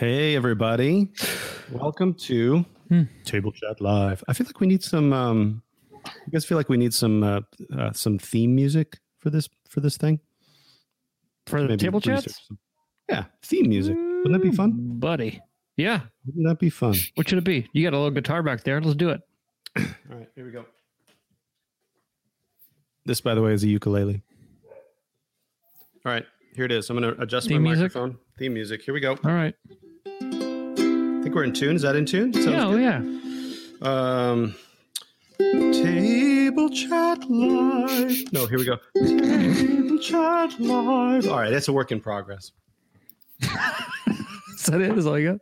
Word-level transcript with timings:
Hey, 0.00 0.34
everybody. 0.34 1.12
Welcome 1.70 2.14
to 2.24 2.64
Hmm. 2.88 3.02
Table 3.22 3.52
Chat 3.52 3.82
Live. 3.82 4.24
I 4.28 4.32
feel 4.32 4.46
like 4.46 4.58
we 4.58 4.66
need 4.66 4.82
some. 4.82 5.12
Um, 5.12 5.62
you 5.92 6.32
guys 6.32 6.46
feel 6.46 6.56
like 6.56 6.70
we 6.70 6.78
need 6.78 6.94
some 6.94 7.22
uh, 7.22 7.40
uh, 7.76 7.92
some 7.92 8.18
theme 8.18 8.54
music 8.54 8.98
for 9.18 9.28
this 9.28 9.46
for 9.68 9.80
this 9.80 9.98
thing? 9.98 10.18
For 11.48 11.60
the 11.60 11.68
Maybe 11.68 11.76
table 11.76 12.00
chats? 12.00 12.48
Yeah, 13.10 13.24
theme 13.42 13.68
music. 13.68 13.94
Wouldn't 13.94 14.32
that 14.32 14.42
be 14.42 14.56
fun? 14.56 14.72
Buddy. 14.98 15.42
Yeah. 15.76 16.00
Wouldn't 16.24 16.46
that 16.48 16.58
be 16.58 16.70
fun? 16.70 16.94
What 17.16 17.28
should 17.28 17.36
it 17.36 17.44
be? 17.44 17.68
You 17.74 17.82
got 17.82 17.92
a 17.92 17.98
little 17.98 18.10
guitar 18.10 18.42
back 18.42 18.64
there. 18.64 18.80
Let's 18.80 18.96
do 18.96 19.10
it. 19.10 19.20
All 19.76 19.84
right, 20.16 20.28
here 20.34 20.46
we 20.46 20.50
go. 20.50 20.64
This, 23.04 23.20
by 23.20 23.34
the 23.34 23.42
way, 23.42 23.52
is 23.52 23.64
a 23.64 23.68
ukulele. 23.68 24.22
All 26.06 26.12
right, 26.12 26.24
here 26.56 26.64
it 26.64 26.72
is. 26.72 26.88
I'm 26.88 26.98
going 26.98 27.14
to 27.14 27.20
adjust 27.20 27.48
Theme 27.48 27.60
my 27.62 27.68
music? 27.74 27.94
microphone. 27.94 28.16
Theme 28.38 28.54
music. 28.54 28.80
Here 28.80 28.94
we 28.94 29.00
go. 29.00 29.18
All 29.22 29.32
right. 29.34 29.54
I 31.30 31.32
think 31.32 31.36
we're 31.36 31.44
in 31.44 31.52
tune. 31.52 31.76
Is 31.76 31.82
that 31.82 31.94
in 31.94 32.06
tune? 32.06 32.32
Sounds 32.32 32.46
yeah, 32.46 32.66
oh, 32.66 32.72
good. 32.72 32.82
yeah. 33.80 33.88
Um, 34.32 34.56
table 35.72 36.68
chat 36.70 37.30
live. 37.30 38.32
No, 38.32 38.46
here 38.46 38.58
we 38.58 38.64
go. 38.64 38.78
Table 38.96 39.98
chat 40.00 40.58
live. 40.58 41.28
All 41.28 41.38
right, 41.38 41.50
that's 41.50 41.68
a 41.68 41.72
work 41.72 41.92
in 41.92 42.00
progress. 42.00 42.50
Is 43.42 44.66
that 44.66 44.80
it? 44.80 44.98
Is 44.98 45.06
all 45.06 45.20
you 45.20 45.32
got? 45.34 45.40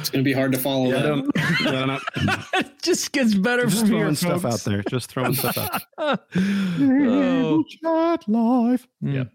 It's 0.00 0.10
going 0.10 0.24
to 0.24 0.28
be 0.28 0.32
hard 0.32 0.50
to 0.50 0.58
follow 0.58 0.86
Yeah, 0.90 1.02
that. 1.02 1.02
don't- 1.04 1.62
no, 1.64 1.84
no, 1.84 1.98
it 2.58 2.82
just 2.82 3.12
gets 3.12 3.36
better 3.36 3.66
just 3.66 3.82
from 3.82 3.90
here, 3.90 4.00
throwing 4.00 4.16
stuff 4.16 4.42
folks. 4.42 4.66
out 4.66 4.70
there. 4.72 4.82
Just 4.82 5.10
throwing 5.12 5.34
stuff 5.34 5.56
out. 5.56 5.82
oh. 6.32 7.64
chat 7.68 8.28
live. 8.28 8.88
Mm. 9.00 9.30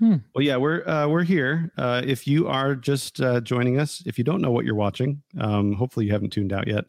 Yeah. 0.00 0.16
Well, 0.34 0.42
yeah, 0.42 0.56
we're 0.56 0.86
uh, 0.88 1.06
we're 1.08 1.24
here. 1.24 1.70
Uh, 1.76 2.00
if 2.04 2.26
you 2.26 2.48
are 2.48 2.74
just 2.74 3.20
uh, 3.20 3.40
joining 3.42 3.78
us, 3.78 4.02
if 4.06 4.16
you 4.16 4.24
don't 4.24 4.40
know 4.40 4.50
what 4.50 4.64
you're 4.64 4.74
watching, 4.74 5.22
um, 5.38 5.74
hopefully 5.74 6.06
you 6.06 6.12
haven't 6.12 6.30
tuned 6.30 6.52
out 6.52 6.66
yet. 6.66 6.86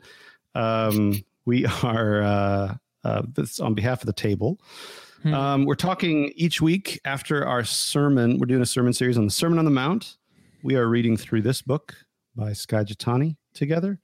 Um, 0.56 1.22
we 1.46 1.66
are 1.84 2.22
uh, 2.24 2.76
uh, 3.04 3.22
this 3.34 3.60
on 3.60 3.74
behalf 3.74 4.02
of 4.02 4.06
the 4.06 4.14
table. 4.14 4.60
Hmm. 5.24 5.34
Um, 5.34 5.66
we're 5.66 5.76
talking 5.76 6.32
each 6.36 6.62
week 6.62 7.00
after 7.06 7.46
our 7.46 7.64
sermon. 7.64 8.40
We're 8.40 8.48
doing 8.48 8.62
a 8.62 8.66
sermon 8.66 8.94
series 8.94 9.18
on 9.18 9.26
the 9.26 9.32
Sermon 9.32 9.60
on 9.60 9.66
the 9.66 9.72
Mount. 9.72 10.18
We 10.64 10.76
are 10.76 10.88
reading 10.88 11.18
through 11.18 11.42
this 11.42 11.62
book 11.62 11.94
by 12.36 12.54
Skye 12.54 12.86
Jethani 12.86 13.36
together. 13.54 14.00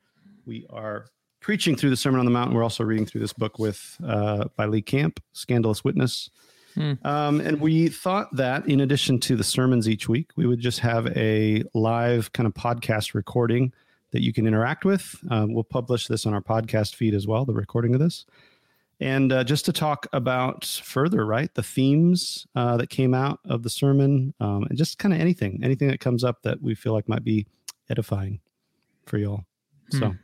We 0.45 0.67
are 0.69 1.05
preaching 1.39 1.75
through 1.75 1.91
the 1.91 1.97
Sermon 1.97 2.19
on 2.19 2.25
the 2.25 2.31
Mount. 2.31 2.49
and 2.49 2.57
We're 2.57 2.63
also 2.63 2.83
reading 2.83 3.05
through 3.05 3.21
this 3.21 3.33
book 3.33 3.57
with 3.57 3.97
uh, 4.05 4.45
by 4.57 4.65
Lee 4.65 4.81
Camp, 4.81 5.21
Scandalous 5.33 5.83
Witness. 5.83 6.29
Hmm. 6.77 6.93
Um, 7.03 7.41
and 7.41 7.59
we 7.59 7.87
thought 7.87 8.35
that 8.35 8.67
in 8.69 8.81
addition 8.81 9.19
to 9.21 9.35
the 9.35 9.43
sermons 9.43 9.89
each 9.89 10.07
week, 10.07 10.29
we 10.35 10.45
would 10.45 10.59
just 10.59 10.79
have 10.81 11.07
a 11.17 11.63
live 11.73 12.31
kind 12.33 12.45
of 12.45 12.53
podcast 12.53 13.15
recording 13.15 13.73
that 14.11 14.21
you 14.21 14.31
can 14.31 14.45
interact 14.45 14.85
with. 14.85 15.15
Um, 15.31 15.53
we'll 15.53 15.63
publish 15.63 16.05
this 16.07 16.27
on 16.27 16.35
our 16.35 16.41
podcast 16.41 16.93
feed 16.93 17.15
as 17.15 17.25
well, 17.25 17.45
the 17.45 17.53
recording 17.53 17.95
of 17.95 17.99
this. 17.99 18.25
And 18.99 19.31
uh, 19.33 19.43
just 19.43 19.65
to 19.65 19.73
talk 19.73 20.05
about 20.13 20.65
further, 20.65 21.25
right, 21.25 21.51
the 21.55 21.63
themes 21.63 22.45
uh, 22.55 22.77
that 22.77 22.89
came 22.89 23.13
out 23.15 23.39
of 23.45 23.63
the 23.63 23.69
sermon, 23.69 24.33
um, 24.39 24.65
and 24.69 24.77
just 24.77 24.97
kind 24.99 25.13
of 25.13 25.19
anything, 25.19 25.59
anything 25.63 25.87
that 25.87 25.99
comes 25.99 26.23
up 26.23 26.41
that 26.43 26.61
we 26.61 26.75
feel 26.75 26.93
like 26.93 27.09
might 27.09 27.23
be 27.23 27.47
edifying 27.89 28.39
for 29.05 29.17
y'all. 29.17 29.45
So, 29.91 30.09
Hmm. 30.09 30.15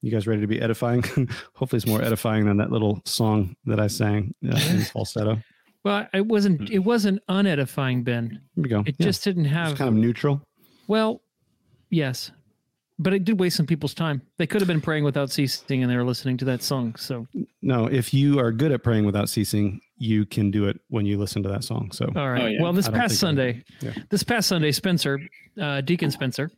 you 0.00 0.10
guys 0.10 0.26
ready 0.26 0.40
to 0.40 0.46
be 0.46 0.60
edifying? 0.60 1.02
Hopefully, 1.54 1.76
it's 1.78 1.86
more 1.86 2.02
edifying 2.02 2.46
than 2.46 2.56
that 2.58 2.70
little 2.72 3.00
song 3.04 3.54
that 3.66 3.78
I 3.80 3.86
sang 3.88 4.34
uh, 4.48 4.58
in 4.70 4.80
falsetto. 4.82 5.38
Well, 5.84 6.06
it 6.14 6.26
wasn't 6.26 6.70
it 6.70 6.78
wasn't 6.80 7.20
unedifying, 7.28 8.04
Ben. 8.04 8.40
Here 8.54 8.62
we 8.62 8.68
go. 8.68 8.80
It 8.86 8.96
Yeah. 8.98 9.06
just 9.06 9.24
didn't 9.24 9.46
have. 9.46 9.70
It's 9.72 9.78
have 9.78 9.86
kind 9.86 9.96
of 9.96 10.02
neutral. 10.02 10.42
well, 10.88 11.22
yes. 11.90 12.30
But 12.98 13.14
it 13.14 13.24
did 13.24 13.40
waste 13.40 13.56
some 13.56 13.66
people's 13.66 13.94
time. 13.94 14.22
They 14.36 14.46
could 14.46 14.60
have 14.60 14.68
been 14.68 14.80
praying 14.80 15.02
without 15.02 15.28
ceasing 15.30 15.82
and 15.82 15.90
they 15.90 15.96
were 15.96 16.04
listening 16.04 16.36
to 16.36 16.44
that 16.44 16.62
song. 16.62 16.94
So 16.96 17.26
No, 17.60 17.86
if 17.86 18.14
you 18.14 18.38
are 18.38 18.52
good 18.52 18.70
at 18.70 18.84
praying 18.84 19.06
without 19.06 19.28
ceasing, 19.28 19.80
you 19.96 20.24
can 20.24 20.52
do 20.52 20.66
it 20.68 20.78
when 20.88 21.04
you 21.04 21.18
listen 21.18 21.42
to 21.42 21.48
that 21.48 21.64
song. 21.64 21.90
So 21.90 22.04
All 22.14 22.30
right. 22.30 22.42
Oh, 22.42 22.46
yeah. 22.46 22.62
Well, 22.62 22.72
this 22.72 22.88
past 22.88 23.16
Sunday, 23.16 23.64
yeah. 23.80 23.94
this 24.10 24.22
past 24.22 24.48
Sunday, 24.48 24.70
Spencer, 24.70 25.18
uh, 25.60 25.80
Deacon 25.80 26.12
Spencer, 26.12 26.52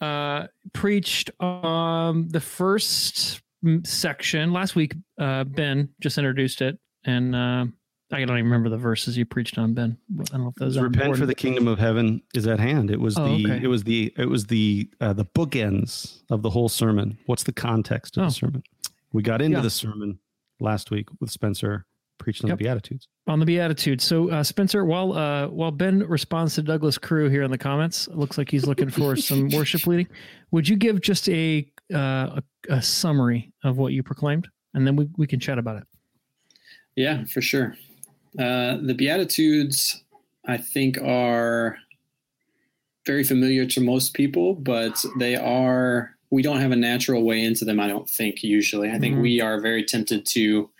uh, 0.00 0.46
preached 0.72 1.30
um, 1.40 2.26
the 2.30 2.40
first 2.40 3.40
section 3.84 4.52
last 4.52 4.74
week. 4.74 4.94
Uh, 5.18 5.44
ben 5.44 5.90
just 6.00 6.16
introduced 6.18 6.62
it, 6.62 6.78
and 7.04 7.36
uh, 7.36 7.66
I 8.12 8.18
don't 8.24 8.36
even 8.38 8.44
remember 8.44 8.68
the 8.68 8.76
verses 8.76 9.16
you 9.16 9.24
preached 9.24 9.56
on, 9.56 9.72
Ben. 9.72 9.96
I 10.18 10.24
don't 10.24 10.42
know 10.42 10.48
if 10.48 10.54
those 10.56 10.76
are 10.76 10.82
repent 10.84 11.16
for 11.16 11.26
the 11.26 11.34
kingdom 11.34 11.68
of 11.68 11.78
heaven 11.78 12.22
is 12.34 12.46
at 12.46 12.58
hand. 12.58 12.90
It 12.90 12.98
was 13.00 13.16
Oh, 13.16 13.24
the 13.36 13.44
okay. 13.46 13.60
it 13.62 13.68
was 13.68 13.84
the 13.84 14.12
it 14.16 14.26
was 14.26 14.46
the 14.46 14.90
uh, 15.00 15.12
the 15.12 15.24
bookends 15.26 16.22
of 16.30 16.42
the 16.42 16.50
whole 16.50 16.68
sermon. 16.68 17.18
What's 17.26 17.44
the 17.44 17.52
context 17.52 18.16
of 18.16 18.22
Oh. 18.22 18.26
the 18.26 18.32
sermon? 18.32 18.62
We 19.12 19.22
got 19.22 19.40
into 19.40 19.58
Yeah. 19.58 19.62
the 19.62 19.70
sermon 19.70 20.18
last 20.60 20.90
week 20.90 21.08
with 21.20 21.30
Spencer 21.30 21.86
preaching 22.18 22.46
on 22.46 22.50
Yep. 22.50 22.58
the 22.58 22.64
Beatitudes. 22.64 23.08
on 23.28 23.38
the 23.40 23.46
Beatitudes. 23.46 24.04
So, 24.04 24.28
uh, 24.28 24.42
Spencer, 24.42 24.84
while 24.84 25.12
uh, 25.12 25.46
while 25.48 25.70
Ben 25.70 26.00
responds 26.00 26.56
to 26.56 26.62
Douglas 26.62 26.98
Crew 26.98 27.28
here 27.28 27.44
in 27.44 27.50
the 27.52 27.58
comments, 27.58 28.08
looks 28.08 28.36
like 28.38 28.50
he's 28.50 28.66
looking 28.66 28.90
for 28.90 29.14
some 29.30 29.48
worship 29.50 29.86
leading. 29.86 30.08
Would 30.50 30.68
you 30.68 30.74
give 30.76 31.00
just 31.00 31.28
a, 31.28 31.70
uh, 31.94 32.40
a 32.40 32.42
a 32.68 32.82
summary 32.82 33.52
of 33.62 33.78
what 33.78 33.92
you 33.92 34.02
proclaimed, 34.02 34.48
and 34.74 34.84
then 34.86 34.96
we 34.96 35.08
we 35.16 35.26
can 35.28 35.38
chat 35.38 35.58
about 35.58 35.76
it. 35.76 35.84
Yeah, 36.96 37.24
for 37.24 37.40
sure. 37.40 37.76
Uh, 38.38 38.78
the 38.82 38.94
Beatitudes, 38.94 40.02
I 40.46 40.56
think, 40.56 40.98
are 41.02 41.78
very 43.06 43.24
familiar 43.24 43.66
to 43.66 43.80
most 43.80 44.14
people, 44.14 44.54
but 44.54 45.04
they 45.18 45.34
are, 45.36 46.10
we 46.30 46.42
don't 46.42 46.60
have 46.60 46.70
a 46.70 46.76
natural 46.76 47.24
way 47.24 47.42
into 47.42 47.64
them, 47.64 47.80
I 47.80 47.88
don't 47.88 48.08
think, 48.08 48.42
usually. 48.42 48.90
I 48.90 48.98
think 48.98 49.16
Mhm. 49.16 49.22
we 49.22 49.40
are 49.40 49.60
very 49.60 49.82
tempted 49.84 50.26
to 50.26 50.70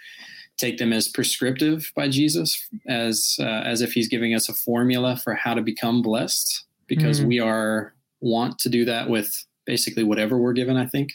take 0.59 0.77
them 0.79 0.93
as 0.93 1.09
prescriptive 1.09 1.91
by 1.97 2.09
Jesus, 2.09 2.69
as, 2.87 3.37
uh, 3.41 3.63
as 3.65 3.81
if 3.81 3.93
he's 3.95 4.09
giving 4.09 4.35
us 4.35 4.49
a 4.49 4.55
formula 4.55 5.17
for 5.17 5.35
how 5.35 5.55
to 5.55 5.63
become 5.63 6.03
blessed, 6.03 6.65
because 6.87 7.21
Mhm. 7.21 7.27
we 7.27 7.39
are 7.41 7.95
want 8.21 8.59
to 8.59 8.69
do 8.69 8.85
that 8.85 9.09
with 9.09 9.47
basically 9.65 10.05
whatever 10.05 10.37
we're 10.39 10.53
given, 10.53 10.77
I 10.77 10.85
think. 10.87 11.15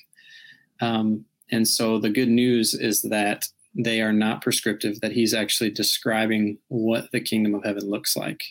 Um, 0.82 1.26
and 1.52 1.68
so 1.68 2.00
the 2.00 2.10
good 2.10 2.30
news 2.30 2.74
is 2.74 3.04
that 3.04 3.48
they 3.76 4.02
are 4.02 4.14
not 4.14 4.42
prescriptive, 4.42 5.02
that 5.02 5.12
he's 5.12 5.34
actually 5.34 5.70
describing 5.70 6.58
what 6.70 7.12
the 7.12 7.20
kingdom 7.20 7.54
of 7.54 7.64
heaven 7.64 7.90
looks 7.90 8.16
like. 8.16 8.42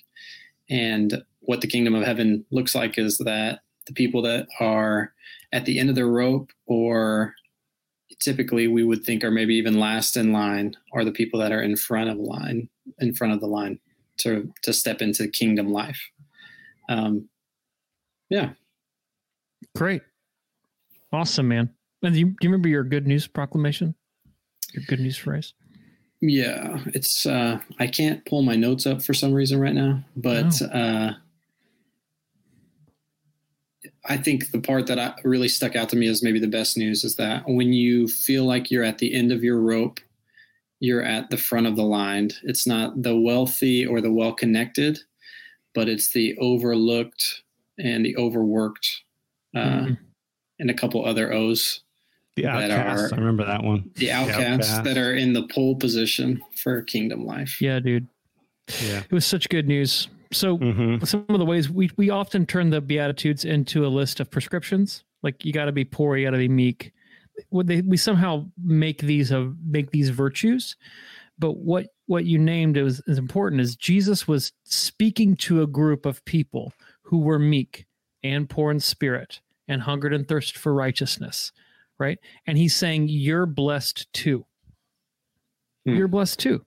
And 0.69 1.23
what 1.41 1.61
the 1.61 1.67
kingdom 1.67 1.95
of 1.95 2.05
heaven 2.05 2.45
looks 2.51 2.75
like 2.75 2.99
is 2.99 3.19
that 3.19 3.61
the 3.87 3.93
people 3.93 4.23
that 4.23 4.47
are 4.61 5.13
at 5.53 5.65
the 5.65 5.79
end 5.79 5.89
of 5.89 5.95
their 5.95 6.09
rope, 6.09 6.51
or 6.67 7.35
typically 8.21 8.69
we 8.69 8.85
would 8.85 9.05
think 9.05 9.25
are 9.25 9.31
maybe 9.31 9.55
even 9.55 9.79
last 9.79 10.17
in 10.17 10.33
line, 10.33 10.75
are 10.93 11.05
the 11.05 11.13
people 11.13 11.41
that 11.41 11.53
are 11.53 11.63
in 11.63 11.77
front 11.77 12.11
of 12.11 12.19
line, 12.19 12.69
in 12.99 13.15
front 13.15 13.33
of 13.33 13.41
the 13.41 13.47
line 13.47 13.79
to 14.19 14.53
to 14.63 14.73
step 14.73 15.03
into 15.03 15.29
kingdom 15.29 15.71
life. 15.71 16.01
Um, 16.89 17.29
yeah, 18.31 18.51
Great, 19.77 20.03
awesome, 21.13 21.49
man. 21.49 21.69
And 22.03 22.15
do 22.15 22.21
you, 22.21 22.27
do 22.27 22.37
you 22.43 22.49
remember 22.49 22.69
your 22.69 22.85
good 22.85 23.07
news 23.07 23.27
proclamation? 23.27 23.95
Good 24.87 25.01
news 25.01 25.17
phrase. 25.17 25.53
Yeah, 26.21 26.83
it's 26.87 27.27
uh 27.27 27.61
I 27.79 27.87
can't 27.87 28.25
pull 28.25 28.43
my 28.43 28.57
notes 28.57 28.87
up 28.87 29.03
for 29.03 29.15
some 29.15 29.33
reason 29.33 29.61
right 29.61 29.75
now, 29.75 30.03
but 30.17 30.61
uh 30.63 31.13
I 34.07 34.17
think 34.17 34.51
the 34.51 34.61
part 34.61 34.87
that 34.87 34.99
I, 34.99 35.15
really 35.25 35.49
stuck 35.49 35.77
out 35.77 35.89
to 35.91 35.97
me 35.97 36.07
is 36.07 36.23
maybe 36.23 36.39
the 36.39 36.47
best 36.47 36.77
news 36.77 37.05
is 37.05 37.17
that 37.17 37.43
when 37.47 37.73
you 37.73 38.09
feel 38.09 38.45
like 38.45 38.71
you're 38.71 38.85
at 38.85 38.99
the 38.99 39.15
end 39.15 39.33
of 39.33 39.43
your 39.45 39.61
rope, 39.61 40.01
you're 40.81 41.03
at 41.03 41.31
the 41.31 41.37
front 41.37 41.67
of 41.67 41.77
the 41.77 41.83
line. 41.83 42.31
It's 42.43 42.67
not 42.67 43.03
the 43.03 43.17
wealthy 43.17 43.87
or 43.87 44.01
the 44.01 44.13
well 44.13 44.33
connected, 44.33 44.99
but 45.75 45.89
it's 45.89 46.13
the 46.13 46.37
overlooked 46.39 47.43
and 47.79 48.05
the 48.05 48.17
overworked 48.17 49.03
uh, 49.55 49.59
Mhm. 49.87 49.99
and 50.59 50.71
a 50.71 50.75
couple 50.75 51.05
other 51.05 51.33
O's 51.33 51.81
The 52.37 52.43
That 52.43 52.71
outcasts. 52.71 53.13
are- 53.13 53.15
I 53.15 53.19
remember 53.19 53.45
that 53.47 53.63
one. 53.63 53.91
the 53.95 54.11
outcasts 54.11 54.71
outcasts. 54.71 54.79
that 54.81 54.99
are 54.99 55.15
in 55.15 55.33
the 55.33 55.45
pole 55.49 55.77
position 55.77 56.41
for 56.57 56.83
kingdom 56.83 57.25
life. 57.25 57.61
Yeah, 57.61 57.79
dude, 57.79 58.09
Yeah. 58.85 59.03
it 59.09 59.13
was 59.13 59.25
such 59.25 59.49
good 59.49 59.69
news. 59.69 60.09
So 60.33 60.57
hmm 60.57 60.99
some 61.05 61.25
of 61.29 61.39
the 61.39 61.45
ways 61.45 61.71
we 61.71 61.91
we 61.97 62.11
often 62.11 62.45
turn 62.45 62.71
the 62.71 62.81
beatitudes 62.81 63.45
into 63.45 63.87
a 63.87 63.89
list 63.89 64.19
of 64.19 64.31
prescriptions 64.33 65.05
like 65.23 65.45
you 65.45 65.53
got 65.53 65.67
to 65.67 65.73
be 65.73 65.85
poor 65.85 66.17
you 66.17 66.27
got 66.27 66.33
to 66.33 66.39
be 66.39 66.49
meek 66.49 66.93
Would 67.51 67.69
they 67.69 67.83
we 67.83 67.97
somehow 67.97 68.47
make 68.61 69.03
these 69.03 69.31
a 69.31 69.53
make 69.65 69.93
these 69.93 70.09
virtues 70.09 70.75
but 71.39 71.59
what 71.59 71.87
what 72.07 72.25
you 72.25 72.39
named 72.39 72.77
is, 72.77 73.01
is 73.07 73.17
important 73.17 73.61
is 73.61 73.77
jesus 73.77 74.27
was 74.27 74.53
speaking 74.65 75.37
to 75.37 75.63
a 75.63 75.69
group 75.69 76.05
of 76.05 76.25
people 76.25 76.73
who 77.03 77.19
were 77.19 77.39
meek 77.39 77.87
and 78.25 78.49
poor 78.51 78.73
in 78.73 78.81
spirit 78.81 79.41
and 79.69 79.83
hungered 79.83 80.13
and 80.13 80.27
thirsted 80.27 80.57
for 80.61 80.75
righteousness 80.75 81.53
right 81.99 82.19
and 82.47 82.59
he's 82.59 82.75
saying 82.75 83.07
you're 83.09 83.47
blessed 83.47 84.13
too 84.13 84.45
Hmm. 85.87 85.97
you're 85.97 86.09
blessed 86.09 86.39
too 86.39 86.65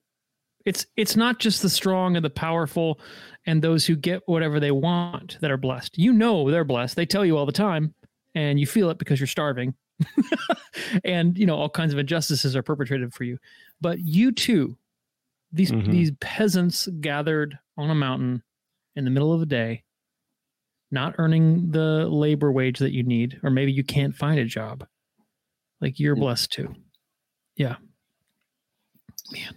It's 0.65 0.85
it's 0.95 1.15
not 1.15 1.39
just 1.39 1.61
the 1.61 1.69
strong 1.69 2.15
and 2.15 2.23
the 2.25 2.29
powerful 2.29 2.99
and 3.45 3.61
those 3.61 3.85
who 3.85 3.95
get 3.95 4.21
whatever 4.27 4.59
they 4.59 4.71
want 4.71 5.37
that 5.41 5.49
are 5.49 5.57
blessed. 5.57 5.97
You 5.97 6.11
know 6.11 6.51
they're 6.51 6.65
blessed. 6.65 6.95
They 6.97 7.05
tell 7.05 7.25
you 7.25 7.37
all 7.37 7.45
the 7.45 7.51
time 7.51 7.93
and 8.35 8.59
you 8.59 8.67
feel 8.67 8.89
it 8.89 8.97
because 8.97 9.19
you're 9.19 9.27
starving. 9.27 9.73
and 11.03 11.37
you 11.37 11.45
know 11.45 11.55
all 11.55 11.69
kinds 11.69 11.93
of 11.93 11.99
injustices 11.99 12.55
are 12.55 12.61
perpetrated 12.61 13.13
for 13.13 13.23
you. 13.23 13.39
But 13.81 13.99
you 13.99 14.31
too 14.31 14.77
these 15.51 15.71
mm-hmm. 15.71 15.89
these 15.89 16.11
peasants 16.19 16.87
gathered 16.99 17.57
on 17.77 17.89
a 17.89 17.95
mountain 17.95 18.43
in 18.95 19.05
the 19.05 19.11
middle 19.11 19.33
of 19.33 19.39
the 19.39 19.45
day 19.45 19.83
not 20.91 21.15
earning 21.17 21.71
the 21.71 22.07
labor 22.07 22.51
wage 22.51 22.79
that 22.79 22.93
you 22.93 23.03
need 23.03 23.39
or 23.43 23.49
maybe 23.49 23.71
you 23.71 23.83
can't 23.83 24.15
find 24.15 24.39
a 24.39 24.45
job. 24.45 24.85
Like 25.81 25.99
you're 25.99 26.15
blessed 26.15 26.51
too. 26.51 26.73
Yeah. 27.55 27.75
Man. 29.31 29.55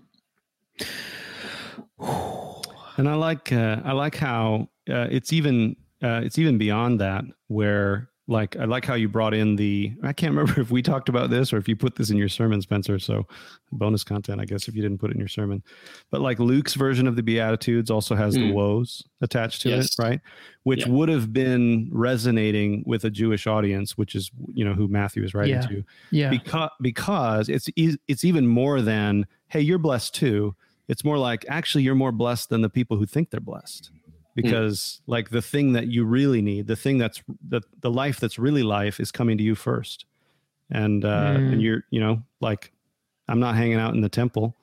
and 2.96 3.08
I 3.08 3.14
like 3.14 3.52
uh, 3.52 3.80
I 3.84 3.92
like 3.92 4.16
how 4.16 4.68
uh, 4.88 5.06
it's 5.10 5.32
even 5.32 5.76
uh, 6.02 6.20
it's 6.24 6.38
even 6.38 6.58
beyond 6.58 7.00
that 7.00 7.24
where 7.48 8.09
like 8.30 8.56
I 8.56 8.64
like 8.64 8.84
how 8.84 8.94
you 8.94 9.08
brought 9.08 9.34
in 9.34 9.56
the 9.56 9.92
I 10.02 10.12
can't 10.12 10.34
remember 10.34 10.60
if 10.60 10.70
we 10.70 10.82
talked 10.82 11.08
about 11.08 11.30
this 11.30 11.52
or 11.52 11.58
if 11.58 11.68
you 11.68 11.76
put 11.76 11.96
this 11.96 12.10
in 12.10 12.16
your 12.16 12.28
sermon 12.28 12.62
Spencer 12.62 12.98
so 12.98 13.26
bonus 13.72 14.04
content 14.04 14.40
I 14.40 14.44
guess 14.44 14.68
if 14.68 14.74
you 14.74 14.82
didn't 14.82 14.98
put 14.98 15.10
it 15.10 15.14
in 15.14 15.18
your 15.18 15.28
sermon 15.28 15.62
but 16.10 16.20
like 16.20 16.38
Luke's 16.38 16.74
version 16.74 17.06
of 17.06 17.16
the 17.16 17.22
beatitudes 17.22 17.90
also 17.90 18.14
has 18.14 18.36
mm. 18.36 18.48
the 18.48 18.52
woes 18.52 19.02
attached 19.20 19.62
to 19.62 19.70
yes. 19.70 19.86
it 19.86 20.02
right 20.02 20.20
which 20.62 20.86
yeah. 20.86 20.92
would 20.92 21.08
have 21.08 21.32
been 21.32 21.88
resonating 21.92 22.84
with 22.86 23.04
a 23.04 23.10
Jewish 23.10 23.46
audience 23.46 23.98
which 23.98 24.14
is 24.14 24.30
you 24.52 24.64
know 24.64 24.74
who 24.74 24.88
Matthew 24.88 25.24
is 25.24 25.34
writing 25.34 25.56
yeah. 25.56 25.66
to 25.66 25.84
yeah 26.10 26.30
because 26.30 26.70
because 26.80 27.48
it's 27.48 27.68
it's 27.76 28.24
even 28.24 28.46
more 28.46 28.80
than 28.80 29.26
hey 29.48 29.60
you're 29.60 29.78
blessed 29.78 30.14
too 30.14 30.54
it's 30.88 31.04
more 31.04 31.18
like 31.18 31.44
actually 31.48 31.84
you're 31.84 31.94
more 31.94 32.12
blessed 32.12 32.48
than 32.48 32.62
the 32.62 32.70
people 32.70 32.96
who 32.96 33.06
think 33.06 33.30
they're 33.30 33.40
blessed 33.40 33.90
Hmm. 33.92 33.99
Because 34.42 34.78
mm. 34.78 35.00
like 35.06 35.30
the 35.30 35.42
thing 35.42 35.72
that 35.72 35.88
you 35.88 36.04
really 36.04 36.42
need 36.42 36.66
the 36.66 36.76
thing 36.76 36.98
that's 36.98 37.22
the, 37.48 37.60
the 37.80 37.90
life 37.90 38.20
that's 38.20 38.38
really 38.38 38.62
life 38.62 39.00
is 39.00 39.10
coming 39.10 39.36
to 39.38 39.44
you 39.44 39.54
first 39.54 40.06
and 40.70 41.04
uh 41.04 41.08
mm. 41.08 41.36
and 41.36 41.54
hmm. 41.54 41.60
you're 41.60 41.84
you 41.90 42.00
know 42.00 42.22
like 42.40 42.72
i'm 43.28 43.40
not 43.40 43.54
hanging 43.54 43.78
out 43.78 43.94
in 43.94 44.00
the 44.00 44.08
temple 44.08 44.54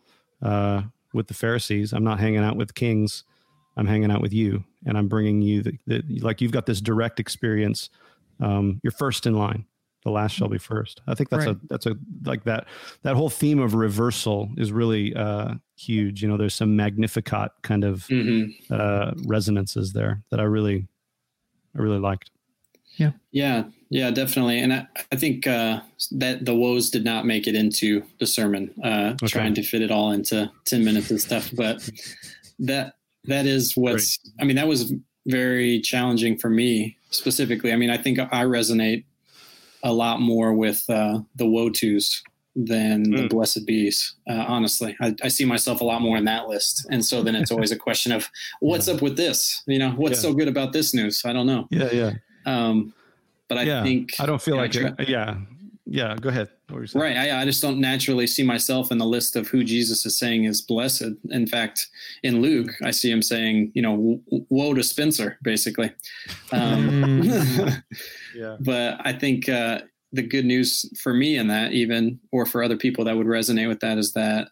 uh 0.41 0.81
with 1.13 1.27
the 1.27 1.33
pharisees 1.33 1.93
i'm 1.93 2.03
not 2.03 2.19
hanging 2.19 2.43
out 2.43 2.55
with 2.55 2.75
kings 2.75 3.23
i'm 3.75 3.87
hanging 3.87 4.11
out 4.11 4.21
with 4.21 4.33
you 4.33 4.63
and 4.85 4.97
i'm 4.97 5.07
bringing 5.07 5.41
you 5.41 5.61
the, 5.61 5.77
the 5.87 6.01
like 6.21 6.41
you've 6.41 6.51
got 6.51 6.65
this 6.65 6.81
direct 6.81 7.19
experience 7.19 7.89
um 8.39 8.79
you're 8.83 8.91
first 8.91 9.25
in 9.25 9.35
line 9.35 9.65
the 10.07 10.11
last 10.11 10.31
shall 10.31 10.47
be 10.47 10.57
first. 10.57 11.01
I 11.05 11.15
think 11.15 11.29
that's 11.29 11.45
right. 11.45 11.57
a 11.57 11.59
that's 11.67 11.85
a 11.85 11.97
like 12.23 12.45
that 12.45 12.65
that 13.03 13.17
whole 13.17 13.29
theme 13.29 13.59
of 13.59 13.73
reversal 13.73 14.49
is 14.55 14.71
really 14.71 15.13
uh, 15.13 15.55
huge. 15.75 16.21
You 16.21 16.29
know, 16.29 16.37
there's 16.37 16.53
some 16.53 16.77
Magnificat 16.77 17.51
kind 17.61 17.83
of 17.83 18.07
mm-hmm. 18.07 18.73
uh, 18.73 19.11
resonances 19.25 19.91
there 19.91 20.23
that 20.31 20.39
I 20.39 20.43
really 20.43 20.87
I 21.77 21.81
really 21.81 21.99
liked. 21.99 22.31
Yeah, 22.95 23.11
yeah, 23.31 23.65
yeah, 23.89 24.09
definitely. 24.09 24.59
And 24.59 24.71
I, 24.71 24.87
I 25.11 25.17
think 25.17 25.45
uh, 25.45 25.81
that 26.11 26.45
the 26.45 26.55
woes 26.55 26.89
did 26.89 27.03
not 27.03 27.25
make 27.25 27.45
it 27.45 27.53
into 27.53 28.01
the 28.19 28.25
sermon. 28.25 28.73
Uh, 28.81 29.13
okay. 29.21 29.27
Trying 29.27 29.55
to 29.55 29.61
fit 29.61 29.81
it 29.81 29.91
all 29.91 30.13
into 30.13 30.49
ten 30.65 30.85
minutes 30.85 31.11
and 31.11 31.19
stuff, 31.19 31.51
but 31.53 31.87
that 32.59 32.93
that 33.25 33.45
is 33.45 33.75
what's. 33.75 34.17
Great. 34.17 34.33
I 34.39 34.45
mean, 34.45 34.55
that 34.55 34.69
was 34.69 34.93
very 35.27 35.81
challenging 35.81 36.37
for 36.37 36.49
me 36.49 36.95
specifically. 37.09 37.73
I 37.73 37.75
mean, 37.75 37.89
I 37.89 37.97
think 37.97 38.19
I 38.19 38.45
resonate 38.45 39.03
a 39.83 39.93
lot 39.93 40.21
more 40.21 40.53
with 40.53 40.83
uh, 40.89 41.19
the 41.35 41.45
woe 41.45 41.69
tos 41.69 42.21
than 42.55 43.05
mm. 43.05 43.15
the 43.15 43.21
hmm. 43.23 43.27
blessed 43.27 43.65
bees. 43.67 44.15
Uh, 44.27 44.43
honestly, 44.47 44.95
I, 44.99 45.15
I, 45.23 45.27
see 45.27 45.45
myself 45.45 45.79
a 45.79 45.83
lot 45.83 46.01
more 46.01 46.17
in 46.17 46.25
that 46.25 46.47
list, 46.47 46.87
and 46.89 47.05
so 47.05 47.21
then 47.21 47.35
it's 47.35 47.51
always 47.51 47.71
a 47.71 47.77
question 47.77 48.11
of 48.11 48.29
what's 48.61 48.87
yeah. 48.87 48.95
up 48.95 49.01
with 49.03 49.15
this. 49.15 49.61
You 49.67 49.77
know, 49.77 49.91
what's 49.91 50.17
yeah. 50.23 50.29
so 50.29 50.33
good 50.33 50.47
about 50.47 50.73
this 50.73 50.93
news? 50.93 51.21
I 51.23 51.33
don't 51.33 51.45
know. 51.45 51.67
Yeah, 51.69 51.91
yeah. 51.91 52.13
Um, 52.47 52.93
but 53.47 53.59
I 53.59 53.63
yeah. 53.63 53.83
think 53.83 54.13
I 54.19 54.25
don't 54.25 54.41
feel 54.41 54.57
like 54.57 54.73
it. 54.73 55.07
Yeah, 55.07 55.37
yeah. 55.89 56.15
Go 56.19 56.29
ahead. 56.29 56.49
Right. 56.93 57.15
I, 57.15 57.41
I 57.41 57.45
just 57.45 57.61
don't 57.61 57.79
naturally 57.79 58.27
see 58.27 58.43
myself 58.43 58.91
in 58.91 58.97
the 58.97 59.05
list 59.05 59.35
of 59.35 59.47
who 59.47 59.63
Jesus 59.63 60.05
is 60.05 60.19
saying 60.19 60.43
is 60.43 60.61
blessed. 60.61 61.05
In 61.29 61.47
fact, 61.47 61.87
in 62.23 62.41
Luke, 62.41 62.71
I 62.83 62.91
see 62.91 63.09
him 63.09 63.21
saying, 63.21 63.71
you 63.73 63.81
know, 63.81 64.21
woe 64.49 64.73
to 64.73 64.83
Spencer, 64.83 65.37
basically. 65.43 65.91
Um, 66.51 67.23
yeah. 68.35 68.57
But 68.59 68.99
I 69.05 69.13
think 69.13 69.47
uh, 69.47 69.81
the 70.11 70.23
good 70.23 70.45
news 70.45 70.85
for 71.01 71.13
me 71.13 71.37
in 71.37 71.47
that, 71.47 71.71
even, 71.71 72.19
or 72.33 72.45
for 72.45 72.63
other 72.63 72.77
people 72.77 73.05
that 73.05 73.15
would 73.15 73.27
resonate 73.27 73.69
with 73.69 73.79
that, 73.79 73.97
is 73.97 74.11
that, 74.13 74.49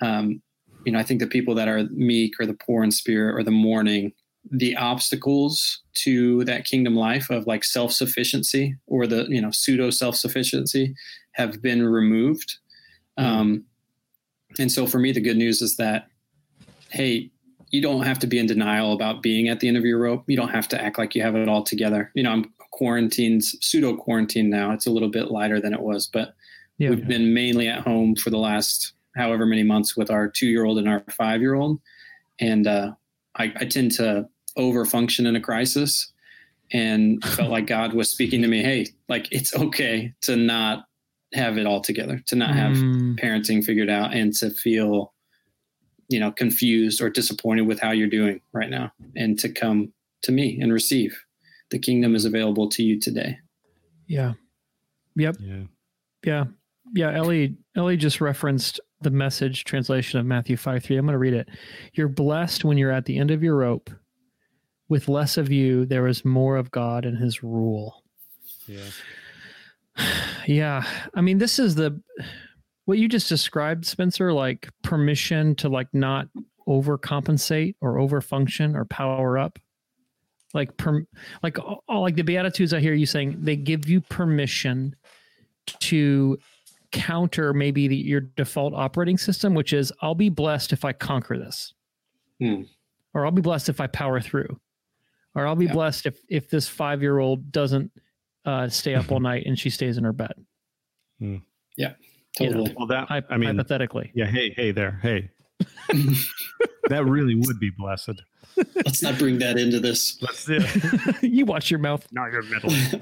um, 0.00 0.40
you 0.86 0.92
know, 0.92 0.98
I 0.98 1.02
think 1.02 1.20
the 1.20 1.26
people 1.26 1.54
that 1.56 1.68
are 1.68 1.84
meek 1.90 2.40
or 2.40 2.46
the 2.46 2.54
poor 2.54 2.82
in 2.84 2.90
spirit 2.90 3.38
or 3.38 3.42
the 3.42 3.50
mourning, 3.50 4.12
the 4.50 4.76
obstacles 4.76 5.82
to 5.94 6.44
that 6.44 6.64
kingdom 6.64 6.94
life 6.94 7.30
of 7.30 7.46
like 7.46 7.64
self-sufficiency 7.64 8.76
or 8.86 9.06
the 9.06 9.26
you 9.28 9.40
know 9.40 9.50
pseudo 9.50 9.90
self-sufficiency 9.90 10.94
have 11.32 11.62
been 11.62 11.86
removed. 11.86 12.58
Hmm. 13.18 13.24
um, 13.24 13.64
and 14.58 14.70
so 14.70 14.86
for 14.86 14.98
me 14.98 15.12
the 15.12 15.20
good 15.20 15.36
news 15.36 15.62
is 15.62 15.76
that 15.76 16.08
hey 16.90 17.30
you 17.70 17.80
don't 17.80 18.02
have 18.02 18.20
to 18.20 18.26
be 18.28 18.38
in 18.38 18.46
denial 18.46 18.92
about 18.92 19.22
being 19.22 19.48
at 19.48 19.58
the 19.58 19.66
end 19.66 19.76
of 19.76 19.84
your 19.84 19.98
rope. 19.98 20.22
You 20.28 20.36
don't 20.36 20.50
have 20.50 20.68
to 20.68 20.80
act 20.80 20.96
like 20.96 21.16
you 21.16 21.22
have 21.22 21.34
it 21.34 21.48
all 21.48 21.62
together. 21.62 22.10
You 22.14 22.22
know 22.22 22.30
i'm 22.30 22.52
quarantined 22.70 23.44
pseudo 23.44 23.96
quarantine 23.96 24.50
now. 24.50 24.72
It's 24.72 24.86
a 24.86 24.90
little 24.90 25.10
bit 25.10 25.30
lighter 25.30 25.60
than 25.60 25.72
it 25.72 25.80
was 25.80 26.06
but 26.06 26.34
yeah, 26.78 26.90
we've 26.90 27.00
yeah. 27.00 27.06
been 27.06 27.32
mainly 27.32 27.68
at 27.68 27.80
home 27.80 28.16
for 28.16 28.30
the 28.30 28.38
last 28.38 28.92
however 29.16 29.46
many 29.46 29.62
months 29.62 29.96
with 29.96 30.10
our 30.10 30.28
two 30.28 30.46
year 30.46 30.64
old 30.64 30.78
and 30.78 30.88
our 30.88 31.04
five 31.10 31.40
year 31.40 31.54
old 31.54 31.80
and 32.40 32.66
uh, 32.66 32.92
I, 33.36 33.52
I 33.56 33.64
tend 33.64 33.92
to 33.92 34.28
over 34.56 34.84
function 34.84 35.26
in 35.26 35.36
a 35.36 35.40
crisis 35.40 36.12
and 36.72 37.24
felt 37.24 37.50
like 37.50 37.66
God 37.66 37.92
was 37.94 38.10
speaking 38.10 38.42
to 38.42 38.48
me, 38.48 38.62
hey, 38.62 38.88
like 39.08 39.28
it's 39.30 39.54
okay 39.54 40.12
to 40.22 40.36
not 40.36 40.86
have 41.32 41.58
it 41.58 41.66
all 41.66 41.80
together, 41.80 42.20
to 42.26 42.36
not 42.36 42.54
have 42.54 42.72
mm. 42.72 43.18
parenting 43.18 43.64
figured 43.64 43.90
out 43.90 44.14
and 44.14 44.34
to 44.36 44.50
feel, 44.50 45.12
you 46.08 46.20
know, 46.20 46.30
confused 46.32 47.00
or 47.00 47.10
disappointed 47.10 47.62
with 47.62 47.80
how 47.80 47.90
you're 47.90 48.08
doing 48.08 48.40
right 48.52 48.70
now 48.70 48.92
and 49.16 49.38
to 49.38 49.48
come 49.48 49.92
to 50.22 50.32
me 50.32 50.58
and 50.60 50.72
receive. 50.72 51.18
The 51.70 51.78
kingdom 51.78 52.14
is 52.14 52.24
available 52.24 52.68
to 52.70 52.82
you 52.82 53.00
today. 53.00 53.38
Yeah. 54.06 54.34
Yep. 55.16 55.36
Yeah. 55.40 55.62
Yeah. 56.24 56.44
Yeah. 56.94 57.16
Ellie 57.16 57.56
Ellie 57.76 57.96
just 57.96 58.20
referenced 58.20 58.80
the 59.00 59.10
message 59.10 59.64
translation 59.64 60.18
of 60.18 60.26
Matthew 60.26 60.56
5 60.56 60.84
3. 60.84 60.96
I'm 60.96 61.06
going 61.06 61.14
to 61.14 61.18
read 61.18 61.34
it. 61.34 61.48
You're 61.94 62.08
blessed 62.08 62.64
when 62.64 62.78
you're 62.78 62.92
at 62.92 63.06
the 63.06 63.18
end 63.18 63.30
of 63.30 63.42
your 63.42 63.56
rope 63.56 63.90
with 64.94 65.08
less 65.08 65.36
of 65.36 65.50
you, 65.50 65.84
there 65.84 66.06
is 66.06 66.24
more 66.24 66.56
of 66.56 66.70
God 66.70 67.04
and 67.04 67.18
his 67.18 67.42
rule. 67.42 68.04
Yeah. 68.68 68.78
Yeah. 70.46 70.84
I 71.14 71.20
mean, 71.20 71.38
this 71.38 71.58
is 71.58 71.74
the 71.74 72.00
what 72.84 72.98
you 72.98 73.08
just 73.08 73.28
described, 73.28 73.86
Spencer, 73.86 74.32
like 74.32 74.68
permission 74.82 75.54
to 75.56 75.68
like 75.70 75.88
not 75.94 76.28
overcompensate 76.68 77.76
or 77.80 77.94
overfunction 77.94 78.74
or 78.76 78.84
power 78.84 79.38
up. 79.38 79.58
Like 80.52 80.76
per, 80.76 81.04
like 81.42 81.56
all 81.88 82.02
like 82.02 82.16
the 82.16 82.22
beatitudes 82.22 82.74
I 82.74 82.80
hear 82.80 82.92
you 82.92 83.06
saying, 83.06 83.38
they 83.40 83.56
give 83.56 83.88
you 83.88 84.00
permission 84.02 84.94
to 85.80 86.38
counter 86.92 87.54
maybe 87.54 87.88
the, 87.88 87.96
your 87.96 88.20
default 88.20 88.74
operating 88.74 89.16
system, 89.16 89.54
which 89.54 89.72
is 89.72 89.92
I'll 90.02 90.14
be 90.14 90.28
blessed 90.28 90.72
if 90.72 90.84
I 90.84 90.92
conquer 90.92 91.38
this. 91.38 91.72
Hmm. 92.38 92.62
Or 93.14 93.24
I'll 93.24 93.32
be 93.32 93.42
blessed 93.42 93.68
if 93.70 93.80
I 93.80 93.86
power 93.86 94.20
through 94.20 94.58
or 95.34 95.46
I'll 95.46 95.56
be 95.56 95.66
yeah. 95.66 95.72
blessed 95.72 96.06
if 96.06 96.18
if 96.28 96.48
this 96.48 96.68
five 96.68 97.02
year 97.02 97.18
old 97.18 97.50
doesn't 97.52 97.90
uh, 98.44 98.68
stay 98.68 98.94
up 98.94 99.10
all 99.10 99.20
night 99.32 99.44
and 99.46 99.58
she 99.58 99.70
stays 99.70 99.98
in 99.98 100.04
her 100.04 100.12
bed. 100.12 100.34
Hmm. 101.18 101.36
Yeah, 101.76 101.94
totally. 102.36 102.64
You 102.64 102.68
know, 102.68 102.74
well, 102.76 102.86
that 102.88 103.06
I 103.10 103.36
mean, 103.36 103.56
hypothetically. 103.56 104.12
Yeah. 104.14 104.26
Hey, 104.26 104.50
hey 104.56 104.70
there. 104.70 104.98
Hey, 105.02 105.30
that 106.88 107.04
really 107.04 107.34
would 107.34 107.58
be 107.58 107.70
blessed. 107.70 108.22
Let's 108.84 109.02
not 109.02 109.18
bring 109.18 109.38
that 109.38 109.58
into 109.58 109.80
this. 109.80 110.18
Let's 110.22 110.44
do 110.44 110.60
you 111.26 111.44
watch 111.44 111.70
your 111.70 111.80
mouth. 111.80 112.06
Not 112.12 112.30
your 112.30 112.42
meddling. 112.42 113.00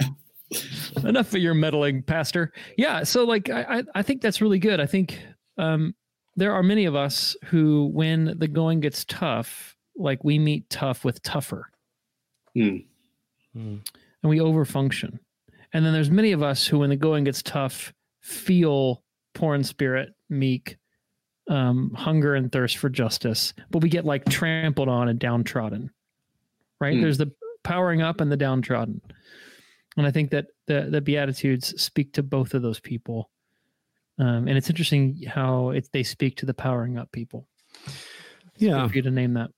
Enough 1.04 1.34
of 1.34 1.40
your 1.40 1.54
meddling, 1.54 2.02
Pastor. 2.02 2.52
Yeah. 2.76 3.02
So, 3.04 3.24
like, 3.24 3.50
I 3.50 3.82
I 3.94 4.02
think 4.02 4.22
that's 4.22 4.40
really 4.40 4.58
good. 4.58 4.80
I 4.80 4.86
think 4.86 5.18
um, 5.58 5.94
there 6.36 6.52
are 6.54 6.62
many 6.62 6.84
of 6.86 6.94
us 6.94 7.36
who, 7.46 7.90
when 7.92 8.38
the 8.38 8.48
going 8.48 8.80
gets 8.80 9.04
tough, 9.04 9.76
like 9.96 10.24
we 10.24 10.38
meet 10.38 10.70
tough 10.70 11.04
with 11.04 11.22
tougher. 11.22 11.70
Mm. 12.56 12.84
And 13.54 13.82
we 14.22 14.38
overfunction. 14.38 15.18
And 15.72 15.84
then 15.84 15.92
there's 15.92 16.10
many 16.10 16.32
of 16.32 16.42
us 16.42 16.66
who, 16.66 16.80
when 16.80 16.90
the 16.90 16.96
going 16.96 17.24
gets 17.24 17.42
tough, 17.42 17.92
feel 18.20 19.02
poor 19.34 19.54
in 19.54 19.64
spirit, 19.64 20.10
meek, 20.28 20.76
um, 21.48 21.92
hunger 21.94 22.34
and 22.34 22.52
thirst 22.52 22.76
for 22.76 22.88
justice, 22.88 23.52
but 23.70 23.82
we 23.82 23.88
get 23.88 24.04
like 24.04 24.24
trampled 24.26 24.88
on 24.88 25.08
and 25.08 25.18
downtrodden. 25.18 25.90
Right? 26.80 26.96
Mm. 26.96 27.02
There's 27.02 27.18
the 27.18 27.32
powering 27.64 28.02
up 28.02 28.20
and 28.20 28.30
the 28.30 28.36
downtrodden. 28.36 29.00
And 29.96 30.06
I 30.06 30.10
think 30.10 30.30
that 30.30 30.46
the 30.66 30.88
the 30.90 31.00
Beatitudes 31.00 31.80
speak 31.80 32.12
to 32.14 32.22
both 32.22 32.54
of 32.54 32.62
those 32.62 32.80
people. 32.80 33.30
Um, 34.18 34.48
and 34.48 34.56
it's 34.56 34.70
interesting 34.70 35.22
how 35.26 35.70
it, 35.70 35.88
they 35.92 36.02
speak 36.02 36.36
to 36.38 36.46
the 36.46 36.54
powering 36.54 36.98
up 36.98 37.12
people. 37.12 37.46
Yeah. 38.56 38.86
For 38.86 38.94
you 38.94 39.02
to 39.02 39.10
name 39.10 39.34
that. 39.34 39.50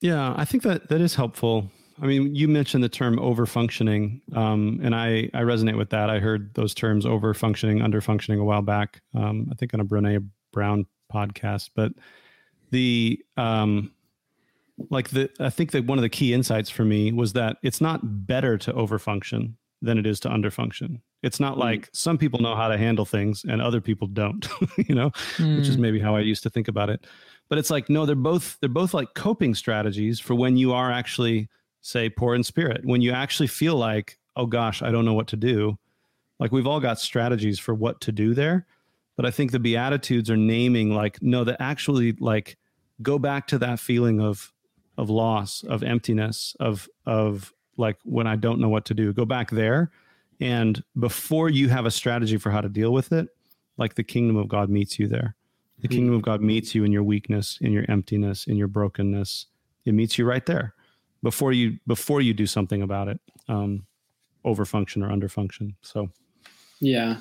Yeah, 0.00 0.34
I 0.36 0.44
think 0.44 0.62
that 0.62 0.88
that 0.88 1.00
is 1.00 1.14
helpful. 1.14 1.70
I 2.02 2.06
mean, 2.06 2.34
you 2.34 2.48
mentioned 2.48 2.82
the 2.82 2.88
term 2.88 3.16
overfunctioning, 3.18 4.20
um, 4.36 4.80
and 4.82 4.94
I, 4.94 5.28
I 5.34 5.42
resonate 5.42 5.76
with 5.76 5.90
that. 5.90 6.08
I 6.08 6.18
heard 6.18 6.54
those 6.54 6.72
terms 6.74 7.04
overfunctioning, 7.04 7.82
underfunctioning 7.82 8.40
a 8.40 8.44
while 8.44 8.62
back. 8.62 9.02
Um, 9.14 9.48
I 9.52 9.54
think 9.54 9.74
on 9.74 9.80
a 9.80 9.84
Brene 9.84 10.26
Brown 10.52 10.86
podcast, 11.12 11.70
but 11.74 11.92
the 12.70 13.18
um, 13.36 13.92
like 14.88 15.10
the 15.10 15.28
I 15.38 15.50
think 15.50 15.72
that 15.72 15.84
one 15.84 15.98
of 15.98 16.02
the 16.02 16.08
key 16.08 16.32
insights 16.32 16.70
for 16.70 16.84
me 16.84 17.12
was 17.12 17.32
that 17.34 17.58
it's 17.62 17.80
not 17.80 18.00
better 18.26 18.56
to 18.58 18.72
overfunction 18.72 19.54
than 19.82 19.98
it 19.98 20.06
is 20.06 20.20
to 20.20 20.28
underfunction. 20.28 21.00
It's 21.22 21.40
not 21.40 21.56
Mm. 21.56 21.60
like 21.60 21.90
some 21.92 22.16
people 22.16 22.40
know 22.40 22.54
how 22.54 22.68
to 22.68 22.78
handle 22.78 23.04
things 23.04 23.44
and 23.48 23.60
other 23.60 23.80
people 23.80 24.06
don't, 24.08 24.46
you 24.88 24.94
know, 24.94 25.10
which 25.38 25.68
is 25.68 25.76
Mm. 25.76 25.80
maybe 25.80 26.00
how 26.00 26.16
I 26.16 26.20
used 26.20 26.42
to 26.44 26.50
think 26.50 26.68
about 26.68 26.88
it. 26.90 27.06
But 27.48 27.58
it's 27.58 27.70
like 27.70 27.90
no, 27.90 28.06
they're 28.06 28.14
both 28.14 28.56
they're 28.60 28.68
both 28.70 28.94
like 28.94 29.12
coping 29.14 29.54
strategies 29.54 30.18
for 30.20 30.34
when 30.34 30.56
you 30.56 30.72
are 30.72 30.90
actually 30.90 31.48
say 31.80 32.08
poor 32.08 32.34
in 32.34 32.42
spirit, 32.44 32.84
when 32.84 33.00
you 33.00 33.12
actually 33.12 33.46
feel 33.46 33.76
like 33.76 34.18
oh 34.36 34.46
gosh, 34.46 34.80
I 34.82 34.90
don't 34.90 35.04
know 35.04 35.14
what 35.14 35.26
to 35.28 35.36
do. 35.36 35.78
Like 36.38 36.52
we've 36.52 36.66
all 36.66 36.80
got 36.80 36.98
strategies 36.98 37.58
for 37.58 37.74
what 37.74 38.00
to 38.02 38.12
do 38.12 38.32
there, 38.32 38.66
but 39.16 39.26
I 39.26 39.30
think 39.30 39.50
the 39.50 39.58
beatitudes 39.58 40.30
are 40.30 40.36
naming 40.36 40.94
like 40.94 41.20
no, 41.22 41.44
that 41.44 41.60
actually 41.60 42.12
like 42.12 42.56
go 43.02 43.18
back 43.18 43.46
to 43.48 43.58
that 43.58 43.80
feeling 43.80 44.20
of 44.20 44.52
of 44.96 45.10
loss, 45.10 45.62
of 45.64 45.82
emptiness, 45.82 46.56
of 46.60 46.88
of 47.06 47.52
like 47.76 47.96
when 48.04 48.26
I 48.26 48.36
don't 48.36 48.60
know 48.60 48.68
what 48.68 48.84
to 48.86 48.94
do. 48.94 49.12
Go 49.12 49.24
back 49.24 49.50
there 49.50 49.90
and 50.40 50.82
before 50.98 51.50
you 51.50 51.68
have 51.68 51.84
a 51.86 51.90
strategy 51.90 52.38
for 52.38 52.50
how 52.50 52.62
to 52.62 52.68
deal 52.68 52.92
with 52.92 53.12
it, 53.12 53.28
like 53.76 53.94
the 53.94 54.02
kingdom 54.04 54.36
of 54.36 54.48
God 54.48 54.70
meets 54.70 54.98
you 54.98 55.06
there. 55.06 55.36
The 55.80 55.88
Hmm. 55.88 55.94
kingdom 55.94 56.14
of 56.14 56.22
God 56.22 56.40
meets 56.40 56.74
you 56.74 56.84
in 56.84 56.92
your 56.92 57.02
weakness, 57.02 57.58
in 57.60 57.72
your 57.72 57.84
emptiness, 57.88 58.46
in 58.46 58.56
your 58.56 58.68
brokenness. 58.68 59.46
It 59.84 59.92
meets 59.92 60.18
you 60.18 60.24
right 60.24 60.44
there 60.46 60.74
before 61.22 61.52
you 61.52 61.78
before 61.86 62.20
you 62.20 62.34
do 62.34 62.46
something 62.46 62.82
about 62.82 63.08
it. 63.08 63.20
Um 63.48 63.86
overfunction 64.44 65.04
or 65.04 65.14
underfunction. 65.14 65.74
So 65.82 66.10
Yeah. 66.80 67.18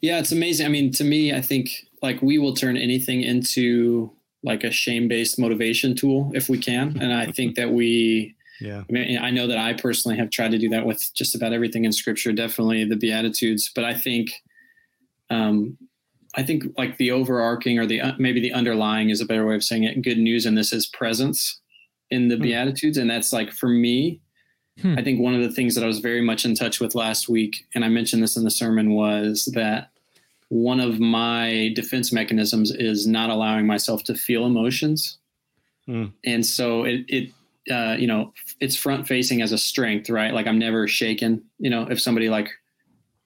Yeah, 0.00 0.18
it's 0.20 0.32
amazing. 0.32 0.66
I 0.66 0.68
mean, 0.68 0.92
to 0.92 1.04
me, 1.04 1.34
I 1.34 1.40
think 1.40 1.70
like 2.02 2.22
we 2.22 2.38
will 2.38 2.54
turn 2.54 2.76
anything 2.76 3.22
into 3.22 4.12
like 4.44 4.64
a 4.64 4.70
shame-based 4.70 5.38
motivation 5.38 5.94
tool 5.94 6.30
if 6.34 6.48
we 6.48 6.58
can. 6.58 6.96
And 7.00 7.12
I 7.12 7.26
think 7.26 7.56
that 7.56 7.70
we 7.72 8.34
yeah. 8.60 8.82
I 8.88 8.92
mean, 8.92 9.18
I 9.18 9.30
know 9.30 9.48
that 9.48 9.58
I 9.58 9.72
personally 9.72 10.16
have 10.18 10.30
tried 10.30 10.52
to 10.52 10.58
do 10.58 10.68
that 10.68 10.86
with 10.86 11.10
just 11.14 11.34
about 11.34 11.52
everything 11.52 11.84
in 11.84 11.90
scripture, 11.90 12.32
definitely 12.32 12.84
the 12.84 12.96
beatitudes, 12.96 13.70
but 13.74 13.84
I 13.84 13.94
think 13.94 14.30
um 15.30 15.76
I 16.34 16.42
think 16.42 16.64
like 16.78 16.96
the 16.96 17.10
overarching 17.10 17.78
or 17.78 17.86
the 17.86 18.00
uh, 18.00 18.12
maybe 18.18 18.40
the 18.40 18.52
underlying 18.52 19.10
is 19.10 19.20
a 19.20 19.26
better 19.26 19.46
way 19.46 19.54
of 19.54 19.64
saying 19.64 19.84
it. 19.84 20.00
Good 20.02 20.18
news 20.18 20.46
in 20.46 20.54
this 20.54 20.72
is 20.72 20.86
presence 20.86 21.60
in 22.12 22.28
the 22.28 22.36
Hmm. 22.36 22.42
beatitudes 22.42 22.98
and 22.98 23.10
that's 23.10 23.32
like 23.32 23.50
for 23.52 23.68
me 23.68 24.20
Hmm. 24.80 24.94
I 24.98 25.02
think 25.04 25.20
one 25.20 25.34
of 25.34 25.42
the 25.42 25.50
things 25.52 25.74
that 25.74 25.84
I 25.84 25.86
was 25.86 25.98
very 25.98 26.22
much 26.22 26.46
in 26.46 26.54
touch 26.54 26.80
with 26.80 26.94
last 26.94 27.28
week, 27.28 27.66
and 27.74 27.84
I 27.84 27.88
mentioned 27.90 28.22
this 28.22 28.36
in 28.38 28.42
the 28.44 28.50
sermon, 28.50 28.94
was 28.94 29.44
that 29.54 29.90
one 30.48 30.80
of 30.80 30.98
my 30.98 31.72
defense 31.74 32.10
mechanisms 32.10 32.70
is 32.70 33.06
not 33.06 33.28
allowing 33.28 33.66
myself 33.66 34.02
to 34.04 34.14
feel 34.14 34.46
emotions. 34.46 35.18
Hmm. 35.84 36.06
And 36.24 36.44
so 36.46 36.84
it, 36.84 37.04
it 37.08 37.30
uh, 37.70 37.96
you 37.98 38.06
know, 38.06 38.32
it's 38.60 38.74
front 38.74 39.06
facing 39.06 39.42
as 39.42 39.52
a 39.52 39.58
strength, 39.58 40.08
right? 40.08 40.32
Like 40.32 40.46
I'm 40.46 40.58
never 40.58 40.88
shaken. 40.88 41.42
You 41.58 41.68
know, 41.68 41.86
if 41.90 42.00
somebody 42.00 42.30
like 42.30 42.48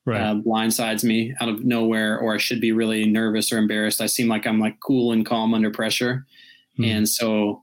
Right. 0.04 0.20
uh, 0.20 0.34
blindsides 0.34 1.04
me 1.04 1.32
out 1.40 1.48
of 1.48 1.64
nowhere, 1.64 2.18
or 2.18 2.34
I 2.34 2.38
should 2.38 2.60
be 2.60 2.72
really 2.72 3.06
nervous 3.06 3.52
or 3.52 3.58
embarrassed, 3.58 4.00
I 4.00 4.06
seem 4.06 4.26
like 4.28 4.48
I'm 4.48 4.58
like 4.58 4.78
cool 4.80 5.12
and 5.12 5.24
calm 5.24 5.54
under 5.54 5.70
pressure. 5.70 6.26
Hmm. 6.76 6.84
And 6.84 7.08
so 7.08 7.62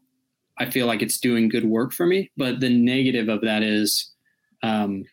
I 0.60 0.70
feel 0.70 0.88
like 0.88 1.02
it's 1.02 1.20
doing 1.20 1.50
good 1.50 1.66
work 1.66 1.94
for 1.94 2.06
me. 2.06 2.32
But 2.38 2.60
the 2.60 2.70
negative 2.70 3.30
of 3.30 3.42
that 3.42 3.64
is 3.64 4.12
um, 4.62 5.04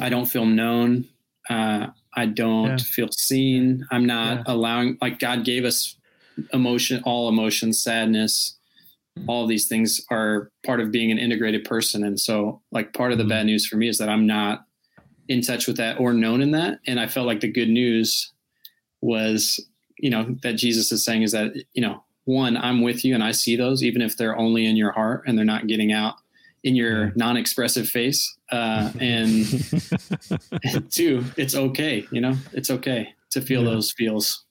I 0.00 0.08
don't 0.08 0.26
feel 0.26 0.46
known. 0.46 1.06
Uh, 1.48 1.88
I 2.14 2.26
don't 2.26 2.70
Yeah. 2.70 2.76
feel 2.76 3.08
seen. 3.10 3.86
I'm 3.90 4.06
not 4.06 4.38
Yeah. 4.38 4.42
allowing, 4.46 4.98
like, 5.00 5.18
God 5.18 5.44
gave 5.44 5.64
us 5.64 5.96
emotion, 6.52 7.02
all 7.04 7.28
emotions, 7.28 7.82
sadness, 7.82 8.58
all 9.28 9.46
these 9.46 9.68
things 9.68 10.04
are 10.10 10.50
part 10.64 10.80
of 10.80 10.90
being 10.90 11.10
an 11.10 11.18
integrated 11.18 11.64
person. 11.64 12.04
And 12.04 12.18
so, 12.18 12.62
like, 12.70 12.92
part 12.92 13.12
of 13.12 13.18
the 13.18 13.24
bad 13.24 13.46
news 13.46 13.66
for 13.66 13.76
me 13.76 13.88
is 13.88 13.98
that 13.98 14.08
I'm 14.08 14.26
not 14.26 14.64
in 15.28 15.40
touch 15.42 15.66
with 15.66 15.76
that 15.76 16.00
or 16.00 16.12
known 16.12 16.42
in 16.42 16.50
that. 16.52 16.80
And 16.86 16.98
I 16.98 17.06
felt 17.06 17.26
like 17.26 17.40
the 17.40 17.52
good 17.52 17.68
news 17.68 18.32
was, 19.00 19.60
you 19.98 20.10
know, 20.10 20.36
that 20.42 20.54
Jesus 20.54 20.90
is 20.92 21.04
saying 21.04 21.22
is 21.22 21.32
that, 21.32 21.52
you 21.74 21.82
know, 21.82 22.02
one, 22.24 22.56
I'm 22.56 22.82
with 22.82 23.04
you 23.04 23.14
and 23.14 23.22
I 23.22 23.32
see 23.32 23.56
those, 23.56 23.82
even 23.82 24.00
if 24.02 24.16
they're 24.16 24.36
only 24.36 24.66
in 24.66 24.76
your 24.76 24.92
heart 24.92 25.24
and 25.26 25.36
they're 25.36 25.44
not 25.44 25.66
getting 25.66 25.92
out 25.92 26.14
in 26.64 26.76
your 26.76 27.12
non-expressive 27.16 27.88
face. 27.88 28.36
Uh, 28.50 28.92
and, 29.00 29.44
and 30.62 30.90
two, 30.92 31.24
it's 31.36 31.54
okay. 31.54 32.06
You 32.12 32.20
know, 32.20 32.36
it's 32.52 32.70
okay 32.70 33.14
to 33.30 33.40
feel 33.40 33.62
Yeah. 33.64 33.70
those 33.70 33.90
feels. 33.92 34.44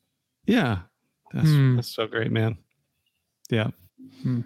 Yeah. 0.45 0.79
That's 1.33 1.47
Hmm. 1.47 1.75
that's 1.77 1.95
so 1.95 2.07
great, 2.07 2.31
man. 2.31 2.57
Yeah. 3.49 3.67
Hmm. 4.23 4.41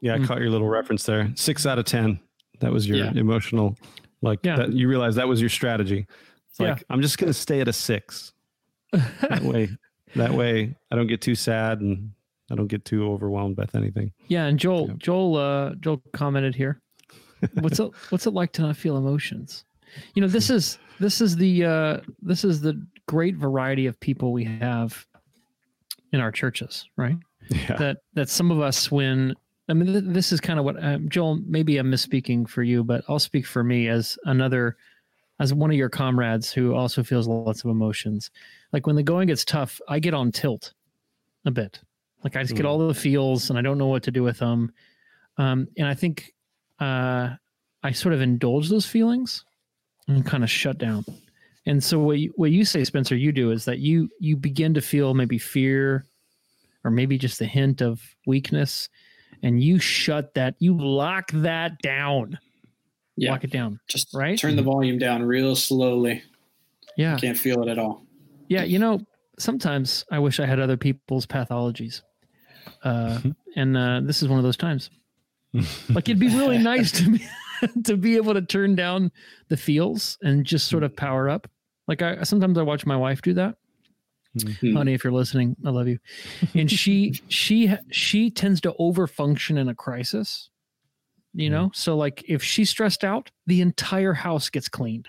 Yeah, 0.00 0.14
I 0.14 0.18
Hmm. 0.18 0.24
caught 0.26 0.38
your 0.40 0.50
little 0.50 0.68
reference 0.68 1.04
there. 1.04 1.32
Six 1.34 1.66
out 1.66 1.78
of 1.78 1.84
ten. 1.86 2.20
That 2.60 2.72
was 2.72 2.86
your 2.86 2.98
Yeah. 2.98 3.12
emotional 3.16 3.76
like 4.22 4.38
Yeah. 4.44 4.56
that 4.56 4.72
you 4.72 4.86
realize 4.88 5.16
that 5.16 5.26
was 5.28 5.40
your 5.40 5.50
strategy. 5.50 6.06
It's 6.50 6.60
Yeah. 6.60 6.74
like 6.74 6.84
I'm 6.90 7.02
just 7.02 7.18
gonna 7.18 7.32
stay 7.32 7.60
at 7.60 7.66
a 7.68 7.72
six. 7.72 8.32
That 8.92 9.42
way 9.42 9.70
that 10.14 10.32
way 10.32 10.76
I 10.90 10.96
don't 10.96 11.06
get 11.08 11.20
too 11.20 11.34
sad 11.34 11.80
and 11.80 12.12
I 12.50 12.54
don't 12.56 12.66
get 12.66 12.84
too 12.84 13.10
overwhelmed 13.10 13.56
with 13.56 13.74
anything. 13.74 14.12
Yeah, 14.28 14.46
and 14.46 14.58
Joel, 14.58 14.88
Yep. 14.88 14.98
Joel, 14.98 15.36
uh, 15.36 15.74
Joel 15.76 16.02
commented 16.12 16.54
here. 16.54 16.80
What's 17.60 17.78
it? 17.78 17.90
What's 18.10 18.26
it 18.26 18.34
like 18.34 18.52
to 18.52 18.62
not 18.62 18.76
feel 18.76 18.96
emotions? 18.96 19.64
You 20.14 20.22
know, 20.22 20.28
this 20.28 20.50
is 20.50 20.78
this 20.98 21.20
is 21.20 21.36
the 21.36 21.64
uh, 21.64 22.00
this 22.22 22.44
is 22.44 22.60
the 22.60 22.84
great 23.06 23.36
variety 23.36 23.86
of 23.86 23.98
people 24.00 24.32
we 24.32 24.44
have 24.44 25.06
in 26.12 26.20
our 26.20 26.30
churches, 26.32 26.88
right? 26.96 27.16
Yeah. 27.48 27.76
That 27.76 27.96
that 28.14 28.28
some 28.28 28.50
of 28.50 28.60
us, 28.60 28.90
when 28.90 29.34
I 29.68 29.72
mean, 29.72 29.92
th- 29.92 30.04
this 30.06 30.32
is 30.32 30.40
kind 30.40 30.58
of 30.58 30.64
what 30.64 30.82
um, 30.84 31.08
Joel. 31.08 31.40
Maybe 31.46 31.78
I'm 31.78 31.90
misspeaking 31.90 32.48
for 32.48 32.62
you, 32.62 32.84
but 32.84 33.04
I'll 33.08 33.18
speak 33.18 33.46
for 33.46 33.64
me 33.64 33.88
as 33.88 34.18
another, 34.24 34.76
as 35.38 35.54
one 35.54 35.70
of 35.70 35.76
your 35.76 35.88
comrades 35.88 36.52
who 36.52 36.74
also 36.74 37.02
feels 37.02 37.26
lots 37.26 37.64
of 37.64 37.70
emotions. 37.70 38.30
Like 38.72 38.86
when 38.86 38.96
the 38.96 39.02
going 39.02 39.28
gets 39.28 39.44
tough, 39.44 39.80
I 39.88 39.98
get 39.98 40.14
on 40.14 40.30
tilt 40.30 40.74
a 41.46 41.50
bit. 41.50 41.80
Like 42.24 42.36
I 42.36 42.42
just 42.42 42.54
get 42.54 42.64
Mm. 42.64 42.68
all 42.68 42.78
the 42.86 42.94
feels 42.94 43.48
and 43.50 43.58
I 43.58 43.62
don't 43.62 43.78
know 43.78 43.86
what 43.86 44.02
to 44.04 44.10
do 44.10 44.22
with 44.22 44.38
them. 44.38 44.72
Um, 45.38 45.68
and 45.78 45.86
I 45.86 45.94
think 45.94 46.32
uh, 46.80 47.30
I 47.82 47.92
sort 47.92 48.14
of 48.14 48.20
indulge 48.20 48.68
those 48.68 48.86
feelings 48.86 49.44
and 50.08 50.24
kind 50.26 50.42
of 50.44 50.50
shut 50.50 50.78
down. 50.78 51.04
And 51.66 51.82
so 51.82 51.98
what 51.98 52.18
you, 52.18 52.32
what 52.36 52.50
you 52.50 52.64
say, 52.64 52.84
Spencer, 52.84 53.16
you 53.16 53.32
do 53.32 53.50
is 53.50 53.64
that 53.66 53.78
you 53.78 54.08
you 54.18 54.36
begin 54.36 54.74
to 54.74 54.80
feel 54.80 55.14
maybe 55.14 55.38
fear, 55.38 56.04
or 56.84 56.90
maybe 56.90 57.18
just 57.18 57.40
a 57.42 57.44
hint 57.46 57.80
of 57.82 58.00
weakness, 58.26 58.88
and 59.42 59.62
you 59.62 59.78
shut 59.78 60.32
that, 60.34 60.54
you 60.58 60.76
lock 60.76 61.30
that 61.32 61.78
down, 61.82 62.38
Yeah. 63.16 63.30
lock 63.32 63.44
it 63.44 63.50
down. 63.52 63.78
Just 63.88 64.12
Right? 64.14 64.38
turn 64.38 64.56
the 64.56 64.62
volume 64.62 64.98
down 64.98 65.22
real 65.22 65.54
slowly. 65.54 66.22
Yeah, 66.96 67.16
Can't 67.18 67.38
feel 67.38 67.62
it 67.62 67.68
at 67.68 67.78
all. 67.78 68.04
yeah. 68.48 68.64
You 68.64 68.78
know, 68.78 69.00
sometimes 69.38 70.04
I 70.10 70.18
wish 70.18 70.40
I 70.40 70.46
had 70.46 70.58
other 70.60 70.76
people's 70.78 71.26
pathologies, 71.26 72.00
uh, 72.82 73.20
and 73.56 73.76
uh, 73.76 74.00
this 74.02 74.22
is 74.22 74.28
one 74.28 74.38
of 74.38 74.44
those 74.44 74.56
times. 74.56 74.90
like 75.90 76.08
it'd 76.08 76.18
be 76.20 76.28
really 76.28 76.58
nice 76.58 76.92
to 76.92 77.10
be 77.10 77.26
to 77.84 77.96
be 77.96 78.16
able 78.16 78.34
to 78.34 78.42
turn 78.42 78.74
down 78.76 79.10
the 79.48 79.56
feels 79.56 80.16
and 80.22 80.44
just 80.44 80.68
sort 80.68 80.82
of 80.84 80.94
power 80.94 81.28
up. 81.28 81.48
Like 81.88 82.02
i 82.02 82.22
sometimes 82.22 82.56
i 82.56 82.62
watch 82.62 82.86
my 82.86 82.96
wife 82.96 83.20
do 83.22 83.34
that. 83.34 83.56
Hmm. 84.40 84.76
honey 84.76 84.94
if 84.94 85.02
you're 85.02 85.12
listening 85.12 85.56
i 85.66 85.70
love 85.70 85.88
you. 85.88 85.98
And 86.54 86.70
she 86.70 87.20
she 87.26 87.74
she 87.90 88.30
tends 88.30 88.60
to 88.60 88.72
overfunction 88.78 89.58
in 89.58 89.68
a 89.68 89.74
crisis 89.74 90.50
you 91.34 91.48
know? 91.50 91.70
So 91.74 91.96
like 91.96 92.24
if 92.28 92.42
she's 92.42 92.70
stressed 92.70 93.02
out 93.04 93.30
the 93.46 93.60
entire 93.60 94.12
house 94.12 94.48
gets 94.50 94.68
cleaned. 94.68 95.08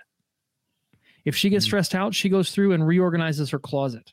If 1.25 1.35
she 1.35 1.49
gets 1.49 1.65
Mm. 1.65 1.67
stressed 1.67 1.93
out 1.93 2.15
she 2.15 2.29
goes 2.29 2.49
through 2.51 2.71
and 2.73 2.85
reorganizes 2.85 3.51
her 3.51 3.59
closet 3.59 4.11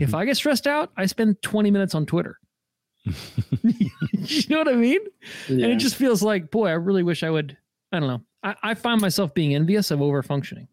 if 0.00 0.14
i 0.14 0.24
get 0.24 0.36
stressed 0.36 0.66
out 0.66 0.90
i 0.96 1.04
spend 1.06 1.40
20 1.42 1.70
minutes 1.70 1.94
on 1.94 2.06
twitter 2.06 2.38
you 3.62 4.42
know 4.48 4.58
what 4.58 4.68
i 4.68 4.74
mean 4.74 5.00
Yeah. 5.48 5.64
and 5.64 5.72
it 5.72 5.76
just 5.76 5.96
feels 5.96 6.22
like, 6.22 6.50
boy, 6.50 6.68
I 6.68 6.72
really 6.72 7.02
wish 7.04 7.22
I 7.22 7.30
would. 7.30 7.56
I 7.92 8.00
don't 8.00 8.08
know. 8.08 8.22
I, 8.42 8.54
I 8.62 8.74
find 8.74 9.00
myself 9.00 9.32
being 9.32 9.54
envious 9.54 9.90
of 9.92 10.02
over 10.02 10.22
functioning. 10.24 10.66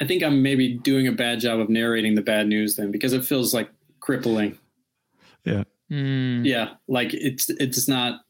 I 0.00 0.04
think 0.06 0.22
I'm 0.24 0.42
maybe 0.42 0.74
doing 0.74 1.06
a 1.06 1.12
bad 1.12 1.38
job 1.40 1.60
of 1.60 1.68
narrating 1.68 2.14
the 2.16 2.22
bad 2.22 2.48
news 2.48 2.74
then 2.76 2.90
because 2.90 3.12
it 3.12 3.24
feels 3.24 3.54
like 3.54 3.70
crippling. 4.00 4.58
Mm, 5.46 6.44
Yeah, 6.44 6.70
like 6.88 7.14
it's 7.14 7.48
it's 7.50 7.88
not 7.88 8.20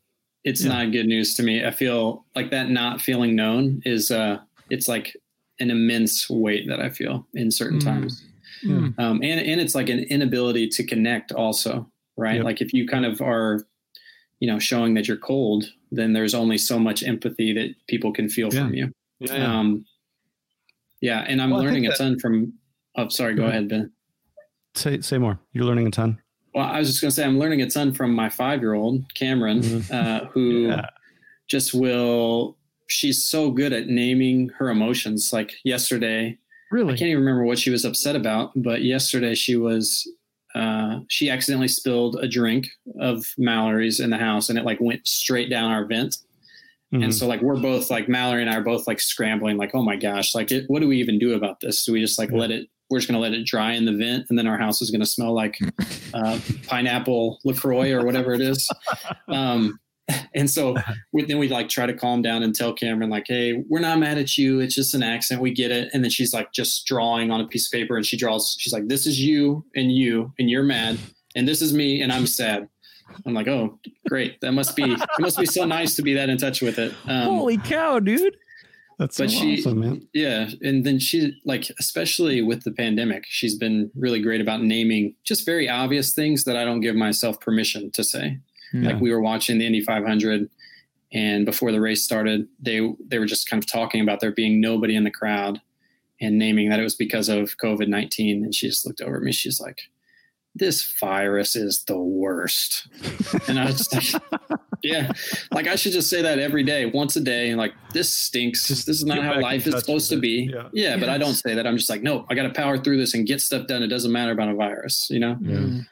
it's 0.44 0.62
Yeah. 0.62 0.68
not 0.84 0.92
good 0.92 1.06
news 1.06 1.34
to 1.36 1.42
me. 1.42 1.64
I 1.64 1.70
feel 1.70 2.24
like 2.36 2.50
that 2.50 2.70
not 2.70 3.00
feeling 3.00 3.34
known 3.34 3.82
is 3.84 4.10
uh 4.10 4.38
it's 4.70 4.88
like 4.88 5.16
an 5.58 5.70
immense 5.70 6.28
weight 6.30 6.68
that 6.68 6.80
I 6.80 6.88
feel 6.90 7.26
in 7.34 7.50
certain 7.50 7.78
Mm. 7.80 7.84
times. 7.84 8.22
Mm, 8.64 8.94
Um 8.98 9.20
and 9.22 9.40
and 9.40 9.60
it's 9.60 9.74
like 9.74 9.88
an 9.88 10.00
inability 10.10 10.68
to 10.68 10.84
connect 10.84 11.32
also, 11.32 11.90
right? 12.16 12.36
Yep. 12.36 12.44
Like 12.44 12.60
if 12.60 12.72
you 12.72 12.86
kind 12.86 13.04
of 13.06 13.20
are 13.20 13.66
you 14.40 14.46
know, 14.46 14.58
showing 14.60 14.94
that 14.94 15.08
you're 15.08 15.16
cold, 15.16 15.64
then 15.90 16.12
there's 16.12 16.32
only 16.32 16.56
so 16.56 16.78
much 16.78 17.02
empathy 17.02 17.52
that 17.52 17.74
people 17.88 18.12
can 18.12 18.28
feel 18.28 18.48
Yeah. 18.54 18.60
from 18.66 18.74
you. 18.74 18.92
Yeah, 19.18 19.34
yeah. 19.34 19.58
Um, 19.58 19.84
yeah, 21.00 21.24
and 21.26 21.42
I'm 21.42 21.50
Well, 21.50 21.60
learning 21.62 21.86
a 21.86 21.88
think 21.88 21.98
that- 21.98 22.04
ton 22.04 22.18
from. 22.20 22.52
Oh, 22.96 23.08
sorry. 23.08 23.34
Go 23.34 23.42
Go 23.42 23.48
ahead, 23.48 23.68
Ben. 23.68 23.90
say 24.74 25.00
say 25.00 25.18
more. 25.18 25.40
You're 25.52 25.64
learning 25.64 25.86
a 25.88 25.90
ton. 25.90 26.20
Well, 26.54 26.66
I 26.66 26.78
was 26.78 26.88
just 26.88 27.00
going 27.00 27.10
to 27.10 27.14
say 27.16 27.24
I'm 27.24 27.38
learning 27.38 27.62
a 27.62 27.68
ton 27.70 27.92
from 27.92 28.14
my 28.14 28.28
five 28.28 28.60
year 28.60 28.74
old 28.74 29.12
Cameron, 29.14 29.60
Mhm. 29.60 29.90
uh, 29.92 30.26
who 30.26 30.40
Yeah. 30.68 30.86
just 31.48 31.74
will. 31.74 32.56
She's 32.86 33.24
so 33.24 33.50
good 33.50 33.72
at 33.72 33.88
naming 33.88 34.50
her 34.58 34.70
emotions. 34.70 35.32
Like 35.32 35.54
yesterday, 35.64 36.38
I 36.72 36.76
can't 36.96 37.02
even 37.02 37.18
remember 37.20 37.44
what 37.44 37.58
she 37.58 37.70
was 37.70 37.84
upset 37.84 38.16
about, 38.16 38.52
but 38.56 38.82
yesterday 38.82 39.34
she 39.34 39.56
was. 39.56 40.10
Uh, 40.54 41.00
she 41.08 41.28
accidentally 41.30 41.68
spilled 41.68 42.16
a 42.20 42.26
drink 42.26 42.66
of 42.98 43.24
Mallory's 43.36 44.00
in 44.00 44.10
the 44.10 44.16
house, 44.16 44.48
and 44.48 44.58
it 44.58 44.64
like 44.64 44.80
went 44.80 45.06
straight 45.06 45.50
down 45.50 45.70
our 45.70 45.84
vent. 45.84 46.16
Mhm. 46.92 47.04
And 47.04 47.14
so 47.14 47.26
like 47.28 47.42
we're 47.42 47.60
both 47.60 47.90
like 47.90 48.08
Mallory 48.08 48.40
and 48.40 48.50
I 48.50 48.56
are 48.56 48.62
both 48.62 48.86
like 48.86 48.98
scrambling, 48.98 49.58
like, 49.58 49.72
oh 49.74 49.82
my 49.82 49.94
gosh, 49.94 50.34
like 50.34 50.50
it, 50.50 50.64
what 50.68 50.80
do 50.80 50.88
we 50.88 50.96
even 50.98 51.18
do 51.18 51.34
about 51.34 51.60
this? 51.60 51.84
Do 51.84 51.92
we 51.92 52.00
just 52.00 52.18
like 52.18 52.30
Yeah. 52.30 52.38
let 52.38 52.50
it? 52.50 52.66
We're 52.90 52.98
just 52.98 53.08
gonna 53.08 53.20
let 53.20 53.34
it 53.34 53.44
dry 53.44 53.72
in 53.74 53.84
the 53.84 53.92
vent, 53.92 54.24
and 54.30 54.38
then 54.38 54.46
our 54.46 54.56
house 54.56 54.80
is 54.80 54.90
gonna 54.90 55.04
smell 55.06 55.34
like 55.34 55.58
uh, 56.14 56.40
pineapple 56.66 57.38
Lacroix 57.44 57.92
or 57.92 58.04
whatever 58.06 58.32
it 58.32 58.40
is. 58.40 58.68
Um, 59.28 59.78
and 60.34 60.50
so 60.50 60.76
we, 61.12 61.24
then 61.24 61.38
we 61.38 61.48
like 61.48 61.68
try 61.68 61.86
to 61.86 61.94
calm 61.94 62.22
down 62.22 62.42
and 62.42 62.54
tell 62.54 62.72
Cameron 62.72 63.10
like, 63.10 63.26
hey, 63.26 63.64
we're 63.68 63.80
not 63.80 63.98
mad 63.98 64.18
at 64.18 64.36
you. 64.36 64.60
It's 64.60 64.74
just 64.74 64.94
an 64.94 65.02
accent. 65.02 65.40
We 65.40 65.52
get 65.52 65.70
it. 65.70 65.90
And 65.92 66.02
then 66.02 66.10
she's 66.10 66.32
like 66.32 66.52
just 66.52 66.86
drawing 66.86 67.30
on 67.30 67.40
a 67.40 67.46
piece 67.46 67.66
of 67.66 67.72
paper, 67.72 67.96
and 67.96 68.04
she 68.04 68.16
draws. 68.16 68.56
She's 68.58 68.72
like, 68.72 68.88
this 68.88 69.06
is 69.06 69.20
you 69.20 69.64
and 69.74 69.92
you, 69.92 70.32
and 70.38 70.50
you're 70.50 70.62
mad, 70.62 70.98
and 71.34 71.46
this 71.46 71.62
is 71.62 71.72
me, 71.72 72.02
and 72.02 72.12
I'm 72.12 72.26
sad. 72.26 72.68
I'm 73.24 73.34
like, 73.34 73.48
oh, 73.48 73.78
great. 74.08 74.40
That 74.40 74.52
must 74.52 74.76
be 74.76 74.92
it 74.92 75.00
must 75.18 75.38
be 75.38 75.46
so 75.46 75.64
nice 75.64 75.96
to 75.96 76.02
be 76.02 76.14
that 76.14 76.28
in 76.28 76.38
touch 76.38 76.60
with 76.60 76.78
it. 76.78 76.92
Um, 77.06 77.24
Holy 77.24 77.56
cow, 77.56 77.98
dude! 77.98 78.36
That's 78.98 79.16
so 79.16 79.24
but 79.24 79.30
she- 79.30 79.60
awesome, 79.60 79.80
man. 79.80 80.08
yeah, 80.12 80.50
and 80.60 80.84
then 80.84 80.98
she 80.98 81.40
like 81.44 81.70
especially 81.78 82.42
with 82.42 82.64
the 82.64 82.72
pandemic, 82.72 83.24
she's 83.26 83.56
been 83.56 83.90
really 83.94 84.20
great 84.20 84.40
about 84.40 84.62
naming 84.62 85.14
just 85.24 85.46
very 85.46 85.68
obvious 85.68 86.12
things 86.12 86.44
that 86.44 86.56
I 86.56 86.64
don't 86.64 86.80
give 86.80 86.96
myself 86.96 87.40
permission 87.40 87.90
to 87.92 88.04
say. 88.04 88.38
Yeah. 88.72 88.92
Like 88.92 89.00
we 89.00 89.10
were 89.10 89.20
watching 89.20 89.58
the 89.58 89.66
Indy 89.66 89.80
500, 89.80 90.48
and 91.12 91.46
before 91.46 91.72
the 91.72 91.80
race 91.80 92.02
started, 92.04 92.46
they 92.60 92.80
they 93.06 93.18
were 93.18 93.26
just 93.26 93.48
kind 93.48 93.62
of 93.62 93.70
talking 93.70 94.00
about 94.00 94.20
there 94.20 94.32
being 94.32 94.60
nobody 94.60 94.94
in 94.94 95.04
the 95.04 95.10
crowd, 95.10 95.60
and 96.20 96.38
naming 96.38 96.68
that 96.70 96.80
it 96.80 96.84
was 96.84 96.96
because 96.96 97.28
of 97.28 97.56
COVID 97.58 97.88
19. 97.88 98.44
And 98.44 98.54
she 98.54 98.68
just 98.68 98.86
looked 98.86 99.00
over 99.00 99.16
at 99.16 99.22
me. 99.22 99.32
She's 99.32 99.60
like, 99.60 99.80
"This 100.54 100.94
virus 101.00 101.56
is 101.56 101.84
the 101.84 101.98
worst," 101.98 102.88
and 103.48 103.58
I 103.58 103.66
was 103.66 103.86
just 103.86 104.14
like. 104.14 104.22
Yeah, 104.80 105.10
like 105.50 105.66
I 105.66 105.74
should 105.74 105.90
just 105.90 106.08
say 106.08 106.22
that 106.22 106.38
every 106.38 106.62
day, 106.62 106.86
once 106.86 107.16
a 107.16 107.20
day. 107.20 107.52
Like 107.56 107.74
this 107.92 108.08
stinks. 108.08 108.68
Just 108.68 108.86
this 108.86 108.98
is 108.98 109.04
not 109.04 109.20
how 109.24 109.40
life 109.40 109.66
is 109.66 109.76
supposed 109.76 110.08
to 110.10 110.20
be. 110.20 110.44
it. 110.44 110.66
Yeah. 110.72 110.96
but 110.96 111.08
I 111.08 111.18
don't 111.18 111.34
say 111.34 111.54
that. 111.56 111.66
I'm 111.66 111.76
just 111.76 111.90
like, 111.90 112.04
no, 112.04 112.24
I 112.30 112.36
got 112.36 112.44
to 112.44 112.50
power 112.50 112.78
through 112.78 112.98
this 112.98 113.12
and 113.12 113.26
get 113.26 113.40
stuff 113.40 113.66
done. 113.66 113.82
It 113.82 113.88
doesn't 113.88 114.12
matter 114.12 114.30
about 114.30 114.50
a 114.50 114.54
virus, 114.54 115.08
you 115.10 115.18
know. 115.18 115.36
Yeah. 115.42 115.56
Mm. 115.56 115.86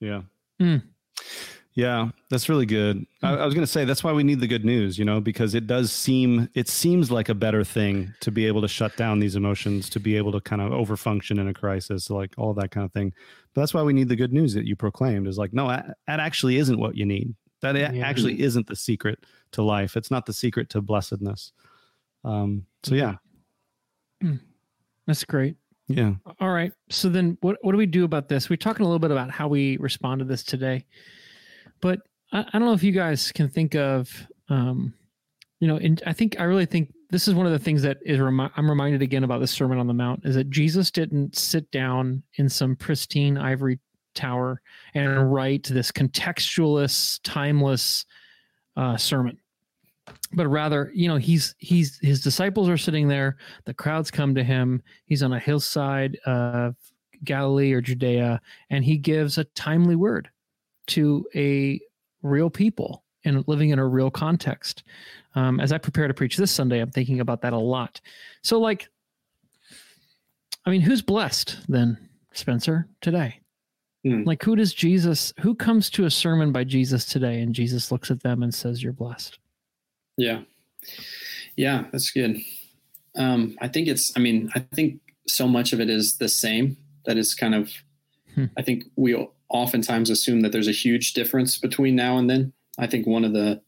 Yeah. 0.00 0.20
Hmm. 0.58 0.76
Yeah, 1.76 2.10
that's 2.30 2.48
really 2.48 2.66
good. 2.66 3.04
I, 3.20 3.34
I 3.34 3.44
was 3.44 3.52
going 3.52 3.66
to 3.66 3.70
say 3.70 3.84
that's 3.84 4.04
why 4.04 4.12
we 4.12 4.22
need 4.22 4.38
the 4.38 4.46
good 4.46 4.64
news, 4.64 4.96
you 4.96 5.04
know, 5.04 5.20
because 5.20 5.56
it 5.56 5.66
does 5.66 5.90
seem 5.90 6.48
it 6.54 6.68
seems 6.68 7.10
like 7.10 7.28
a 7.28 7.34
better 7.34 7.64
thing 7.64 8.14
to 8.20 8.30
be 8.30 8.46
able 8.46 8.60
to 8.62 8.68
shut 8.68 8.96
down 8.96 9.18
these 9.18 9.34
emotions, 9.34 9.88
to 9.90 9.98
be 9.98 10.16
able 10.16 10.30
to 10.32 10.40
kind 10.40 10.62
of 10.62 10.70
overfunction 10.70 11.40
in 11.40 11.48
a 11.48 11.54
crisis, 11.54 12.10
like 12.10 12.32
all 12.38 12.54
that 12.54 12.70
kind 12.70 12.84
of 12.84 12.92
thing. 12.92 13.12
But 13.54 13.62
that's 13.62 13.74
why 13.74 13.82
we 13.82 13.92
need 13.92 14.08
the 14.08 14.14
good 14.14 14.32
news 14.32 14.54
that 14.54 14.66
you 14.66 14.76
proclaimed. 14.76 15.26
Is 15.26 15.36
like, 15.36 15.52
no, 15.52 15.66
that, 15.66 15.96
that 16.06 16.20
actually 16.20 16.58
isn't 16.58 16.78
what 16.78 16.96
you 16.96 17.06
need. 17.06 17.34
That 17.62 17.74
Yeah. 17.76 18.06
actually 18.06 18.40
isn't 18.40 18.68
the 18.68 18.76
secret 18.76 19.24
to 19.52 19.62
life. 19.62 19.96
It's 19.96 20.12
not 20.12 20.26
the 20.26 20.32
secret 20.32 20.68
to 20.70 20.80
blessedness. 20.80 21.52
Um. 22.22 22.66
So 22.84 22.94
yeah, 22.94 23.16
That's 25.06 25.24
great. 25.24 25.56
yeah. 25.88 26.14
All 26.40 26.50
right. 26.50 26.72
So 26.88 27.08
then 27.08 27.36
what 27.40 27.58
what 27.62 27.72
do 27.72 27.78
we 27.78 27.86
do 27.86 28.04
about 28.04 28.28
this? 28.28 28.48
We're 28.48 28.56
talking 28.56 28.84
a 28.84 28.88
little 28.88 29.00
bit 29.00 29.10
about 29.10 29.30
how 29.30 29.48
we 29.48 29.76
respond 29.78 30.20
to 30.20 30.24
this 30.24 30.42
today. 30.44 30.86
But 31.84 32.00
I, 32.32 32.40
I 32.40 32.58
don't 32.58 32.64
know 32.64 32.72
if 32.72 32.82
you 32.82 32.92
guys 32.92 33.30
can 33.30 33.50
think 33.50 33.74
of 33.74 34.26
um 34.48 34.94
you 35.60 35.68
know, 35.68 35.76
and 35.76 36.02
I 36.06 36.12
think 36.14 36.40
I 36.40 36.44
really 36.44 36.66
think 36.66 36.92
this 37.10 37.28
is 37.28 37.34
one 37.34 37.46
of 37.46 37.52
the 37.52 37.58
things 37.58 37.82
that 37.82 37.98
is 38.04 38.18
remi- 38.18 38.50
I'm 38.56 38.68
reminded 38.68 39.02
again 39.02 39.22
about 39.22 39.40
the 39.40 39.46
Sermon 39.46 39.78
on 39.78 39.86
the 39.86 39.94
Mount 39.94 40.22
is 40.24 40.34
that 40.34 40.50
Jesus 40.50 40.90
didn't 40.90 41.36
sit 41.36 41.70
down 41.70 42.22
in 42.36 42.48
some 42.48 42.74
pristine 42.74 43.36
ivory 43.36 43.78
tower 44.14 44.62
and 44.94 45.32
write 45.32 45.64
this 45.64 45.92
contextualist, 45.92 47.20
timeless 47.22 48.06
uh, 48.76 48.96
sermon, 48.96 49.38
but 50.32 50.48
rather, 50.48 50.90
you 50.94 51.08
know, 51.08 51.16
he's 51.16 51.54
he's 51.58 51.98
his 52.00 52.22
disciples 52.22 52.68
are 52.68 52.78
sitting 52.78 53.08
there, 53.08 53.36
the 53.66 53.74
crowds 53.74 54.10
come 54.10 54.34
to 54.34 54.42
him, 54.42 54.82
he's 55.04 55.22
on 55.22 55.34
a 55.34 55.38
hillside 55.38 56.16
of 56.24 56.76
Galilee 57.24 57.72
or 57.72 57.80
Judea, 57.82 58.40
and 58.70 58.84
he 58.84 58.96
gives 58.96 59.36
a 59.36 59.44
timely 59.44 59.96
word 59.96 60.30
to 60.88 61.26
a 61.34 61.80
real 62.22 62.50
people 62.50 63.04
and 63.24 63.46
living 63.46 63.70
in 63.70 63.78
a 63.78 63.86
real 63.86 64.10
context. 64.10 64.84
Um, 65.34 65.60
as 65.60 65.72
I 65.72 65.78
prepare 65.78 66.08
to 66.08 66.14
preach 66.14 66.36
this 66.36 66.50
Sunday, 66.50 66.80
I'm 66.80 66.90
thinking 66.90 67.20
about 67.20 67.42
that 67.42 67.52
a 67.52 67.58
lot. 67.58 68.00
So, 68.42 68.60
like, 68.60 68.88
I 70.66 70.70
mean, 70.70 70.80
who's 70.80 71.02
blessed 71.02 71.58
then, 71.68 72.08
Spencer, 72.32 72.86
today? 73.00 73.40
Hmm. 74.04 74.22
Like, 74.24 74.42
who 74.42 74.56
does 74.56 74.74
Jesus, 74.74 75.32
who 75.40 75.54
comes 75.54 75.90
to 75.90 76.04
a 76.04 76.10
sermon 76.10 76.52
by 76.52 76.64
Jesus 76.64 77.04
today 77.04 77.40
and 77.40 77.54
Jesus 77.54 77.90
looks 77.90 78.10
at 78.10 78.22
them 78.22 78.42
and 78.42 78.54
says, 78.54 78.82
You're 78.82 78.92
blessed? 78.92 79.38
Yeah. 80.16 80.42
Yeah, 81.56 81.84
that's 81.90 82.10
good. 82.10 82.38
Um, 83.16 83.56
I 83.60 83.68
think 83.68 83.88
it's, 83.88 84.12
I 84.16 84.20
mean, 84.20 84.50
I 84.54 84.60
think 84.74 85.00
so 85.26 85.48
much 85.48 85.72
of 85.72 85.80
it 85.80 85.88
is 85.88 86.18
the 86.18 86.28
same. 86.28 86.76
That 87.06 87.16
is 87.16 87.34
kind 87.34 87.54
of, 87.54 87.70
Hmm. 88.34 88.46
I 88.56 88.62
think 88.62 88.84
we 88.96 89.14
oftentimes 89.54 90.10
assume 90.10 90.40
that 90.40 90.52
there's 90.52 90.68
a 90.68 90.72
huge 90.72 91.14
difference 91.14 91.58
between 91.58 91.94
now 91.94 92.18
and 92.18 92.28
then. 92.28 92.52
I 92.78 92.88
think 92.88 93.06
one 93.06 93.24
of 93.24 93.32
the 93.32 93.62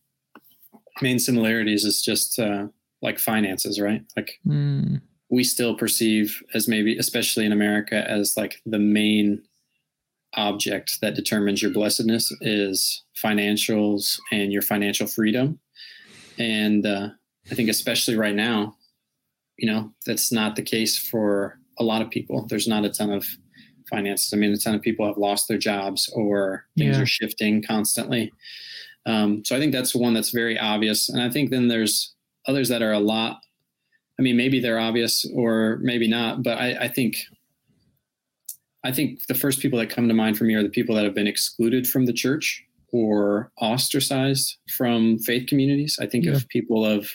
main 1.01 1.19
similarities 1.21 1.85
is 1.85 2.03
just 2.03 2.39
uh, 2.39 2.67
like 3.03 3.19
finances, 3.19 3.81
right? 3.81 4.03
Like 4.17 4.41
Mm, 4.47 5.01
we 5.31 5.45
still 5.45 5.77
perceive 5.77 6.43
as 6.55 6.67
maybe, 6.69 6.99
especially 6.99 7.47
in 7.47 7.53
America, 7.53 8.09
as 8.11 8.37
like 8.37 8.61
the 8.67 8.81
main 8.81 9.43
object 10.35 11.01
that 11.01 11.15
determines 11.15 11.63
your 11.63 11.71
blessedness 11.71 12.33
is 12.41 13.05
financials 13.17 14.19
and 14.33 14.53
your 14.53 14.63
financial 14.63 15.07
freedom. 15.07 15.59
And 16.39 16.85
uh, 16.85 17.11
I 17.51 17.55
think, 17.55 17.71
especially 17.71 18.17
right 18.17 18.35
now, 18.35 18.77
you 19.57 19.71
know, 19.71 19.93
that's 20.05 20.33
not 20.33 20.57
the 20.57 20.63
case 20.63 20.99
for 20.99 21.59
a 21.79 21.85
lot 21.85 22.03
of 22.03 22.11
people. 22.11 22.47
There's 22.47 22.69
not 22.69 22.85
a 22.85 22.91
ton 22.91 23.11
of 23.11 23.25
finances. 23.89 24.33
I 24.33 24.37
mean, 24.37 24.53
a 24.53 24.57
ton 24.57 24.75
of 24.75 24.83
people 24.83 25.07
have 25.07 25.17
lost 25.19 25.49
their 25.49 25.59
jobs 25.59 26.09
or 26.15 26.67
things 26.77 26.97
Yeah. 26.97 27.03
are 27.03 27.07
shifting 27.07 27.63
constantly. 27.63 28.33
Um, 29.07 29.45
so 29.45 29.55
I 29.57 29.61
think 29.61 29.73
that's 29.73 29.95
one 29.95 30.15
that's 30.15 30.31
very 30.31 30.59
obvious. 30.59 31.09
And 31.09 31.23
I 31.23 31.31
think 31.31 31.51
then 31.51 31.69
there's 31.69 32.15
others 32.47 32.69
that 32.69 32.83
are 32.83 32.93
a 32.93 33.01
lot 33.01 33.41
I 34.19 34.23
mean, 34.23 34.39
maybe 34.39 34.61
they're 34.61 34.79
obvious 34.79 35.27
or 35.35 35.79
maybe 35.83 36.09
not, 36.09 36.43
but 36.43 36.57
I, 36.57 36.85
I 36.85 36.89
think 36.89 37.19
I 38.83 38.93
think 38.93 39.27
the 39.27 39.35
first 39.35 39.61
people 39.61 39.79
that 39.79 39.91
come 39.91 40.09
to 40.09 40.15
mind 40.15 40.39
for 40.39 40.45
me 40.45 40.55
are 40.55 40.63
the 40.63 40.69
people 40.71 40.95
that 40.95 41.05
have 41.05 41.15
been 41.15 41.27
excluded 41.27 41.87
from 41.87 42.07
the 42.07 42.13
church 42.13 42.65
or 42.93 43.51
ostracized 43.61 44.57
from 44.77 45.19
faith 45.19 45.49
communities. 45.49 45.99
I 46.01 46.07
think 46.07 46.25
Yeah. 46.25 46.33
of 46.33 46.49
people 46.49 46.87
of 46.87 47.11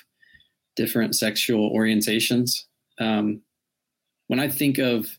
different 0.75 1.15
sexual 1.15 1.71
orientations. 1.75 2.65
Um, 2.99 3.41
when 4.27 4.39
I 4.39 4.47
think 4.49 4.77
of 4.77 5.17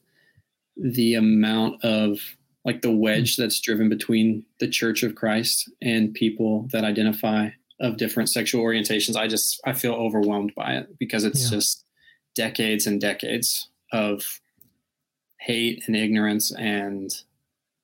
the 0.77 1.15
amount 1.15 1.85
of 1.85 2.19
like 2.65 2.83
the 2.83 2.93
wedge 2.93 3.35
mm-hmm. 3.35 3.43
that's 3.43 3.61
driven 3.61 3.89
between 3.89 4.45
the 4.61 4.69
Church 4.69 5.03
of 5.03 5.15
Christ 5.15 5.71
and 5.81 6.15
people 6.15 6.69
that 6.73 6.85
identify 6.85 7.51
of 7.81 7.97
different 7.97 8.29
sexual 8.29 8.65
orientations, 8.65 9.17
I 9.17 9.27
just 9.27 9.61
I 9.65 9.73
feel 9.73 9.95
overwhelmed 9.95 10.55
by 10.55 10.77
it 10.77 10.99
because 10.99 11.25
it's 11.25 11.45
Yeah. 11.45 11.59
just 11.59 11.85
decades 12.35 12.87
and 12.87 13.01
decades 13.01 13.69
of 13.93 14.41
hate 15.39 15.83
and 15.87 15.97
ignorance 15.97 16.53
and 16.53 17.11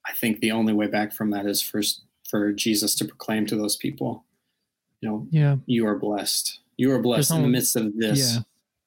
I 0.08 0.14
think 0.14 0.40
the 0.40 0.52
only 0.52 0.72
way 0.72 0.86
back 0.86 1.12
from 1.12 1.30
that 1.30 1.44
is 1.46 1.60
for 1.60 1.82
for 2.28 2.52
Jesus 2.52 2.94
to 2.96 3.04
proclaim 3.04 3.46
to 3.46 3.56
those 3.56 3.76
people, 3.76 4.24
you 5.00 5.08
know, 5.08 5.26
yeah. 5.30 5.56
you 5.66 5.86
are 5.86 5.98
blessed. 5.98 6.60
You 6.76 6.92
are 6.92 6.98
blessed 6.98 7.30
There's 7.30 7.38
in 7.38 7.42
the 7.42 7.48
midst 7.48 7.76
of 7.76 7.96
this. 7.96 8.34
Yeah. 8.34 8.40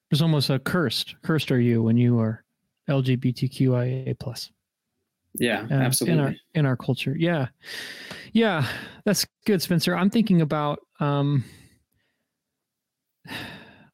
There's 0.09 0.21
almost 0.21 0.49
a 0.49 0.59
cursed. 0.59 1.15
Cursed 1.23 1.51
are 1.51 1.59
you 1.59 1.81
when 1.81 1.97
you 1.97 2.19
are 2.19 2.43
LGBTQIA 2.89 4.17
plus. 4.19 4.51
Yeah, 5.35 5.65
uh, 5.71 5.75
absolutely. 5.75 6.13
in 6.13 6.25
our 6.25 6.35
in 6.55 6.65
our 6.65 6.75
culture. 6.75 7.15
Yeah, 7.17 7.47
yeah, 8.33 8.67
that's 9.05 9.25
good, 9.45 9.61
Spencer. 9.61 9.95
I'm 9.95 10.09
thinking 10.09 10.41
about. 10.41 10.79
Um, 10.99 11.45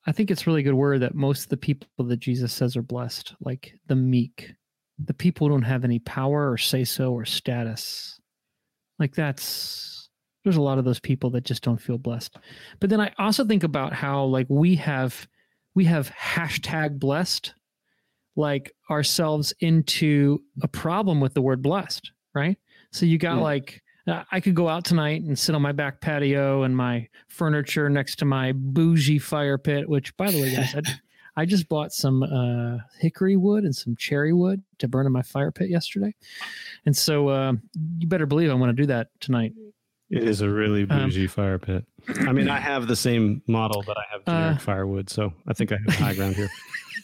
I 0.08 0.13
think 0.13 0.32
it's 0.32 0.47
really 0.47 0.63
good 0.63 0.73
word 0.73 1.02
that 1.02 1.15
most 1.15 1.43
of 1.43 1.50
the 1.50 1.58
people 1.58 2.06
that 2.06 2.19
Jesus 2.21 2.54
says 2.54 2.78
are 2.78 2.82
blessed, 2.82 3.36
like 3.41 3.73
the 3.88 3.95
meek, 3.95 4.54
the 4.97 5.13
people 5.13 5.47
who 5.47 5.54
don't 5.54 5.63
have 5.63 5.84
any 5.84 6.00
power 6.00 6.50
or 6.50 6.58
say 6.58 6.86
so 6.86 7.12
or 7.13 7.26
status. 7.26 8.19
Like 9.00 9.13
that's 9.13 10.10
there's 10.43 10.56
a 10.56 10.62
lot 10.62 10.78
of 10.78 10.86
those 10.86 11.02
people 11.02 11.30
that 11.32 11.43
just 11.43 11.62
don't 11.62 11.82
feel 11.82 11.97
blessed. 11.97 12.38
But 12.80 12.89
then 12.89 13.02
I 13.02 13.12
also 13.19 13.43
think 13.43 13.63
about 13.63 13.91
how 13.91 14.23
like 14.23 14.47
we 14.50 14.76
have 14.76 15.28
we 15.76 15.84
have 15.86 16.10
hashtag 16.10 17.00
blessed 17.00 17.54
like 18.38 18.71
ourselves 18.89 19.54
into 19.60 20.39
a 20.62 20.67
problem 20.67 21.19
with 21.19 21.34
the 21.34 21.41
word 21.41 21.62
blessed, 21.62 22.12
right? 22.34 22.58
So 22.91 23.06
you 23.06 23.17
got 23.17 23.36
Yeah. 23.36 23.41
like 23.41 23.82
uh, 24.08 24.23
I 24.32 24.39
could 24.39 24.56
go 24.56 24.69
out 24.69 24.86
tonight 24.86 25.23
and 25.23 25.38
sit 25.38 25.54
on 25.54 25.62
my 25.62 25.73
back 25.73 26.00
patio 26.00 26.63
and 26.63 26.78
my 26.78 27.10
furniture 27.28 27.89
next 27.89 28.15
to 28.19 28.26
my 28.26 28.54
bougie 28.54 29.19
fire 29.19 29.58
pit, 29.58 29.89
which 29.89 30.15
by 30.15 30.32
the 30.32 30.39
way, 30.39 30.50
guys, 30.56 30.73
I, 30.76 30.82
I 31.41 31.45
just 31.45 31.67
bought 31.67 31.91
some 31.91 32.23
uh, 32.23 32.78
hickory 33.00 33.36
wood 33.36 33.65
and 33.65 33.76
some 33.76 33.95
cherry 33.97 34.32
wood 34.32 34.63
to 34.80 34.88
burn 34.88 35.06
in 35.08 35.12
my 35.12 35.23
fire 35.23 35.52
pit 35.52 35.69
yesterday. 35.69 36.15
And 36.86 36.95
so 36.95 37.28
uh, 37.28 37.54
you 38.00 38.08
better 38.08 38.26
believe 38.26 38.50
I 38.50 38.54
want 38.54 38.69
to 38.69 38.82
do 38.82 38.86
that 38.88 39.10
tonight. 39.19 39.54
It 40.10 40.23
is 40.23 40.39
a 40.39 40.50
really 40.50 40.84
Um, 40.84 40.88
bougie 41.10 41.28
fire 41.28 41.60
pit. 41.60 41.84
I 42.21 42.32
mean, 42.32 42.47
I 42.50 42.60
have 42.71 42.88
the 42.88 42.95
same 42.95 43.41
model, 43.45 43.84
but 43.86 43.97
I 43.97 44.04
have 44.12 44.23
generic 44.26 44.56
Uh, 44.58 44.60
firewood, 44.60 45.10
so 45.10 45.34
I 45.47 45.54
think 45.54 45.73
I 45.73 45.78
have 45.86 45.95
high 46.00 46.13
ground 46.13 46.36
here. 46.38 46.50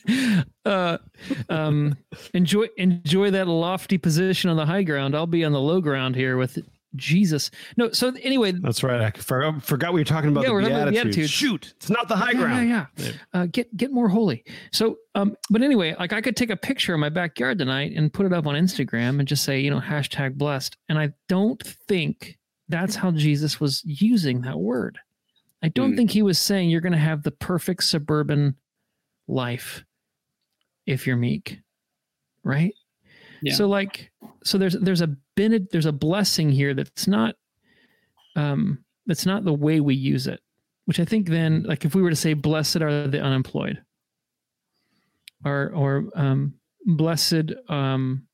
uh, 0.65 0.97
um, 1.49 1.97
enjoy 2.33 2.67
enjoy 2.77 3.31
that 3.31 3.47
lofty 3.47 3.97
position 3.97 4.49
on 4.49 4.57
the 4.57 4.65
high 4.65 4.83
ground. 4.83 5.15
I'll 5.15 5.27
be 5.27 5.43
on 5.43 5.51
the 5.51 5.61
low 5.61 5.81
ground 5.81 6.15
here 6.15 6.37
with 6.37 6.59
Jesus. 6.95 7.49
No, 7.75 7.91
so 7.91 8.13
anyway, 8.21 8.51
That's 8.51 8.83
right. 8.83 9.01
I 9.01 9.09
forgot, 9.11 9.63
forgot 9.63 9.93
we 9.93 10.01
were 10.01 10.05
talking 10.05 10.29
about 10.29 10.41
Yeah, 10.43 10.49
the 10.49 10.53
we're 10.53 10.61
talking 10.61 10.75
about 10.75 10.91
Beatitudes. 10.91 11.15
Beatitudes. 11.15 11.31
Shoot, 11.31 11.73
it's 11.77 11.89
not 11.89 12.07
the 12.07 12.15
high 12.15 12.31
Yeah, 12.33 12.37
ground. 12.37 12.69
Yeah, 12.69 12.85
yeah. 12.97 13.11
Uh, 13.33 13.45
get 13.47 13.75
get 13.75 13.91
more 13.91 14.07
holy. 14.09 14.43
So, 14.71 14.97
um, 15.15 15.35
but 15.49 15.63
anyway, 15.63 15.95
like 15.97 16.13
I 16.13 16.21
could 16.21 16.35
take 16.35 16.51
a 16.51 16.55
picture 16.57 16.93
of 16.93 16.99
my 16.99 17.09
backyard 17.09 17.57
tonight 17.57 17.93
and 17.95 18.13
put 18.13 18.25
it 18.27 18.33
up 18.33 18.45
on 18.45 18.53
Instagram 18.55 19.17
and 19.19 19.27
just 19.27 19.43
say, 19.43 19.59
you 19.59 19.71
know, 19.71 19.79
hashtag 19.79 20.35
blessed. 20.35 20.77
And 20.87 20.99
I 20.99 21.13
don't 21.27 21.61
think 21.63 22.37
that's 22.69 22.95
how 22.95 23.09
Jesus 23.11 23.59
was 23.59 23.81
using 23.85 24.41
that 24.41 24.59
word. 24.59 24.99
I 25.63 25.69
don't 25.69 25.91
Hmm. 25.91 25.95
think 25.97 26.11
he 26.11 26.21
was 26.21 26.37
saying 26.37 26.69
you're 26.69 26.81
going 26.81 26.93
to 26.93 26.99
have 26.99 27.23
the 27.23 27.31
perfect 27.31 27.85
suburban 27.85 28.55
life 29.27 29.83
if 30.85 31.07
you're 31.07 31.17
meek, 31.17 31.59
right? 32.43 32.73
Yeah. 33.41 33.55
So 33.55 33.67
like, 33.67 34.11
so 34.43 34.57
there's 34.57 34.73
there's 34.73 35.01
a 35.01 35.15
bene- 35.35 35.67
there's 35.71 35.85
a 35.85 35.91
blessing 35.91 36.49
here 36.49 36.73
that's 36.73 37.07
not 37.07 37.35
um 38.35 38.83
that's 39.05 39.25
not 39.25 39.43
the 39.43 39.53
way 39.53 39.79
we 39.79 39.95
use 39.95 40.27
it 40.27 40.39
which 40.85 40.99
I 40.99 41.05
think 41.05 41.29
then, 41.29 41.63
like 41.63 41.85
if 41.85 41.95
we 41.95 42.01
were 42.01 42.09
to 42.09 42.15
say, 42.15 42.33
"Blessed 42.33 42.77
are 42.77 43.07
the 43.07 43.21
unemployed," 43.21 43.81
or 45.45 45.71
or 45.73 46.09
um, 46.15 46.55
blessed, 46.85 47.53
um, 47.69 48.27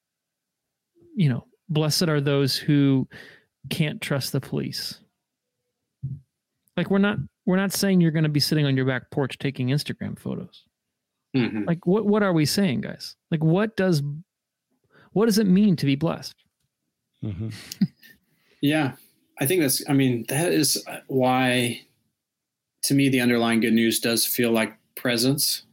you 1.16 1.30
know, 1.30 1.46
blessed 1.70 2.10
are 2.10 2.22
those 2.22 2.56
who 2.56 3.08
can't 3.70 4.02
trust 4.02 4.32
the 4.32 4.42
police. 4.42 5.00
Like 6.76 6.90
we're 6.90 6.98
not 6.98 7.18
we're 7.46 7.58
not 7.58 7.74
saying 7.74 8.02
you're 8.02 8.12
going 8.12 8.24
to 8.24 8.30
be 8.30 8.40
sitting 8.40 8.66
on 8.66 8.76
your 8.76 8.86
back 8.86 9.12
porch 9.12 9.38
taking 9.38 9.68
Instagram 9.68 10.18
photos. 10.18 10.64
Mhm. 11.36 11.68
Like 11.68 11.86
what 11.86 12.06
what 12.06 12.24
are 12.24 12.34
we 12.34 12.46
saying, 12.46 12.82
guys? 12.82 13.16
Like 13.32 13.44
what 13.44 13.76
does 13.78 14.02
what 15.14 15.26
does 15.26 15.38
it 15.40 15.48
mean 15.48 15.76
to 15.78 15.86
be 15.86 15.96
blessed? 15.96 16.36
Mhm. 17.24 17.54
Yeah, 18.62 18.96
I 19.40 19.46
think 19.46 19.62
that's. 19.62 19.82
I 19.88 19.94
mean, 19.94 20.26
that 20.28 20.52
is 20.52 20.84
why, 21.08 21.80
to 22.84 22.94
me, 22.94 23.08
the 23.08 23.22
underlying 23.22 23.62
good 23.62 23.72
news 23.74 24.02
does 24.02 24.26
feel 24.26 24.52
like 24.52 24.74
presence 24.98 25.64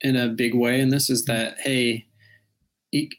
in 0.00 0.14
a 0.14 0.28
big 0.28 0.54
way. 0.54 0.80
And 0.80 0.92
this 0.92 1.10
is 1.10 1.24
that, 1.24 1.58
hey, 1.58 2.06
it, 2.92 3.12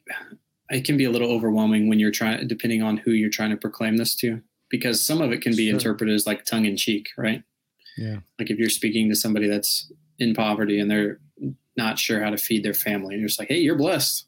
it 0.69 0.85
can 0.85 0.95
be 0.95 1.03
a 1.03 1.09
little 1.11 1.29
overwhelming 1.29 1.89
when 1.89 1.99
you're 1.99 2.11
trying, 2.11 2.47
depending 2.47 2.81
on 2.81 2.95
who 2.95 3.11
you're 3.11 3.29
trying 3.29 3.49
to 3.49 3.57
proclaim 3.57 3.97
this 3.97 4.15
to, 4.15 4.41
because 4.69 5.05
some 5.05 5.19
of 5.21 5.33
it 5.33 5.41
can 5.41 5.53
be 5.57 5.65
Sure. 5.67 5.73
interpreted 5.73 6.15
as 6.15 6.25
like 6.25 6.45
tongue 6.45 6.63
in 6.63 6.77
cheek, 6.77 7.07
right? 7.17 7.43
Yeah. 7.97 8.19
Like 8.39 8.49
if 8.49 8.57
you're 8.57 8.69
speaking 8.69 9.09
to 9.09 9.15
somebody 9.15 9.49
that's 9.49 9.91
in 10.19 10.35
poverty 10.35 10.79
and 10.79 10.89
they're 10.89 11.19
not 11.77 11.99
sure 11.99 12.23
how 12.23 12.29
to 12.29 12.37
feed 12.37 12.63
their 12.63 12.73
family, 12.73 13.13
and 13.13 13.21
you're 13.21 13.27
just 13.27 13.39
like, 13.39 13.49
hey, 13.49 13.59
you're 13.59 13.77
blessed. 13.77 14.25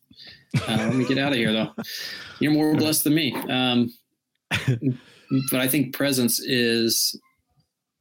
Uh, 0.67 0.77
let 0.77 0.95
me 0.95 1.05
get 1.05 1.17
out 1.17 1.31
of 1.31 1.37
here, 1.37 1.53
though. 1.53 1.71
You're 2.39 2.53
more 2.53 2.73
blessed 2.73 3.03
than 3.03 3.15
me. 3.15 3.35
Um, 3.35 3.93
but 5.51 5.59
I 5.59 5.67
think 5.67 5.93
presence 5.93 6.39
is 6.39 7.19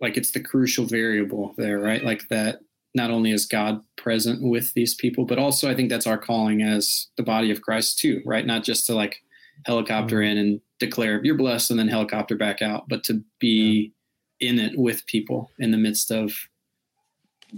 like 0.01 0.17
it's 0.17 0.31
the 0.31 0.41
crucial 0.41 0.87
variable 0.87 1.55
there, 1.57 1.79
right? 1.79 2.05
Like 2.05 2.29
that 2.29 2.61
not 2.95 3.11
only 3.11 3.33
is 3.33 3.47
God 3.47 3.83
present 3.97 4.43
with 4.43 4.73
these 4.75 4.95
people, 4.95 5.25
but 5.25 5.39
also 5.39 5.71
I 5.71 5.75
think 5.75 5.91
that's 5.91 6.07
our 6.07 6.19
calling 6.19 6.63
as 6.63 7.09
the 7.17 7.23
body 7.23 7.51
of 7.51 7.63
Christ 7.63 7.99
too, 7.99 8.23
right? 8.25 8.47
Not 8.47 8.65
just 8.65 8.87
to 8.87 8.95
like 8.95 9.23
helicopter 9.67 10.23
in 10.23 10.39
and 10.39 10.61
declare 10.79 11.21
you're 11.25 11.37
blessed 11.37 11.71
and 11.71 11.79
then 11.79 11.89
helicopter 11.89 12.37
back 12.37 12.63
out, 12.63 12.89
but 12.89 13.03
to 13.05 13.23
be 13.41 13.93
in 14.41 14.59
it 14.59 14.79
with 14.79 15.05
people 15.07 15.51
in 15.59 15.73
the 15.73 15.77
midst 15.77 16.11
of 16.11 16.33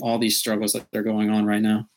all 0.01 0.19
these 0.19 0.39
struggles 0.39 0.73
that 0.73 0.87
are 0.95 1.03
going 1.03 1.31
on 1.31 1.47
right 1.47 1.63
now. 1.63 1.89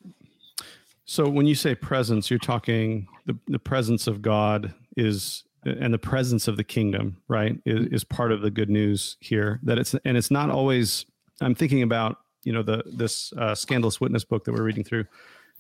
So 1.06 1.28
when 1.28 1.46
you 1.46 1.56
say 1.56 1.76
presence, 1.76 2.30
you're 2.30 2.40
talking 2.40 3.08
the, 3.26 3.38
the 3.48 3.60
presence 3.60 4.08
of 4.08 4.22
God 4.22 4.74
is 4.98 5.44
and 5.66 5.94
the 5.94 6.00
presence 6.00 6.48
of 6.48 6.58
the 6.58 6.64
kingdom, 6.64 7.18
right? 7.28 7.58
Is, 7.66 7.88
is 7.88 8.04
part 8.04 8.32
of 8.32 8.42
the 8.42 8.52
good 8.52 8.70
news 8.70 9.18
here. 9.20 9.60
That 9.64 9.78
it's 9.78 9.96
and 10.06 10.18
it's 10.18 10.32
not 10.32 10.50
always. 10.50 11.06
I'm 11.42 11.56
thinking 11.56 11.82
about 11.82 12.18
you 12.44 12.54
know 12.54 12.64
the 12.64 12.84
this 12.86 13.34
uh, 13.34 13.56
scandalous 13.56 14.00
witness 14.00 14.24
book 14.24 14.46
that 14.46 14.54
we're 14.54 14.64
reading 14.64 14.84
through. 14.84 15.06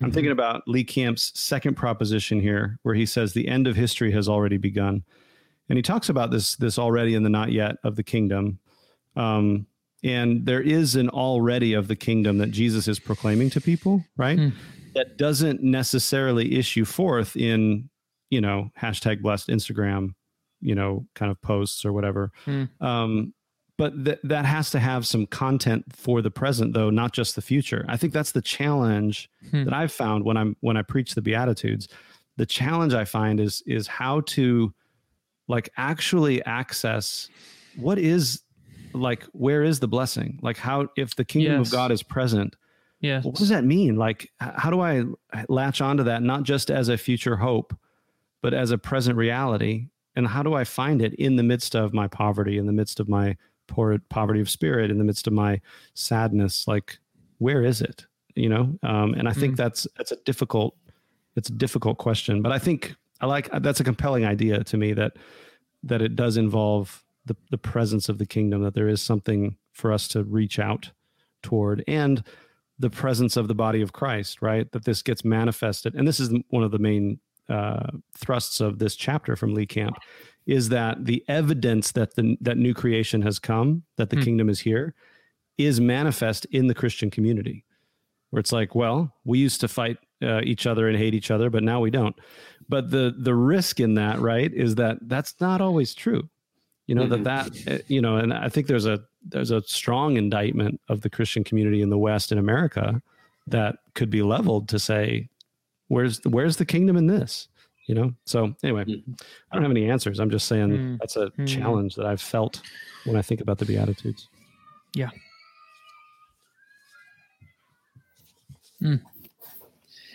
I'm 0.01 0.11
thinking 0.11 0.31
about 0.31 0.67
Lee 0.67 0.83
Camp's 0.83 1.31
second 1.39 1.75
proposition 1.75 2.41
here, 2.41 2.79
where 2.81 2.95
he 2.95 3.05
says 3.05 3.33
the 3.33 3.47
end 3.47 3.67
of 3.67 3.75
history 3.75 4.11
has 4.11 4.27
already 4.27 4.57
begun, 4.57 5.03
and 5.69 5.77
he 5.77 5.81
talks 5.81 6.09
about 6.09 6.31
this 6.31 6.55
this 6.55 6.77
already 6.77 7.15
in 7.15 7.23
the 7.23 7.29
not 7.29 7.51
yet 7.51 7.75
of 7.83 7.95
the 7.95 8.03
kingdom. 8.03 8.59
Um, 9.15 9.67
and 10.03 10.45
there 10.45 10.61
is 10.61 10.95
an 10.95 11.09
already 11.09 11.73
of 11.73 11.87
the 11.87 11.95
kingdom 11.95 12.37
that 12.39 12.51
Jesus 12.51 12.87
is 12.87 12.99
proclaiming 12.99 13.49
to 13.51 13.61
people, 13.61 14.03
right? 14.17 14.37
Hmm. 14.37 14.49
That 14.95 15.17
doesn't 15.17 15.63
necessarily 15.63 16.55
issue 16.55 16.85
forth 16.85 17.35
in, 17.35 17.89
you 18.29 18.41
know, 18.41 18.69
hashtag 18.79 19.21
blessed 19.21 19.47
Instagram, 19.47 20.13
you 20.61 20.75
know, 20.75 21.05
kind 21.15 21.31
of 21.31 21.41
posts 21.41 21.83
or 21.85 21.93
whatever. 21.93 22.31
Hmm. 22.45 22.65
Um, 22.79 23.33
but 23.77 24.05
th- 24.05 24.19
that 24.23 24.45
has 24.45 24.69
to 24.71 24.79
have 24.79 25.07
some 25.07 25.25
content 25.25 25.85
for 25.95 26.21
the 26.21 26.29
present, 26.29 26.73
though, 26.73 26.91
not 26.91 27.11
just 27.11 27.35
the 27.35 27.41
future. 27.41 27.83
I 27.87 27.97
think 27.97 28.13
that's 28.13 28.31
the 28.33 28.41
challenge 28.41 29.29
Hmm. 29.49 29.63
that 29.63 29.73
I've 29.73 29.91
found 29.91 30.25
when 30.25 30.37
I'm 30.37 30.55
when 30.59 30.77
I 30.77 30.83
preach 30.83 31.15
the 31.15 31.21
Beatitudes. 31.21 31.87
The 32.37 32.45
challenge 32.45 32.93
I 32.93 33.05
find 33.05 33.39
is 33.39 33.63
is 33.65 33.87
how 33.87 34.21
to 34.21 34.73
like 35.47 35.69
actually 35.75 36.43
access 36.45 37.29
what 37.75 37.97
is 37.97 38.41
like 38.93 39.23
where 39.33 39.63
is 39.63 39.79
the 39.79 39.87
blessing 39.87 40.39
like 40.41 40.57
how 40.57 40.87
if 40.97 41.15
the 41.15 41.25
kingdom 41.25 41.59
Yes. 41.59 41.67
of 41.67 41.71
god 41.71 41.91
is 41.91 42.03
present 42.03 42.55
Yeah. 43.01 43.21
what 43.21 43.35
does 43.35 43.49
that 43.49 43.63
mean 43.63 43.95
like 43.95 44.29
how 44.39 44.69
do 44.69 44.81
i 44.81 45.03
latch 45.49 45.81
onto 45.81 46.03
that 46.03 46.23
not 46.23 46.43
just 46.43 46.69
as 46.71 46.89
a 46.89 46.97
future 46.97 47.37
hope 47.37 47.75
but 48.41 48.53
as 48.53 48.71
a 48.71 48.77
present 48.77 49.17
reality 49.17 49.87
and 50.15 50.27
how 50.27 50.43
do 50.43 50.53
i 50.53 50.63
find 50.63 51.01
it 51.01 51.13
in 51.15 51.35
the 51.35 51.43
midst 51.43 51.75
of 51.75 51.93
my 51.93 52.07
poverty 52.07 52.57
in 52.57 52.65
the 52.65 52.73
midst 52.73 52.99
of 52.99 53.07
my 53.09 53.35
poor 53.67 53.97
poverty 54.09 54.41
of 54.41 54.49
spirit 54.49 54.91
in 54.91 54.97
the 54.97 55.03
midst 55.03 55.25
of 55.27 55.33
my 55.33 55.59
sadness 55.93 56.67
like 56.67 56.97
where 57.37 57.63
is 57.63 57.81
it 57.81 58.05
you 58.35 58.49
know 58.49 58.77
um, 58.83 59.13
and 59.13 59.27
i 59.27 59.33
think 59.33 59.53
Mm. 59.53 59.57
that's 59.57 59.87
that's 59.97 60.11
a 60.11 60.17
difficult 60.25 60.75
it's 61.35 61.49
a 61.49 61.53
difficult 61.53 61.97
question 61.97 62.41
but 62.41 62.51
i 62.51 62.59
think 62.59 62.95
i 63.21 63.25
like 63.25 63.49
that's 63.61 63.79
a 63.79 63.83
compelling 63.83 64.25
idea 64.25 64.63
to 64.65 64.77
me 64.77 64.93
that 64.93 65.13
that 65.83 66.01
it 66.01 66.15
does 66.15 66.37
involve 66.37 67.03
the, 67.25 67.35
the 67.51 67.57
presence 67.57 68.09
of 68.09 68.17
the 68.17 68.25
kingdom 68.25 68.63
that 68.63 68.73
there 68.73 68.87
is 68.87 69.01
something 69.01 69.57
for 69.71 69.91
us 69.91 70.07
to 70.09 70.23
reach 70.23 70.59
out 70.59 70.91
toward 71.41 71.83
and 71.87 72.23
the 72.79 72.89
presence 72.89 73.37
of 73.37 73.47
the 73.47 73.55
body 73.55 73.81
of 73.81 73.93
christ 73.93 74.41
right? 74.41 74.71
That 74.71 74.85
this 74.85 75.01
gets 75.01 75.23
manifested. 75.23 75.95
And 75.95 76.07
this 76.07 76.19
is 76.19 76.33
one 76.49 76.63
of 76.63 76.71
the 76.71 76.79
main 76.79 77.19
uh, 77.49 77.87
thrusts 78.17 78.61
of 78.61 78.79
this 78.79 78.95
chapter 78.95 79.35
from 79.35 79.53
lee 79.53 79.65
camp 79.65 79.97
is 80.45 80.69
that 80.69 81.05
the 81.05 81.23
evidence 81.27 81.91
that 81.91 82.15
the 82.15 82.37
that 82.41 82.57
new 82.57 82.73
creation 82.73 83.21
has 83.21 83.39
come 83.39 83.83
that 83.97 84.09
the 84.09 84.15
Hmm. 84.17 84.23
kingdom 84.23 84.49
is 84.49 84.61
here 84.61 84.93
is 85.57 85.79
manifest 85.79 86.45
in 86.45 86.67
the 86.67 86.73
christian 86.73 87.09
community 87.11 87.65
where 88.29 88.39
it's 88.39 88.51
like 88.51 88.73
well 88.75 89.13
we 89.25 89.39
used 89.39 89.61
to 89.61 89.67
fight 89.67 89.97
uh, 90.21 90.41
each 90.43 90.65
other 90.65 90.87
and 90.87 90.97
hate 90.97 91.13
each 91.13 91.29
other 91.31 91.49
but 91.49 91.63
now 91.63 91.79
we 91.81 91.91
don't. 91.91 92.15
But 92.69 92.91
the 92.91 93.13
the 93.17 93.35
risk 93.35 93.79
in 93.81 93.95
that 93.95 94.19
right 94.21 94.51
is 94.53 94.75
that 94.75 94.97
that's 95.01 95.35
not 95.41 95.59
always 95.59 95.93
true 95.93 96.29
you 96.87 96.95
know 96.95 97.05
Mhm. 97.05 97.23
that 97.23 97.23
that 97.63 97.73
uh, 97.79 97.83
you 97.87 98.01
know 98.01 98.17
and 98.17 98.33
i 98.33 98.49
think 98.49 98.67
there's 98.67 98.85
a 98.85 98.99
there's 99.29 99.51
a 99.51 99.61
strong 99.63 100.17
indictment 100.17 100.79
of 100.89 101.01
the 101.01 101.09
christian 101.09 101.43
community 101.43 101.81
in 101.81 101.89
the 101.89 101.97
west 101.97 102.31
in 102.31 102.37
america 102.37 103.01
that 103.47 103.77
could 103.95 104.09
be 104.09 104.21
leveled 104.21 104.67
to 104.69 104.77
say 104.79 105.29
where's 105.87 106.19
where's 106.25 106.57
the 106.57 106.65
kingdom 106.65 106.97
in 106.97 107.07
this 107.07 107.47
you 107.87 107.95
know 107.95 108.13
so 108.25 108.53
anyway 108.63 108.83
Mhm. 108.85 109.21
i 109.51 109.55
don't 109.55 109.63
have 109.63 109.71
any 109.71 109.89
answers 109.89 110.19
i'm 110.19 110.29
just 110.29 110.47
saying 110.47 110.69
Mm. 110.69 110.97
that's 110.99 111.15
a 111.15 111.29
Mm. 111.37 111.47
challenge 111.47 111.95
that 111.95 112.05
i've 112.05 112.21
felt 112.21 112.61
when 113.05 113.15
i 113.15 113.21
think 113.21 113.39
about 113.41 113.57
the 113.59 113.65
beatitudes 113.65 114.27
Yeah. 114.95 115.09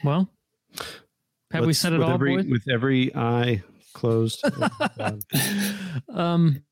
Well, 0.05 0.29
have 1.51 1.63
we 1.63 1.69
Let's- 1.69 1.79
said 1.81 1.93
it 1.93 1.99
with 1.99 2.07
all, 2.09 2.15
every, 2.15 2.37
boys? 2.37 2.47
with 2.47 2.69
every 2.69 3.15
eye 3.17 3.63
closed 3.99 4.45
Um, 6.15 6.63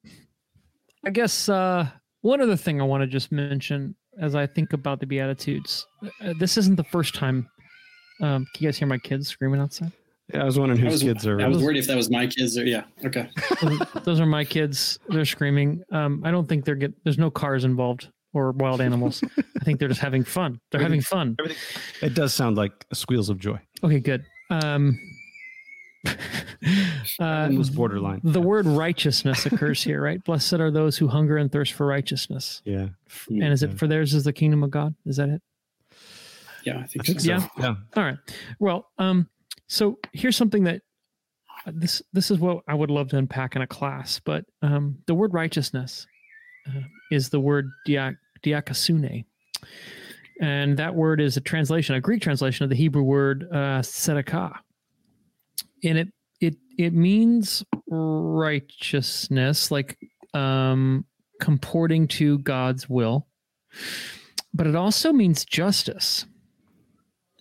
I 1.04 1.10
guess 1.10 1.48
uh, 1.48 1.88
one 2.22 2.40
other 2.40 2.56
thing 2.56 2.80
I 2.80 2.84
want 2.84 3.02
to 3.02 3.06
just 3.06 3.32
mention 3.32 3.94
as 4.20 4.34
I 4.34 4.46
think 4.46 4.72
about 4.72 5.00
the 5.00 5.06
Beatitudes. 5.06 5.86
Uh, 6.20 6.32
this 6.38 6.56
isn't 6.56 6.76
the 6.76 6.84
first 6.84 7.14
time. 7.14 7.48
Um, 8.20 8.46
can 8.54 8.62
you 8.62 8.68
guys 8.68 8.78
hear 8.78 8.88
my 8.88 8.98
kids 8.98 9.28
screaming 9.28 9.60
outside? 9.60 9.92
Yeah, 10.32 10.42
I 10.42 10.44
was 10.44 10.58
wondering 10.58 10.80
I 10.80 10.84
whose 10.84 10.92
was, 10.94 11.02
kids 11.02 11.26
are. 11.26 11.40
I 11.40 11.46
was 11.46 11.62
worried 11.62 11.76
if 11.76 11.86
that 11.86 11.96
was 11.96 12.10
my 12.10 12.26
kids 12.26 12.58
or 12.58 12.64
yeah. 12.64 12.84
Okay. 13.04 13.28
those, 13.62 13.78
those 14.04 14.20
are 14.20 14.26
my 14.26 14.44
kids. 14.44 14.98
They're 15.08 15.24
screaming. 15.24 15.82
Um, 15.92 16.22
I 16.24 16.30
don't 16.30 16.48
think 16.48 16.64
they're 16.64 16.74
get. 16.74 16.92
There's 17.04 17.18
no 17.18 17.30
cars 17.30 17.64
involved 17.64 18.08
or 18.32 18.52
wild 18.52 18.80
animals. 18.80 19.22
I 19.38 19.64
think 19.64 19.78
they're 19.78 19.88
just 19.88 20.00
having 20.00 20.24
fun. 20.24 20.60
They're 20.70 20.80
having 20.80 21.00
fun. 21.00 21.36
Everything. 21.38 21.82
It 22.02 22.14
does 22.14 22.34
sound 22.34 22.56
like 22.56 22.72
squeals 22.92 23.30
of 23.30 23.38
joy. 23.38 23.60
Okay, 23.84 24.00
good. 24.00 24.24
Um, 24.50 24.98
uh, 27.20 27.48
It 27.50 27.56
was 27.58 27.70
borderline. 27.70 28.20
the 28.24 28.40
word 28.40 28.66
righteousness 28.66 29.46
occurs 29.46 29.82
here, 29.82 30.00
right? 30.02 30.22
Blessed 30.24 30.54
are 30.54 30.70
those 30.70 30.96
who 30.96 31.08
hunger 31.08 31.36
and 31.36 31.50
thirst 31.50 31.72
for 31.72 31.86
righteousness. 31.86 32.62
Yeah, 32.64 32.88
And 33.28 33.44
is 33.52 33.62
it 33.62 33.78
for 33.78 33.86
theirs 33.86 34.14
is 34.14 34.24
the 34.24 34.32
kingdom 34.32 34.62
of 34.62 34.70
God? 34.70 34.94
Is 35.04 35.16
that 35.16 35.28
it? 35.28 35.42
Yeah, 36.64 36.78
I 36.78 36.80
I 36.82 36.86
think, 36.86 37.06
think 37.06 37.20
so. 37.20 37.26
so. 37.26 37.30
Yeah. 37.32 37.48
Yeah. 37.58 37.74
All 37.96 38.02
right. 38.04 38.18
Well, 38.58 38.88
um, 38.98 39.28
so 39.68 39.98
here's 40.12 40.36
something 40.36 40.64
that 40.64 40.82
uh, 41.66 41.72
this 41.74 42.02
this 42.12 42.30
is 42.30 42.38
what 42.38 42.64
I 42.66 42.74
would 42.74 42.90
love 42.90 43.08
to 43.10 43.18
unpack 43.18 43.54
in 43.56 43.62
a 43.62 43.66
class, 43.66 44.20
but 44.24 44.44
um, 44.62 44.98
the 45.06 45.14
word 45.14 45.32
righteousness 45.32 46.06
uh, 46.68 46.80
is 47.12 47.28
the 47.28 47.38
word 47.40 47.70
dia, 47.84 48.16
diakasune, 48.42 49.24
and 50.40 50.76
that 50.76 50.94
word 50.94 51.20
is 51.20 51.36
a 51.36 51.40
translation, 51.40 51.94
a 51.94 52.00
Greek 52.00 52.20
translation 52.20 52.64
of 52.64 52.70
the 52.70 52.76
Hebrew 52.76 53.02
word 53.04 53.46
uh, 53.52 53.80
tzedakah, 53.82 54.56
and 55.84 55.98
it 55.98 56.08
it 56.40 56.56
it 56.78 56.92
means 56.92 57.64
righteousness, 57.88 59.70
like 59.70 59.98
um, 60.34 61.04
comporting 61.40 62.08
to 62.08 62.38
God's 62.38 62.88
will, 62.88 63.26
but 64.54 64.66
it 64.66 64.76
also 64.76 65.12
means 65.12 65.44
justice. 65.44 66.26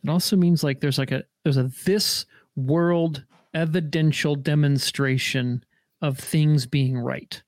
It 0.04 0.10
also 0.10 0.36
means 0.36 0.64
like 0.64 0.82
there's 0.82 1.00
like 1.00 1.12
a 1.12 1.24
there's 1.44 1.58
a 1.58 1.72
this 1.86 2.26
world 2.56 3.24
evidential 3.54 4.36
demonstration 4.36 5.64
of 6.02 6.18
things 6.18 6.66
being 6.66 6.98
right 6.98 7.42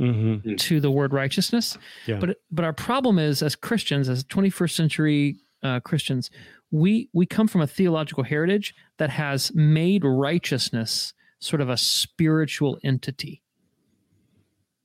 Mm-hmm. 0.00 0.54
to 0.54 0.80
the 0.80 0.90
word 0.90 1.12
righteousness. 1.12 1.76
Yeah. 2.06 2.16
But 2.18 2.38
but 2.50 2.64
our 2.64 2.72
problem 2.72 3.18
is 3.18 3.42
as 3.42 3.54
Christians, 3.54 4.08
as 4.08 4.24
21st 4.24 4.70
century 4.70 5.36
uh, 5.62 5.80
Christians, 5.80 6.30
we 6.70 7.08
we 7.12 7.26
come 7.26 7.48
from 7.48 7.60
a 7.60 7.66
theological 7.66 8.24
heritage 8.24 8.74
that 8.98 9.10
has 9.10 9.52
made 9.54 10.04
righteousness 10.04 11.12
sort 11.40 11.60
of 11.60 11.68
a 11.68 11.76
spiritual 11.76 12.78
entity. 12.84 13.42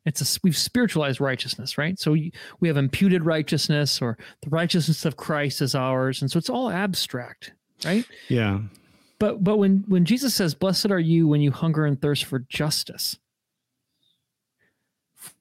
It's 0.06 0.22
a 0.22 0.40
we've 0.44 0.58
spiritualized 0.58 1.20
righteousness, 1.20 1.78
right? 1.78 1.98
So 2.00 2.12
we, 2.12 2.32
we 2.60 2.68
have 2.68 2.78
imputed 2.78 3.26
righteousness, 3.26 4.02
or 4.02 4.18
the 4.42 4.50
righteousness 4.50 5.04
of 5.06 5.18
Christ 5.18 5.62
is 5.62 5.74
ours, 5.74 6.22
and 6.22 6.30
so 6.30 6.38
it's 6.38 6.50
all 6.50 6.70
abstract, 6.70 7.54
right? 7.84 8.06
Yeah. 8.28 8.60
But 9.18 9.44
but 9.44 9.58
when 9.58 9.84
when 9.88 10.06
Jesus 10.06 10.36
says, 10.36 10.54
"Blessed 10.54 10.92
are 10.92 11.00
you 11.00 11.28
when 11.28 11.42
you 11.42 11.52
hunger 11.52 11.86
and 11.86 12.00
thirst 12.00 12.26
for 12.26 12.40
justice, 12.40 13.18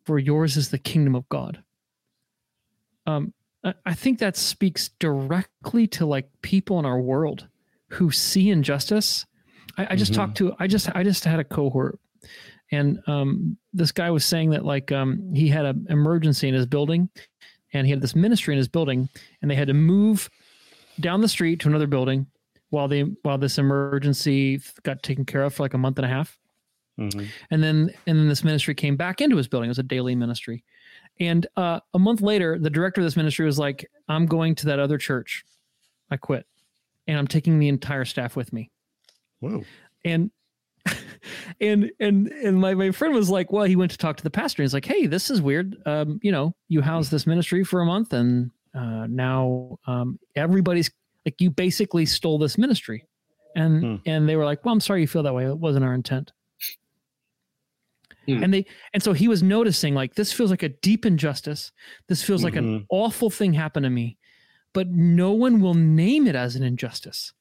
for 0.04 0.18
yours 0.18 0.56
is 0.56 0.70
the 0.70 0.78
kingdom 0.78 1.14
of 1.14 1.28
God." 1.28 1.62
Um, 3.06 3.34
I, 3.86 3.94
think 3.94 4.18
that 4.18 4.36
speaks 4.36 4.90
directly 4.98 5.86
to 5.88 6.04
like 6.06 6.28
people 6.42 6.78
in 6.78 6.84
our 6.84 7.00
world 7.00 7.48
who 7.88 8.10
see 8.10 8.50
injustice. 8.50 9.24
I, 9.78 9.88
I 9.90 9.96
just 9.96 10.12
Mhm. 10.12 10.16
talked 10.16 10.36
to 10.38 10.54
I 10.58 10.66
just 10.66 10.94
I 10.94 11.02
just 11.02 11.24
had 11.24 11.40
a 11.40 11.44
cohort, 11.44 11.98
and 12.70 13.00
um, 13.06 13.56
this 13.72 13.90
guy 13.92 14.10
was 14.10 14.24
saying 14.24 14.50
that 14.50 14.64
like 14.64 14.92
um, 14.92 15.32
he 15.34 15.48
had 15.48 15.64
an 15.64 15.86
emergency 15.88 16.48
in 16.48 16.54
his 16.54 16.66
building, 16.66 17.08
and 17.72 17.86
he 17.86 17.90
had 17.90 18.00
this 18.02 18.14
ministry 18.14 18.54
in 18.54 18.58
his 18.58 18.68
building, 18.68 19.08
and 19.40 19.50
they 19.50 19.54
had 19.54 19.68
to 19.68 19.74
move 19.74 20.28
down 21.00 21.20
the 21.22 21.28
street 21.28 21.60
to 21.60 21.68
another 21.68 21.86
building 21.86 22.26
while 22.70 22.86
they 22.88 23.00
while 23.22 23.38
this 23.38 23.58
emergency 23.58 24.60
got 24.82 25.02
taken 25.02 25.24
care 25.24 25.42
of 25.42 25.54
for 25.54 25.62
like 25.62 25.74
a 25.74 25.78
month 25.78 25.98
and 25.98 26.04
a 26.04 26.08
half 26.08 26.38
Mhm. 26.98 27.26
and 27.50 27.62
then 27.62 27.90
and 28.06 28.18
then 28.18 28.28
this 28.28 28.44
ministry 28.44 28.74
came 28.74 28.96
back 28.96 29.20
into 29.20 29.36
his 29.36 29.48
building 29.48 29.66
it 29.68 29.70
was 29.72 29.78
a 29.80 29.82
daily 29.82 30.14
ministry 30.14 30.62
and 31.20 31.46
uh, 31.56 31.80
a 31.92 31.98
month 31.98 32.20
later 32.20 32.58
the 32.58 32.70
director 32.70 33.00
of 33.00 33.04
this 33.06 33.16
ministry 33.16 33.46
was 33.46 33.58
like 33.58 33.88
i'm 34.08 34.26
going 34.26 34.54
to 34.56 34.66
that 34.66 34.78
other 34.78 34.98
church. 34.98 35.44
I 36.10 36.16
quit. 36.16 36.46
And 37.06 37.18
i'm 37.18 37.26
taking 37.26 37.58
the 37.58 37.68
entire 37.68 38.04
staff 38.04 38.36
with 38.36 38.52
me. 38.52 38.70
Whoa. 39.40 39.62
and 40.04 40.30
and 41.60 41.90
and 42.00 42.28
and 42.28 42.60
my, 42.60 42.74
my 42.74 42.90
friend 42.90 43.14
was 43.14 43.30
like 43.30 43.50
well 43.52 43.64
he 43.64 43.76
went 43.76 43.90
to 43.92 43.98
talk 43.98 44.16
to 44.18 44.22
the 44.24 44.30
pastor. 44.30 44.62
He's 44.62 44.74
like 44.74 44.84
hey 44.84 45.06
this 45.06 45.30
is 45.30 45.40
weird. 45.40 45.76
Um 45.86 46.18
you 46.22 46.32
know 46.32 46.54
you 46.68 46.82
housed 46.82 47.10
this 47.10 47.26
ministry 47.26 47.64
for 47.64 47.80
a 47.80 47.86
month 47.86 48.12
and 48.12 48.50
uh 48.74 49.06
now 49.08 49.78
um 49.86 50.18
everybody's 50.36 50.90
like 51.24 51.40
you 51.40 51.50
basically 51.50 52.04
stole 52.06 52.38
this 52.38 52.58
ministry 52.58 53.06
and 53.56 53.82
Hmm. 53.82 53.94
and 54.04 54.28
they 54.28 54.36
were 54.36 54.44
like 54.44 54.64
well 54.64 54.72
i'm 54.74 54.80
sorry 54.80 55.00
you 55.00 55.06
feel 55.06 55.22
that 55.22 55.34
way. 55.34 55.46
It 55.46 55.58
wasn't 55.58 55.84
our 55.84 55.94
intent 55.94 56.32
Hmm. 58.26 58.42
and 58.42 58.54
they 58.54 58.66
and 58.92 59.02
so 59.02 59.12
he 59.12 59.28
was 59.28 59.42
noticing 59.42 59.94
like 59.94 60.14
this 60.14 60.32
feels 60.32 60.50
like 60.50 60.62
a 60.62 60.68
deep 60.70 61.04
injustice. 61.06 61.72
This 62.08 62.22
feels 62.22 62.42
like 62.44 62.56
an 62.56 62.64
Mhm. 62.80 62.86
awful 62.90 63.30
thing 63.30 63.52
happened 63.52 63.84
to 63.84 63.90
me 63.90 64.16
but 64.72 64.88
no 64.88 65.30
one 65.30 65.60
will 65.60 65.74
name 65.74 66.26
it 66.26 66.34
as 66.34 66.56
an 66.56 66.64
injustice. 66.64 67.32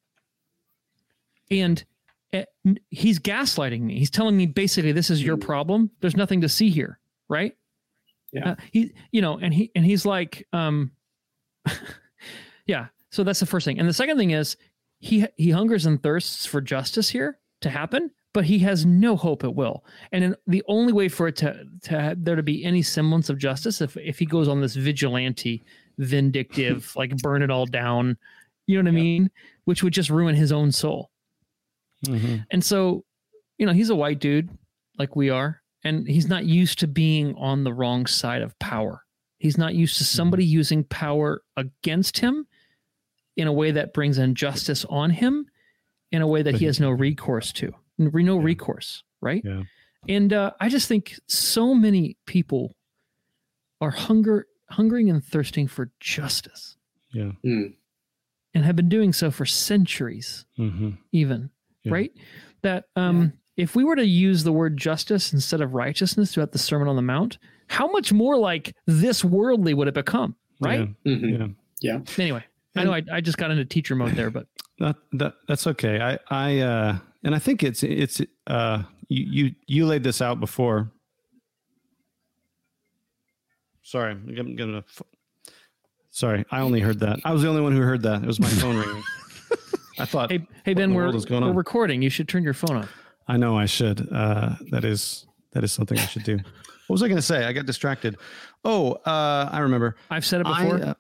And 1.50 1.84
eh, 2.32 2.46
he's 2.91 3.17
gaslighting 3.19 3.82
me. 3.82 3.98
He's 3.98 4.12
telling 4.12 4.38
me 4.38 4.46
basically 4.46 4.91
this 4.91 5.10
is 5.10 5.24
your 5.24 5.36
Hmm. 5.36 5.41
problem. 5.41 5.91
There's 6.00 6.15
nothing 6.15 6.41
to 6.41 6.50
see 6.50 6.69
here. 6.69 7.00
Right? 7.30 7.58
Yeah. 8.32 8.52
Uh, 8.52 8.56
he 8.72 8.93
you 9.12 9.22
know 9.22 9.38
and 9.39 9.54
he 9.54 9.72
and 9.76 9.86
he's 9.86 10.06
like 10.06 10.48
um 10.54 10.91
yeah. 12.65 12.88
So 13.12 13.24
that's 13.24 13.39
the 13.39 13.46
first 13.46 13.65
thing. 13.65 13.80
And 13.80 13.88
the 13.88 13.93
second 13.93 14.17
thing 14.17 14.32
is 14.32 14.58
he 15.00 15.26
he 15.38 15.52
hungers 15.52 15.86
and 15.86 16.02
thirsts 16.02 16.46
for 16.46 16.62
justice 16.62 17.10
here 17.10 17.39
to 17.62 17.69
happen 17.69 18.12
but 18.34 18.46
he 18.46 18.60
has 18.60 18.86
no 18.86 19.15
hope 19.15 19.43
it 19.43 19.54
will 19.56 19.86
and 20.12 20.24
in, 20.24 20.36
the 20.48 20.63
only 20.67 20.91
way 20.91 21.08
for 21.08 21.28
it 21.28 21.36
to 21.36 21.65
to 21.84 22.15
there 22.17 22.36
to 22.36 22.43
be 22.43 22.63
any 22.65 22.82
semblance 22.82 23.30
of 23.30 23.38
justice 23.38 23.80
if 23.82 23.96
if 23.98 24.17
he 24.19 24.26
goes 24.26 24.48
on 24.48 24.60
this 24.62 24.76
vigilante 24.76 25.63
vindictive 26.00 26.91
like 26.96 27.15
burn 27.17 27.41
it 27.41 27.50
all 27.52 27.65
down 27.65 28.17
you 28.67 28.76
know 28.82 28.89
what 28.89 28.93
i 28.96 29.02
mean 29.02 29.30
which 29.65 29.84
would 29.84 29.93
just 29.93 30.10
ruin 30.10 30.36
his 30.36 30.52
own 30.52 30.72
soul 30.72 31.10
Mhm. 32.06 32.46
and 32.52 32.62
so, 32.63 33.06
you 33.58 33.65
know, 33.65 33.72
he's 33.72 33.89
a 33.89 33.96
white 33.96 34.19
dude 34.19 34.50
like 35.00 35.15
we 35.15 35.30
are, 35.30 35.62
and 35.86 36.06
he's 36.06 36.28
not 36.28 36.43
used 36.43 36.80
to 36.80 36.88
being 36.88 37.34
on 37.36 37.63
the 37.63 37.72
wrong 37.72 38.08
side 38.08 38.41
of 38.41 38.60
power. 38.60 39.06
He's 39.38 39.58
not 39.58 39.74
used 39.74 39.98
to 40.00 40.04
somebody 40.04 40.43
using 40.43 40.84
power 40.84 41.43
against 41.56 42.17
him 42.17 42.46
in 43.38 43.48
a 43.48 43.54
way 43.54 43.72
that 43.72 43.93
brings 43.93 44.17
injustice 44.17 44.84
on 44.89 45.12
him 45.12 45.46
in 46.12 46.22
a 46.22 46.28
way 46.28 46.41
that 46.41 46.52
But 46.52 46.60
he 46.60 46.65
has 46.65 46.82
no 46.82 46.91
recourse 46.91 47.54
to. 47.54 47.74
No 47.98 48.38
Yeah. 48.40 48.44
recourse, 48.46 49.04
right? 49.22 49.42
Yeah. 49.46 49.64
And 50.10 50.34
uh, 50.34 50.52
I 50.60 50.68
just 50.70 50.88
think 50.88 51.18
so 51.28 51.74
many 51.74 52.18
people 52.26 52.76
are 53.82 53.92
hunger 53.92 54.48
hungering 54.70 55.10
and 55.10 55.24
thirsting 55.24 55.68
for 55.68 55.92
justice 56.00 56.78
Yeah. 57.12 57.32
Mm. 57.46 57.74
and 58.56 58.66
have 58.66 58.76
been 58.76 58.90
doing 58.90 59.14
so 59.14 59.30
for 59.30 59.46
centuries 59.46 60.46
hmm 60.58 60.92
even 61.12 61.50
Yeah. 61.84 61.94
right 61.94 62.12
that 62.64 62.86
um 62.96 63.34
if 63.56 63.76
we 63.76 63.84
were 63.84 63.96
to 63.96 64.06
use 64.06 64.44
the 64.44 64.52
word 64.54 64.78
justice 64.78 65.32
instead 65.34 65.62
of 65.62 65.74
righteousness 65.76 66.34
throughout 66.34 66.54
the 66.54 66.58
sermon 66.60 66.88
on 66.88 66.96
the 66.96 67.02
mount 67.04 67.38
how 67.68 67.88
much 67.92 68.12
more 68.12 68.36
like 68.38 68.76
this 68.88 69.24
worldly 69.24 69.74
would 69.76 69.88
it 69.88 69.94
become 69.94 70.36
right 70.60 70.88
Mhm. 71.06 71.56
Yeah. 71.82 72.00
anyway 72.18 72.44
i 72.76 72.84
know 72.84 72.94
I, 72.94 73.04
I 73.12 73.22
just 73.22 73.38
got 73.38 73.52
into 73.52 73.66
teacher 73.66 73.96
mode 73.96 74.16
there 74.16 74.32
but 74.32 74.48
That 74.80 74.96
that 75.12 75.34
that's 75.48 75.68
okay. 75.68 76.00
I 76.02 76.18
I 76.32 76.60
uh 76.60 76.98
and 77.24 77.36
I 77.36 77.40
think 77.40 77.64
it's 77.64 77.84
it's 77.84 78.22
uh 78.48 78.84
you 79.08 79.26
you 79.46 79.56
you 79.68 79.86
laid 79.86 80.04
this 80.04 80.22
out 80.22 80.40
before. 80.40 80.92
Sorry, 83.84 84.12
I'm 84.12 84.56
gonna, 84.56 84.84
Sorry, 86.10 86.46
I 86.52 86.62
only 86.62 86.80
heard 86.80 87.00
that. 87.02 87.20
I 87.26 87.34
was 87.34 87.42
the 87.42 87.50
only 87.50 87.62
one 87.62 87.74
who 87.74 87.82
heard 87.82 88.02
that. 88.04 88.24
It 88.24 88.28
was 88.28 88.40
my 88.40 88.48
phone 88.48 88.78
ringing. 88.78 89.04
I 90.00 90.06
thought 90.06 90.32
hey 90.32 90.48
hey 90.66 90.74
ben 90.74 90.94
we're, 90.94 91.12
we're 91.12 91.52
recording 91.52 92.02
you 92.02 92.10
should 92.10 92.28
turn 92.28 92.44
your 92.44 92.56
phone 92.56 92.78
off 92.78 92.90
I 93.28 93.38
know 93.38 93.58
I 93.58 93.66
should. 93.66 94.12
Uh 94.12 94.56
that 94.72 94.84
is 94.84 95.28
that 95.52 95.64
is 95.64 95.72
something 95.72 95.98
I 95.98 96.06
should 96.06 96.24
do. 96.24 96.40
What 96.88 96.96
was 96.96 97.04
I 97.04 97.08
going 97.08 97.18
to 97.18 97.22
say? 97.22 97.46
I 97.46 97.54
got 97.54 97.66
distracted. 97.66 98.18
Oh, 98.66 98.94
uh 99.06 99.50
I 99.52 99.60
remember. 99.60 99.96
i've 100.12 100.26
said 100.26 100.42
it 100.42 100.48
I, 100.48 100.64
before 100.64 100.96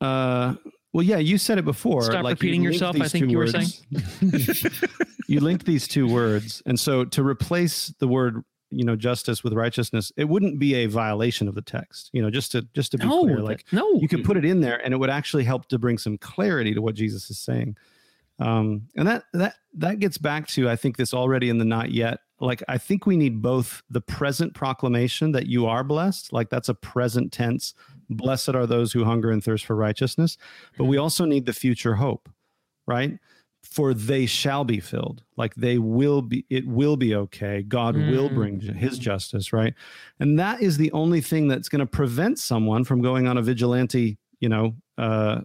uh, 0.00 0.04
uh, 0.04 0.54
well, 0.92 1.04
yeah, 1.04 1.18
you 1.18 1.38
said 1.38 1.58
it 1.58 1.64
before. 1.64 2.02
Stop 2.02 2.24
you 2.24 2.28
repeating 2.28 2.62
linked 2.62 2.74
yourself, 2.74 3.00
I 3.00 3.08
think 3.08 3.30
you 3.30 3.38
were 3.38 3.44
words. 3.44 3.82
you 5.28 5.40
linked 5.40 5.66
these 5.66 5.88
two 5.88 6.06
words, 6.06 6.62
and 6.66 6.78
so 6.78 7.04
to 7.04 7.22
replace 7.22 7.88
the 7.98 8.08
word, 8.08 8.42
you 8.70 8.84
know, 8.84 8.96
justice 8.96 9.44
with 9.44 9.52
righteousness, 9.52 10.12
it 10.16 10.28
wouldn't 10.28 10.58
be 10.58 10.74
a 10.74 10.86
violation 10.86 11.48
of 11.48 11.54
the 11.54 11.62
text. 11.62 12.10
You 12.12 12.22
know, 12.22 12.30
just 12.30 12.52
to 12.52 12.62
just 12.74 12.92
to 12.92 12.98
be 12.98 13.06
no 13.06 13.22
clear, 13.22 13.40
like 13.40 13.64
no 13.72 13.94
you 13.94 14.08
could 14.08 14.24
put 14.24 14.36
it 14.36 14.44
in 14.44 14.60
there, 14.60 14.82
and 14.84 14.94
it 14.94 14.96
would 14.96 15.10
actually 15.10 15.44
help 15.44 15.66
to 15.68 15.78
bring 15.78 15.98
some 15.98 16.18
clarity 16.18 16.74
to 16.74 16.82
what 16.82 16.94
Jesus 16.94 17.30
is 17.30 17.38
saying. 17.38 17.76
Um, 18.38 18.88
and 18.96 19.06
that 19.06 19.24
that 19.34 19.54
that 19.74 19.98
gets 19.98 20.18
back 20.18 20.48
to 20.48 20.68
I 20.68 20.76
think 20.76 20.96
this 20.96 21.14
already 21.14 21.48
in 21.48 21.58
the 21.58 21.64
not 21.64 21.90
yet 21.90 22.20
like 22.42 22.62
I 22.68 22.76
think 22.76 23.06
we 23.06 23.16
need 23.16 23.40
both 23.40 23.82
the 23.88 24.00
present 24.00 24.52
proclamation 24.52 25.30
that 25.32 25.46
you 25.46 25.66
are 25.66 25.84
blessed, 25.84 26.32
like 26.32 26.50
that's 26.50 26.68
a 26.68 26.74
present 26.74 27.32
tense. 27.32 27.72
Blessed 28.10 28.50
are 28.50 28.66
those 28.66 28.92
who 28.92 29.04
hunger 29.04 29.30
and 29.30 29.42
thirst 29.42 29.64
for 29.64 29.76
righteousness, 29.76 30.36
but 30.76 30.84
we 30.84 30.98
also 30.98 31.24
need 31.24 31.46
the 31.46 31.52
future 31.52 31.94
hope, 31.94 32.28
right? 32.86 33.18
For 33.62 33.94
they 33.94 34.26
shall 34.26 34.64
be 34.64 34.80
filled, 34.80 35.22
like 35.36 35.54
they 35.54 35.78
will 35.78 36.20
be. 36.20 36.44
It 36.50 36.66
will 36.66 36.96
be 36.96 37.14
okay. 37.14 37.62
God 37.62 37.94
mm. 37.94 38.10
will 38.10 38.28
bring 38.28 38.60
His 38.60 38.98
justice, 38.98 39.52
right? 39.52 39.72
And 40.20 40.38
that 40.38 40.60
is 40.60 40.76
the 40.76 40.92
only 40.92 41.20
thing 41.20 41.48
that's 41.48 41.68
going 41.68 41.80
to 41.80 41.86
prevent 41.86 42.38
someone 42.38 42.84
from 42.84 43.00
going 43.00 43.26
on 43.26 43.38
a 43.38 43.42
vigilante, 43.42 44.18
you 44.40 44.48
know, 44.48 44.74
uh, 44.98 45.40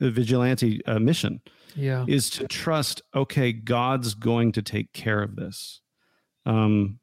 a 0.00 0.10
vigilante 0.10 0.84
uh, 0.86 0.98
mission 0.98 1.40
yeah 1.74 2.04
is 2.08 2.30
to 2.30 2.46
trust 2.48 3.02
okay 3.14 3.52
god's 3.52 4.14
going 4.14 4.52
to 4.52 4.62
take 4.62 4.92
care 4.92 5.22
of 5.22 5.36
this 5.36 5.80
um 6.46 6.98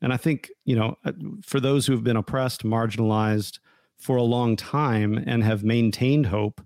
and 0.00 0.12
i 0.12 0.16
think 0.16 0.50
you 0.64 0.76
know 0.76 0.96
uh, 1.04 1.12
for 1.42 1.60
those 1.60 1.86
who 1.86 1.92
have 1.92 2.04
been 2.04 2.16
oppressed 2.16 2.64
marginalized 2.64 3.58
for 3.96 4.16
a 4.16 4.22
long 4.22 4.54
time 4.54 5.22
and 5.26 5.42
have 5.42 5.64
maintained 5.64 6.26
hope 6.26 6.60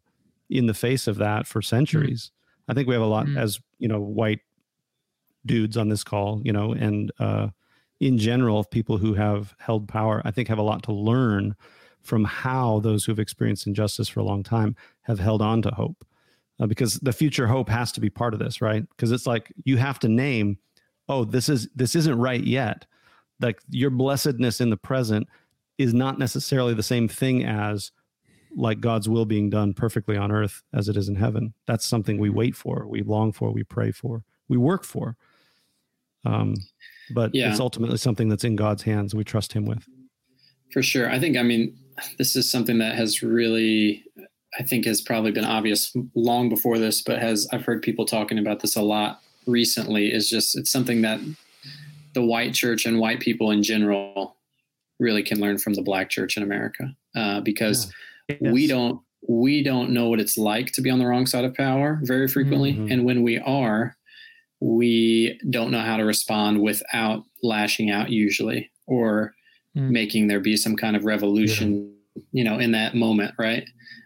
in 0.51 0.67
the 0.67 0.75
face 0.75 1.07
of 1.07 1.17
that 1.17 1.47
for 1.47 1.63
centuries 1.63 2.31
mm. 2.31 2.42
I 2.69 2.75
think 2.75 2.89
we 2.89 2.95
have 2.95 3.03
a 3.03 3.07
lot 3.07 3.27
mm. 3.27 3.39
as 3.39 3.61
you 3.79 3.89
know 3.89 4.01
white 4.01 4.41
dudes 5.45 5.77
on 5.77 5.89
this 5.89 6.05
call 6.05 6.41
you 6.45 6.53
know 6.53 6.73
and 6.73 7.13
uh 7.19 7.49
in 8.01 8.19
general 8.19 8.65
people 8.65 8.99
who 8.99 9.15
have 9.15 9.55
held 9.59 9.89
power 9.89 10.23
i 10.25 10.31
think 10.31 10.49
have 10.49 10.59
a 10.59 10.63
lot 10.63 10.83
to 10.83 10.93
learn 10.93 11.55
from 12.03 12.25
how 12.25 12.81
those 12.81 13.05
who've 13.05 13.19
experienced 13.19 13.67
injustice 13.67 14.09
for 14.09 14.21
a 14.21 14.25
long 14.25 14.43
time 14.43 14.77
have 15.03 15.21
held 15.21 15.41
on 15.41 15.63
to 15.63 15.71
hope. 15.71 16.05
Uh, 16.61 16.67
because 16.67 16.95
the 17.01 17.13
future 17.13 17.47
hope 17.47 17.69
has 17.69 17.91
to 17.93 18.01
be 18.01 18.11
part 18.11 18.35
of 18.35 18.41
this, 18.41 18.61
right? 18.61 18.89
Because 18.91 19.11
it's 19.11 19.27
like 19.27 19.53
you 19.65 19.79
have 19.79 19.99
to 20.01 20.09
name, 20.09 20.59
oh, 21.09 21.25
this 21.25 21.49
is 21.49 21.69
this 21.75 21.97
isn't 21.97 22.19
right 22.19 22.45
yet. 22.45 22.85
Like 23.41 23.61
your 23.71 23.91
blessedness 23.91 24.61
in 24.61 24.71
the 24.71 24.77
present 24.77 25.27
is 25.79 25.95
not 25.95 26.19
necessarily 26.19 26.75
the 26.75 26.83
same 26.83 27.09
thing 27.09 27.45
as 27.45 27.91
like 28.57 28.81
God's 28.81 29.09
will 29.09 29.25
being 29.25 29.51
done 29.51 29.73
perfectly 29.75 30.17
on 30.17 30.31
earth 30.31 30.63
as 30.73 30.89
it 30.89 30.97
is 30.97 31.09
in 31.09 31.17
heaven. 31.17 31.55
That's 31.67 31.87
something 31.87 32.19
we 32.19 32.31
wait 32.31 32.55
for, 32.55 32.87
we 32.87 33.03
long 33.03 33.33
for, 33.33 33.51
we 33.51 33.63
pray 33.65 33.93
for, 33.93 34.25
we 34.49 34.57
work 34.57 34.85
for. 34.85 35.17
Um, 36.25 36.55
but 37.15 37.35
yeah. 37.35 37.51
it's 37.51 37.61
ultimately 37.61 37.99
something 37.99 38.29
that's 38.29 38.45
in 38.45 38.57
God's 38.57 38.83
hands. 38.83 39.15
We 39.15 39.25
trust 39.25 39.53
Him 39.53 39.65
with. 39.65 39.85
For 40.73 40.83
sure. 40.83 41.11
I 41.11 41.19
think, 41.19 41.37
I 41.37 41.43
mean, 41.43 41.77
this 42.19 42.37
is 42.37 42.51
something 42.51 42.79
that 42.79 42.95
has 42.95 43.23
really, 43.23 44.05
I 44.59 44.63
think, 44.63 44.87
has 44.87 45.01
probably 45.01 45.33
been 45.33 45.45
obvious 45.45 45.95
long 46.15 46.49
before 46.49 46.79
this, 46.79 47.03
but 47.03 47.21
has, 47.21 47.49
I've 47.53 47.65
heard 47.65 47.83
people 47.83 48.07
talking 48.07 48.39
about 48.39 48.61
this 48.61 48.77
a 48.77 48.83
lot 48.83 49.21
recently, 49.47 50.13
is 50.13 50.31
just, 50.31 50.57
it's 50.57 50.71
something 50.71 51.03
that 51.03 51.21
the 52.15 52.23
white 52.23 52.55
church 52.55 52.87
and 52.87 52.99
white 52.99 53.21
people 53.21 53.51
in 53.51 53.63
general 53.63 54.37
really 54.99 55.23
can 55.23 55.41
learn 55.41 55.59
from 55.59 55.75
the 55.75 55.83
black 55.83 56.09
church 56.09 56.37
in 56.37 56.43
America 56.43 56.95
uh, 57.17 57.41
because 57.41 57.87
yeah. 57.87 57.93
Yes. 58.29 58.39
we 58.41 58.67
don't 58.67 59.01
we 59.29 59.63
don't 59.63 59.91
know 59.91 60.09
what 60.09 60.21
it's 60.21 60.37
like 60.37 60.73
to 60.73 60.81
be 60.81 60.91
on 60.91 60.99
the 60.99 61.07
wrong 61.07 61.27
side 61.27 61.45
of 61.45 61.55
power 61.55 62.01
very 62.03 62.27
frequently 62.27 62.73
mm-hmm. 62.73 62.91
and 62.91 63.05
when 63.05 63.23
we 63.23 63.39
are 63.39 63.97
we 64.63 65.41
don't 65.51 65.73
know 65.73 65.81
how 65.81 65.97
to 65.97 66.05
respond 66.05 66.61
without 66.63 67.25
lashing 67.43 67.91
out 67.91 68.11
usually 68.11 68.71
or 68.87 69.35
mm. 69.77 69.91
making 69.91 70.29
there 70.29 70.39
be 70.39 70.57
some 70.57 70.77
kind 70.77 70.95
of 70.95 71.05
revolution, 71.05 71.93
yeah. 72.15 72.23
you 72.31 72.45
know, 72.45 72.61
in 72.61 72.71
that 72.71 72.95
moment, 72.95 73.35
right? 73.39 73.65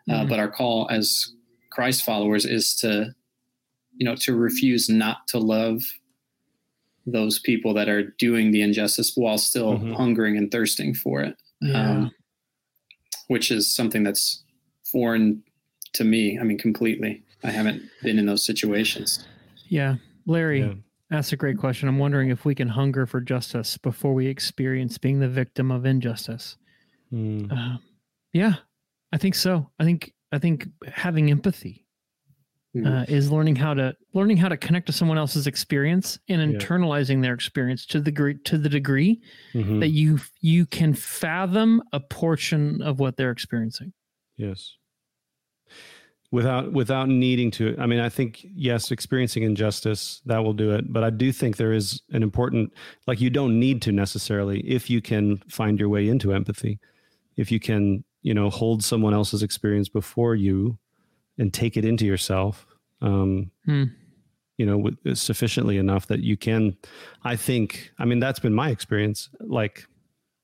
Uh, 0.09 0.14
mm-hmm. 0.14 0.29
but 0.31 0.38
our 0.38 0.50
call 0.50 0.88
as 0.90 1.31
Christ 1.70 2.05
followers 2.05 2.46
is 2.46 2.74
to, 2.76 3.14
you 3.96 4.07
know, 4.07 4.16
to 4.16 4.35
refuse 4.35 4.88
not 4.88 5.26
to 5.29 5.38
love 5.38 5.83
those 7.05 7.38
people 7.38 7.74
that 7.74 7.90
are 7.90 8.14
doing 8.18 8.50
the 8.50 8.62
injustice 8.62 9.12
while 9.14 9.37
still 9.37 9.74
mm-hmm. 9.74 9.92
hungering 9.92 10.38
and 10.38 10.50
thirsting 10.50 10.94
for 10.94 11.20
it. 11.20 11.37
Yeah. 11.61 11.90
Um, 11.90 12.11
which 13.29 13.51
is 13.51 13.73
something 13.73 14.03
that's 14.03 14.43
foreign 14.85 15.43
to 15.95 16.05
me. 16.05 16.39
I 16.39 16.43
mean, 16.45 16.59
completely. 16.59 17.23
I 17.45 17.51
haven't 17.51 17.83
been 18.03 18.19
in 18.19 18.27
those 18.27 18.45
situations. 18.45 19.25
Yeah. 19.69 19.97
Larry, 20.27 20.61
yeah. 20.61 20.75
That's 21.11 21.33
a 21.33 21.37
great 21.37 21.59
question. 21.59 21.89
I'm 21.89 21.99
wondering 21.99 22.31
if 22.31 22.45
we 22.45 22.55
can 22.55 22.69
hunger 22.69 23.07
for 23.07 23.21
justice 23.21 23.79
before 23.79 24.12
we 24.12 24.27
experience 24.27 24.99
being 24.99 25.21
the 25.21 25.29
victim 25.29 25.71
of 25.71 25.87
injustice. 25.87 26.57
Mm. 27.12 27.53
Uh, 27.53 27.79
yeah, 28.33 28.55
I 29.12 29.19
think 29.19 29.37
so. 29.37 29.71
I 29.79 29.85
think 29.85 30.12
I 30.33 30.39
think 30.39 30.69
having 30.87 31.31
empathy 31.31 31.86
mm. 32.77 33.03
uh, 33.03 33.05
is 33.09 33.31
learning 33.31 33.57
how 33.57 33.75
to 33.75 33.95
learning 34.15 34.37
how 34.37 34.49
to 34.49 34.57
connect 34.57 34.87
to 34.87 34.93
someone 34.93 35.19
else's 35.19 35.47
experience 35.47 36.19
and 36.29 36.41
internalizing 36.41 37.17
yeah. 37.17 37.23
their 37.23 37.35
experience 37.35 37.87
to 37.87 37.99
the 37.99 38.11
degree 38.11 38.37
to 38.45 38.59
the 38.59 38.69
degree 38.69 39.21
mm-hmm. 39.55 39.81
that 39.81 39.89
you 39.89 40.19
you 40.41 40.67
can 40.67 40.95
fathom 40.95 41.83
a 41.93 42.01
portion 42.01 42.83
of 42.83 43.01
what 43.01 43.17
they're 43.17 43.31
experiencing. 43.31 43.93
Yes 44.37 44.77
without 46.33 46.73
without 46.73 47.09
needing 47.09 47.51
to 47.51 47.75
i 47.79 47.87
mean 47.87 48.01
i 48.01 48.09
think 48.09 48.45
yes 48.55 48.91
experiencing 48.91 49.43
injustice 49.43 50.21
that 50.27 50.43
will 50.43 50.53
do 50.53 50.73
it 50.73 50.93
but 50.93 51.05
i 51.05 51.11
do 51.11 51.31
think 51.31 51.57
there 51.57 51.73
is 51.73 52.03
an 52.11 52.23
important 52.23 52.73
like 53.07 53.21
you 53.21 53.31
don't 53.31 53.59
need 53.59 53.81
to 53.81 53.93
necessarily 53.93 54.61
if 54.61 54.91
you 54.91 55.01
can 55.01 55.37
find 55.49 55.79
your 55.79 55.89
way 55.89 56.09
into 56.09 56.33
empathy 56.33 56.79
if 57.37 57.53
you 57.53 57.61
can 57.61 58.05
you 58.23 58.35
know 58.35 58.51
hold 58.51 58.83
someone 58.83 59.15
else's 59.15 59.43
experience 59.43 59.89
before 59.89 60.35
you 60.35 60.77
and 61.38 61.53
take 61.53 61.77
it 61.77 61.85
into 61.85 62.07
yourself 62.07 62.66
um 63.03 63.51
hmm. 63.64 63.85
you 64.59 64.66
know 64.66 64.79
with, 64.79 65.16
sufficiently 65.16 65.79
enough 65.79 66.07
that 66.07 66.20
you 66.20 66.37
can 66.37 66.77
i 67.25 67.37
think 67.37 67.92
i 67.99 68.05
mean 68.05 68.20
that's 68.20 68.40
been 68.40 68.55
my 68.55 68.70
experience 68.70 69.29
like 69.40 69.87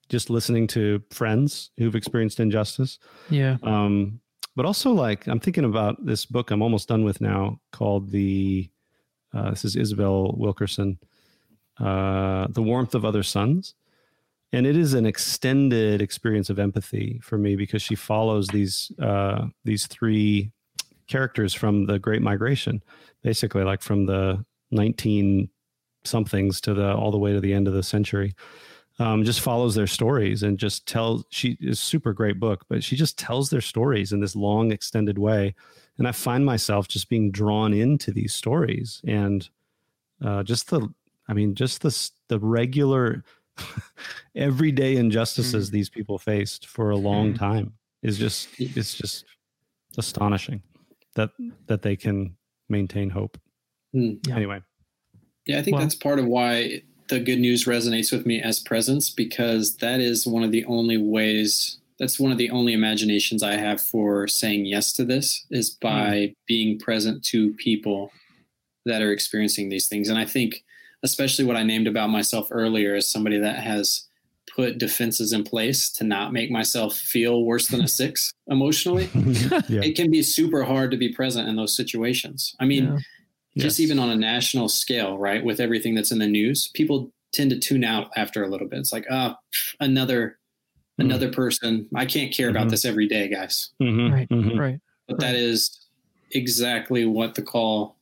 just 0.09 0.28
listening 0.28 0.66
to 0.66 1.02
friends 1.11 1.70
who've 1.78 1.96
experienced 1.96 2.40
injustice 2.40 2.98
yeah 3.31 3.57
um 3.62 4.20
but 4.55 4.66
also 4.66 4.92
like 4.92 5.26
I'm 5.26 5.40
thinking 5.40 5.64
about 5.64 6.05
this 6.05 6.26
book 6.26 6.50
I'm 6.50 6.62
almost 6.62 6.88
done 6.88 7.05
with 7.05 7.20
now 7.20 7.61
called 7.70 8.11
the 8.11 8.68
uh, 9.35 9.50
this 9.50 9.64
is 9.64 9.76
Isabel 9.76 10.35
Wilkerson, 10.37 10.98
uh, 11.81 12.46
The 12.50 12.62
Warmth 12.62 12.94
of 12.94 13.05
Other 13.05 13.22
Suns. 13.22 13.74
And 14.52 14.66
it 14.66 14.76
is 14.76 14.92
an 14.92 15.07
extended 15.07 16.02
experience 16.02 16.50
of 16.50 16.59
empathy 16.59 17.18
for 17.22 17.38
me 17.38 17.57
because 17.57 17.81
she 17.81 17.94
follows 17.94 18.48
these 18.48 18.92
uh, 19.00 19.46
these 19.64 19.87
three 19.87 20.52
characters 21.06 21.54
from 21.54 21.86
the 21.86 21.98
Great 21.98 22.22
Migration, 22.22 22.82
basically 23.22 23.64
like 23.64 23.82
from 23.82 24.06
the 24.06 24.44
19 24.70 25.48
somethings 26.04 26.60
to 26.60 26.74
the 26.74 26.94
all 26.94 27.10
the 27.10 27.18
way 27.18 27.32
to 27.32 27.40
the 27.40 27.52
end 27.52 27.68
of 27.68 27.74
the 27.74 27.82
century 27.82 28.34
um, 28.98 29.24
just 29.24 29.40
follows 29.40 29.74
their 29.74 29.86
stories 29.86 30.42
and 30.42 30.58
just 30.58 30.86
tells 30.86 31.24
she 31.30 31.56
is 31.60 31.80
super 31.80 32.12
great 32.12 32.38
book 32.38 32.64
but 32.68 32.82
she 32.82 32.96
just 32.96 33.18
tells 33.18 33.50
their 33.50 33.60
stories 33.60 34.12
in 34.12 34.20
this 34.20 34.36
long 34.36 34.72
extended 34.72 35.18
way 35.18 35.54
and 35.98 36.08
i 36.08 36.12
find 36.12 36.44
myself 36.44 36.88
just 36.88 37.08
being 37.08 37.30
drawn 37.30 37.72
into 37.72 38.10
these 38.10 38.34
stories 38.34 39.00
and 39.06 39.48
uh, 40.24 40.42
just 40.42 40.70
the 40.70 40.88
i 41.28 41.32
mean 41.32 41.54
just 41.54 41.82
the 41.82 42.10
the 42.28 42.38
regular 42.38 43.24
everyday 44.34 44.96
injustices 44.96 45.68
mm. 45.68 45.72
these 45.72 45.88
people 45.88 46.18
faced 46.18 46.66
for 46.66 46.90
a 46.90 46.96
long 46.96 47.32
mm. 47.32 47.38
time 47.38 47.72
is 48.02 48.18
just 48.18 48.48
it's 48.58 48.94
just 48.94 49.24
astonishing 49.98 50.62
that 51.14 51.31
that 51.66 51.83
they 51.83 51.96
can 51.96 52.37
maintain 52.68 53.11
hope 53.11 53.38
mm. 53.94 54.18
yeah. 54.27 54.37
anyway 54.37 54.61
yeah 55.46 55.59
i 55.59 55.62
think 55.62 55.77
well, 55.77 55.85
that's 55.85 55.94
part 55.94 56.18
of 56.18 56.27
why 56.27 56.83
the 57.09 57.20
good 57.20 57.38
news 57.38 57.66
resonates 57.66 58.12
with 58.12 58.25
me 58.25 58.40
as 58.40 58.59
presence 58.61 59.11
because 59.11 59.77
that 59.77 60.01
is 60.01 60.27
one 60.27 60.42
of 60.42 60.51
the 60.51 60.64
only 60.64 60.96
ways 60.96 61.79
that's 62.03 62.18
one 62.18 62.33
of 62.33 62.38
the 62.38 62.51
only 62.51 62.72
imaginations 62.72 63.44
I 63.44 63.53
have 63.53 63.81
for 63.81 64.27
saying 64.27 64.66
yes 64.66 64.92
to 64.94 65.05
this 65.05 65.46
is 65.51 65.70
by 65.70 66.16
mm. 66.16 66.35
being 66.48 66.79
present 66.79 67.22
to 67.27 67.53
people 67.55 68.11
that 68.85 69.03
are 69.03 69.12
experiencing 69.12 69.68
these 69.68 69.87
things. 69.87 70.09
And 70.09 70.18
I 70.18 70.25
think, 70.25 70.64
especially 71.05 71.44
what 71.44 71.57
I 71.57 71.62
named 71.62 71.87
about 71.87 72.11
myself 72.11 72.48
earlier, 72.51 72.96
as 72.96 73.07
somebody 73.07 73.38
that 73.38 73.59
has 73.59 74.09
put 74.54 74.78
defenses 74.78 75.32
in 75.32 75.44
place 75.44 75.90
to 75.90 76.05
not 76.05 76.32
make 76.32 76.50
myself 76.50 76.94
feel 76.94 77.44
worse 77.44 77.68
than 77.68 77.82
a 77.82 77.88
six 78.00 78.32
emotionally, 78.48 79.09
yeah. 79.68 79.80
it 79.82 79.96
can 79.96 80.11
be 80.11 80.22
super 80.22 80.62
hard 80.62 80.90
to 80.90 80.96
be 80.96 81.12
present 81.12 81.48
in 81.48 81.57
those 81.57 81.76
situations. 81.76 82.55
I 82.61 82.66
mean, 82.66 82.84
yeah 82.84 82.98
just 83.57 83.80
even 83.80 83.98
on 83.98 84.11
a 84.11 84.16
national 84.16 84.68
scale, 84.68 85.18
right? 85.18 85.44
With 85.44 85.61
everything 85.61 85.94
that's 85.94 86.12
in 86.12 86.18
the 86.18 86.26
news, 86.26 86.68
people 86.68 87.12
tend 87.32 87.50
to 87.50 87.59
tune 87.59 87.84
out 87.84 88.11
after 88.16 88.42
a 88.42 88.48
little 88.48 88.68
bit. 88.68 88.78
It's 88.78 88.92
like, 88.92 89.07
ah, 89.11 89.36
oh, 89.36 89.61
another 89.80 90.38
mm-hmm. 90.98 91.11
another 91.11 91.30
person. 91.30 91.88
I 91.94 92.07
can't 92.07 92.32
care 92.32 92.48
mm-hmm. 92.48 92.57
about 92.57 92.70
this 92.70 92.84
every 92.84 93.09
day, 93.09 93.28
guys. 93.28 93.70
Mm-hmm. 93.82 94.14
Right, 94.14 94.28
mm-hmm. 94.28 94.59
right. 94.59 94.80
But 95.07 95.14
right. 95.14 95.20
that 95.20 95.34
is 95.34 95.86
exactly 96.30 97.05
what 97.05 97.34
the 97.34 97.42
call 97.42 97.96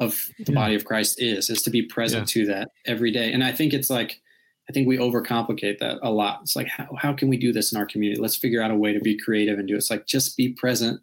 of 0.00 0.26
the 0.38 0.52
yeah. 0.52 0.54
body 0.54 0.74
of 0.74 0.84
Christ 0.84 1.20
is: 1.20 1.50
is 1.50 1.62
to 1.62 1.70
be 1.70 1.82
present 1.82 2.34
yeah. 2.34 2.42
to 2.42 2.48
that 2.52 2.70
every 2.86 3.10
day. 3.10 3.32
And 3.32 3.44
I 3.44 3.52
think 3.52 3.74
it's 3.74 3.90
like, 3.90 4.20
I 4.68 4.72
think 4.72 4.88
we 4.88 4.96
overcomplicate 4.96 5.78
that 5.78 5.98
a 6.02 6.10
lot. 6.10 6.40
It's 6.42 6.56
like, 6.56 6.68
how 6.68 6.88
how 6.98 7.12
can 7.12 7.28
we 7.28 7.36
do 7.36 7.52
this 7.52 7.72
in 7.72 7.78
our 7.78 7.86
community? 7.86 8.20
Let's 8.20 8.36
figure 8.36 8.62
out 8.62 8.70
a 8.70 8.76
way 8.76 8.92
to 8.92 9.00
be 9.00 9.18
creative 9.18 9.58
and 9.58 9.68
do 9.68 9.74
it. 9.74 9.78
It's 9.78 9.90
like 9.90 10.06
just 10.06 10.36
be 10.36 10.52
present 10.54 11.00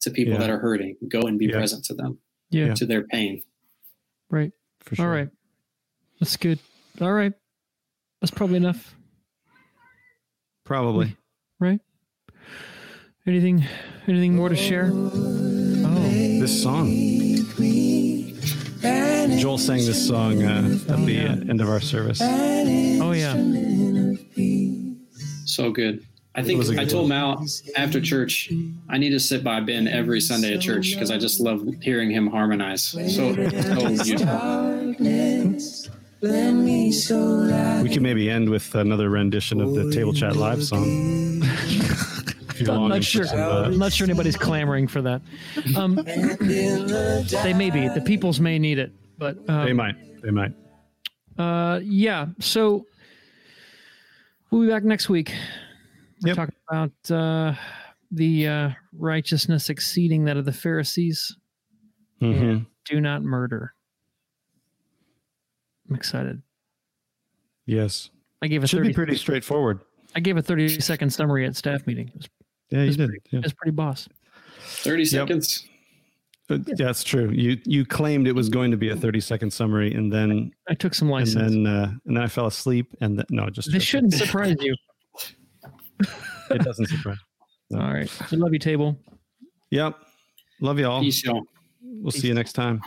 to 0.00 0.10
people 0.10 0.34
yeah. 0.34 0.40
that 0.40 0.50
are 0.50 0.58
hurting. 0.58 0.96
Go 1.08 1.22
and 1.22 1.38
be 1.38 1.48
present 1.48 1.84
to 1.86 1.94
them 1.94 2.18
yeah. 2.50 2.74
to 2.74 2.86
their 2.86 3.02
pain. 3.02 3.42
Right. 4.30 4.52
For 4.80 4.96
sure. 4.96 5.06
All 5.06 5.12
right. 5.12 5.28
That's 6.20 6.36
good. 6.36 6.58
All 7.00 7.12
right. 7.12 7.32
That's 8.20 8.30
probably 8.30 8.58
enough, 8.58 8.94
Probably. 10.64 11.16
right? 11.58 11.80
Anything 13.26 13.64
anything 14.06 14.36
more 14.36 14.48
to 14.48 14.54
share? 14.54 14.90
Oh, 14.92 16.08
This 16.40 16.62
song. 16.62 17.21
Joel 19.42 19.58
sang 19.58 19.78
this 19.78 20.06
song 20.06 20.40
uh, 20.44 20.78
at 20.88 21.04
the 21.04 21.12
yeah. 21.12 21.32
uh, 21.32 21.50
end 21.50 21.60
of 21.60 21.68
our 21.68 21.80
service. 21.80 22.20
oh 22.22 23.10
yeah. 23.10 23.34
So 25.46 25.72
good. 25.72 26.06
I 26.36 26.44
think 26.44 26.58
was 26.58 26.70
a 26.70 26.80
I 26.80 26.84
told 26.84 27.10
one. 27.10 27.18
Mal 27.18 27.44
after 27.74 28.00
church, 28.00 28.52
I 28.88 28.98
need 28.98 29.10
to 29.10 29.18
sit 29.18 29.42
by 29.42 29.58
Ben 29.58 29.88
every 29.88 30.20
Sunday 30.20 30.54
at 30.54 30.60
church 30.60 30.92
because 30.92 31.10
I 31.10 31.18
just 31.18 31.40
love 31.40 31.66
hearing 31.82 32.08
him 32.08 32.28
harmonize. 32.28 32.84
So, 32.84 33.08
so 33.08 33.34
beautiful. 33.34 34.94
We 37.82 37.88
can 37.90 38.02
maybe 38.04 38.30
end 38.30 38.48
with 38.48 38.72
another 38.76 39.10
rendition 39.10 39.60
of 39.60 39.74
the 39.74 39.90
Table 39.90 40.12
Chat 40.12 40.36
Live 40.36 40.62
song. 40.62 41.42
I'm 42.68 42.88
not 42.90 43.02
sure. 43.02 43.24
some, 43.24 43.40
uh, 43.40 43.62
I'm 43.64 43.78
not 43.78 43.92
sure 43.92 44.04
anybody's 44.04 44.36
clamoring 44.36 44.86
for 44.86 45.02
that. 45.02 45.20
Um, 45.76 45.96
they 45.96 47.54
may 47.54 47.70
be. 47.70 47.88
The 47.88 48.02
peoples 48.06 48.38
may 48.38 48.60
need 48.60 48.78
it, 48.78 48.92
but 49.22 49.38
um, 49.48 49.64
they 49.66 49.72
might. 49.72 49.94
They 50.22 50.30
might. 50.32 50.52
Uh, 51.38 51.78
yeah. 51.84 52.26
So 52.40 52.86
we'll 54.50 54.62
be 54.62 54.68
back 54.68 54.82
next 54.84 55.08
week. 55.08 55.32
We're 56.22 56.28
Yep. 56.30 56.36
talking 56.36 56.54
about 56.68 57.10
uh, 57.10 57.54
the 58.10 58.48
uh, 58.48 58.70
righteousness 58.92 59.70
exceeding 59.70 60.24
that 60.24 60.36
of 60.36 60.44
the 60.44 60.52
Pharisees. 60.52 61.36
Mhm. 62.20 62.66
Do 62.84 63.00
not 63.00 63.22
murder. 63.22 63.74
I'm 65.88 65.94
excited. 65.96 66.42
Yes. 67.66 68.10
I 68.40 68.48
gave 68.48 68.64
a 68.64 68.66
Should 68.66 68.78
30, 68.78 68.88
be 68.88 68.94
pretty 68.94 69.16
straightforward. 69.16 69.80
I 70.16 70.20
gave 70.20 70.36
a 70.36 70.42
30 70.42 70.80
second 70.80 71.10
summary 71.10 71.46
at 71.46 71.54
staff 71.56 71.86
meeting. 71.86 72.08
It 72.08 72.14
was, 72.16 72.28
Yeah, 72.70 72.82
you 72.82 72.88
It's 72.88 72.96
did. 72.96 73.10
Yeah. 73.30 73.38
it 73.38 73.44
was 73.44 73.52
pretty 73.52 73.70
boss. 73.72 74.08
30 74.60 75.04
seconds. 75.04 75.66
Uh, 76.52 76.58
That's 76.76 77.02
true. 77.04 77.30
You 77.30 77.58
you 77.64 77.84
claimed 77.84 78.26
it 78.26 78.34
was 78.34 78.48
going 78.48 78.70
to 78.70 78.76
be 78.76 78.90
a 78.90 78.96
30 78.96 79.20
second 79.20 79.52
summary 79.52 79.92
and 79.94 80.12
then 80.12 80.52
I 80.68 80.74
took 80.74 80.94
some 80.94 81.08
license, 81.08 81.52
and 81.52 81.66
then 81.66 81.74
uh, 81.74 81.92
and 82.06 82.16
then 82.16 82.22
I 82.22 82.28
fell 82.28 82.46
asleep 82.46 82.94
and 83.00 83.18
then, 83.18 83.26
no, 83.30 83.48
just 83.48 83.72
this 83.72 83.84
joking. 83.84 84.10
shouldn't 84.10 84.14
surprise 84.14 84.56
you. 84.60 84.74
it 86.50 86.62
doesn't 86.62 86.86
surprise. 86.86 87.18
All 87.74 87.80
right. 87.80 88.10
We 88.30 88.38
love 88.38 88.52
you, 88.52 88.58
table. 88.58 88.98
Yep. 89.70 89.96
Love 90.60 90.78
you 90.78 90.86
all. 90.86 91.00
Peace, 91.00 91.24
y'all. 91.24 91.42
We'll 91.82 92.12
see 92.12 92.28
you 92.28 92.34
next 92.34 92.52
time. 92.52 92.80